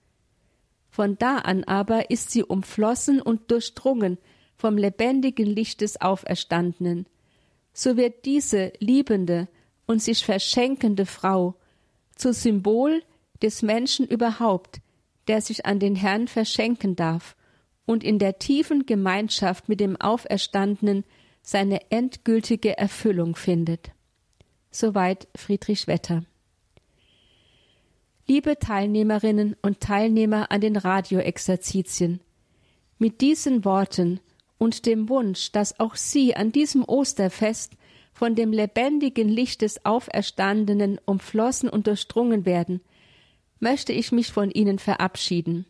Von 0.89 1.17
da 1.17 1.37
an 1.37 1.63
aber 1.63 2.09
ist 2.09 2.31
sie 2.31 2.43
umflossen 2.43 3.21
und 3.21 3.51
durchdrungen 3.51 4.17
vom 4.57 4.77
lebendigen 4.77 5.45
Licht 5.45 5.81
des 5.81 6.01
Auferstandenen– 6.01 7.05
so 7.73 7.95
wird 7.95 8.25
diese 8.25 8.73
liebende 8.79 9.47
und 9.85 10.01
sich 10.01 10.25
verschenkende 10.25 11.05
Frau 11.05 11.55
zu 12.15 12.33
Symbol 12.33 13.01
des 13.41 13.61
Menschen 13.61 14.07
überhaupt, 14.07 14.79
der 15.27 15.41
sich 15.41 15.65
an 15.65 15.79
den 15.79 15.95
Herrn 15.95 16.27
verschenken 16.27 16.95
darf 16.95 17.35
und 17.85 18.03
in 18.03 18.19
der 18.19 18.39
tiefen 18.39 18.85
Gemeinschaft 18.85 19.69
mit 19.69 19.79
dem 19.79 19.99
Auferstandenen 19.99 21.03
seine 21.41 21.89
endgültige 21.91 22.77
Erfüllung 22.77 23.35
findet. 23.35 23.91
Soweit 24.71 25.27
Friedrich 25.35 25.87
Wetter. 25.87 26.23
Liebe 28.27 28.59
Teilnehmerinnen 28.59 29.55
und 29.63 29.79
Teilnehmer 29.79 30.51
an 30.51 30.61
den 30.61 30.75
Radioexerzitien, 30.75 32.19
mit 32.99 33.21
diesen 33.21 33.65
Worten 33.65 34.19
und 34.59 34.85
dem 34.85 35.09
Wunsch, 35.09 35.51
dass 35.51 35.79
auch 35.79 35.95
Sie 35.95 36.35
an 36.35 36.51
diesem 36.51 36.83
Osterfest 36.83 37.73
von 38.13 38.35
dem 38.35 38.51
lebendigen 38.51 39.29
Licht 39.29 39.61
des 39.61 39.85
Auferstandenen 39.85 40.99
umflossen 41.05 41.69
und 41.69 41.87
durchdrungen 41.87 42.45
werden, 42.45 42.81
möchte 43.59 43.93
ich 43.93 44.11
mich 44.11 44.31
von 44.31 44.51
Ihnen 44.51 44.79
verabschieden. 44.79 45.65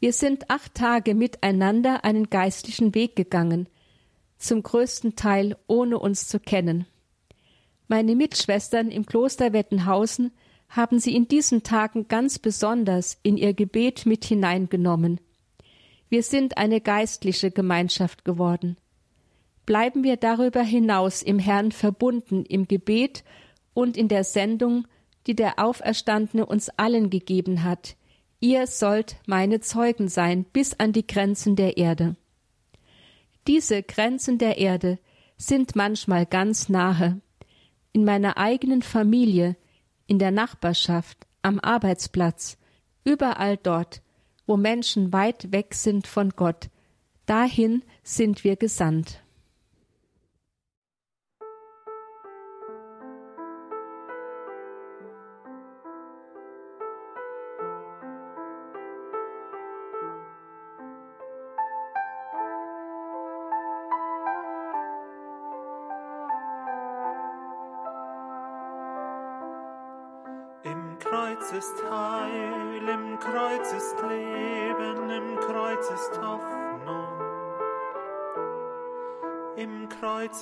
Wir 0.00 0.12
sind 0.12 0.50
acht 0.50 0.74
Tage 0.74 1.14
miteinander 1.14 2.04
einen 2.04 2.30
geistlichen 2.30 2.94
Weg 2.94 3.16
gegangen, 3.16 3.68
zum 4.38 4.62
größten 4.62 5.16
Teil 5.16 5.56
ohne 5.66 5.98
uns 5.98 6.28
zu 6.28 6.38
kennen. 6.38 6.86
Meine 7.88 8.14
Mitschwestern 8.14 8.90
im 8.90 9.06
Kloster 9.06 9.52
Wettenhausen 9.52 10.32
haben 10.68 11.00
sie 11.00 11.16
in 11.16 11.26
diesen 11.26 11.62
Tagen 11.62 12.08
ganz 12.08 12.38
besonders 12.38 13.18
in 13.22 13.36
ihr 13.36 13.54
Gebet 13.54 14.06
mit 14.06 14.24
hineingenommen. 14.24 15.20
Wir 16.08 16.22
sind 16.22 16.58
eine 16.58 16.80
geistliche 16.80 17.50
Gemeinschaft 17.50 18.24
geworden 18.24 18.76
bleiben 19.68 20.02
wir 20.02 20.16
darüber 20.16 20.62
hinaus 20.62 21.20
im 21.20 21.38
Herrn 21.38 21.72
verbunden 21.72 22.46
im 22.46 22.66
Gebet 22.66 23.22
und 23.74 23.98
in 23.98 24.08
der 24.08 24.24
Sendung, 24.24 24.86
die 25.28 25.36
der 25.36 25.58
Auferstandene 25.58 26.46
uns 26.46 26.70
allen 26.70 27.10
gegeben 27.10 27.62
hat. 27.62 27.96
Ihr 28.40 28.66
sollt 28.66 29.16
meine 29.26 29.60
Zeugen 29.60 30.08
sein 30.08 30.44
bis 30.44 30.80
an 30.80 30.92
die 30.92 31.06
Grenzen 31.06 31.54
der 31.54 31.76
Erde. 31.76 32.16
Diese 33.46 33.82
Grenzen 33.82 34.38
der 34.38 34.56
Erde 34.56 34.98
sind 35.36 35.76
manchmal 35.76 36.24
ganz 36.24 36.70
nahe. 36.70 37.20
In 37.92 38.04
meiner 38.04 38.38
eigenen 38.38 38.82
Familie, 38.82 39.56
in 40.06 40.18
der 40.18 40.30
Nachbarschaft, 40.30 41.26
am 41.42 41.60
Arbeitsplatz, 41.60 42.56
überall 43.04 43.58
dort, 43.58 44.00
wo 44.46 44.56
Menschen 44.56 45.12
weit 45.12 45.52
weg 45.52 45.74
sind 45.74 46.06
von 46.06 46.30
Gott, 46.30 46.70
dahin 47.26 47.82
sind 48.02 48.44
wir 48.44 48.56
gesandt. 48.56 49.22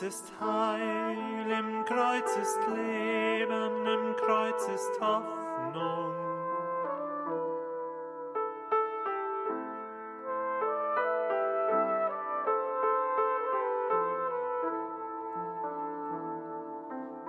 Ist 0.06 0.32
Heil, 0.40 1.50
im 1.50 1.84
Kreuz 1.84 2.36
ist 2.36 2.60
Leben, 2.68 3.86
im 3.86 4.14
Kreuz 4.16 4.68
ist 4.68 5.00
Hoffnung. 5.00 6.14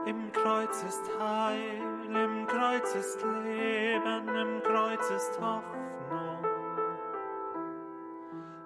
Im 0.05 0.31
Kreuz 0.31 0.83
ist 0.83 1.09
Heil, 1.19 1.81
im 2.05 2.45
Kreuz 2.45 2.93
ist 2.93 3.23
Leben, 3.23 4.27
im 4.35 4.61
Kreuz 4.61 5.09
ist 5.09 5.41
Hoffnung. 5.41 5.77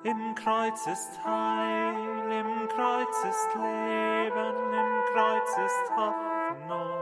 Im 0.03 0.35
Kreuz 0.35 0.85
ist 0.87 1.23
Heil, 1.23 2.10
im 2.31 2.67
Kreuz 2.69 3.23
ist 3.29 3.55
Leben, 3.55 4.73
im 4.73 5.13
Kreuz 5.13 5.57
ist 5.57 5.91
Hoffnung. 5.95 7.00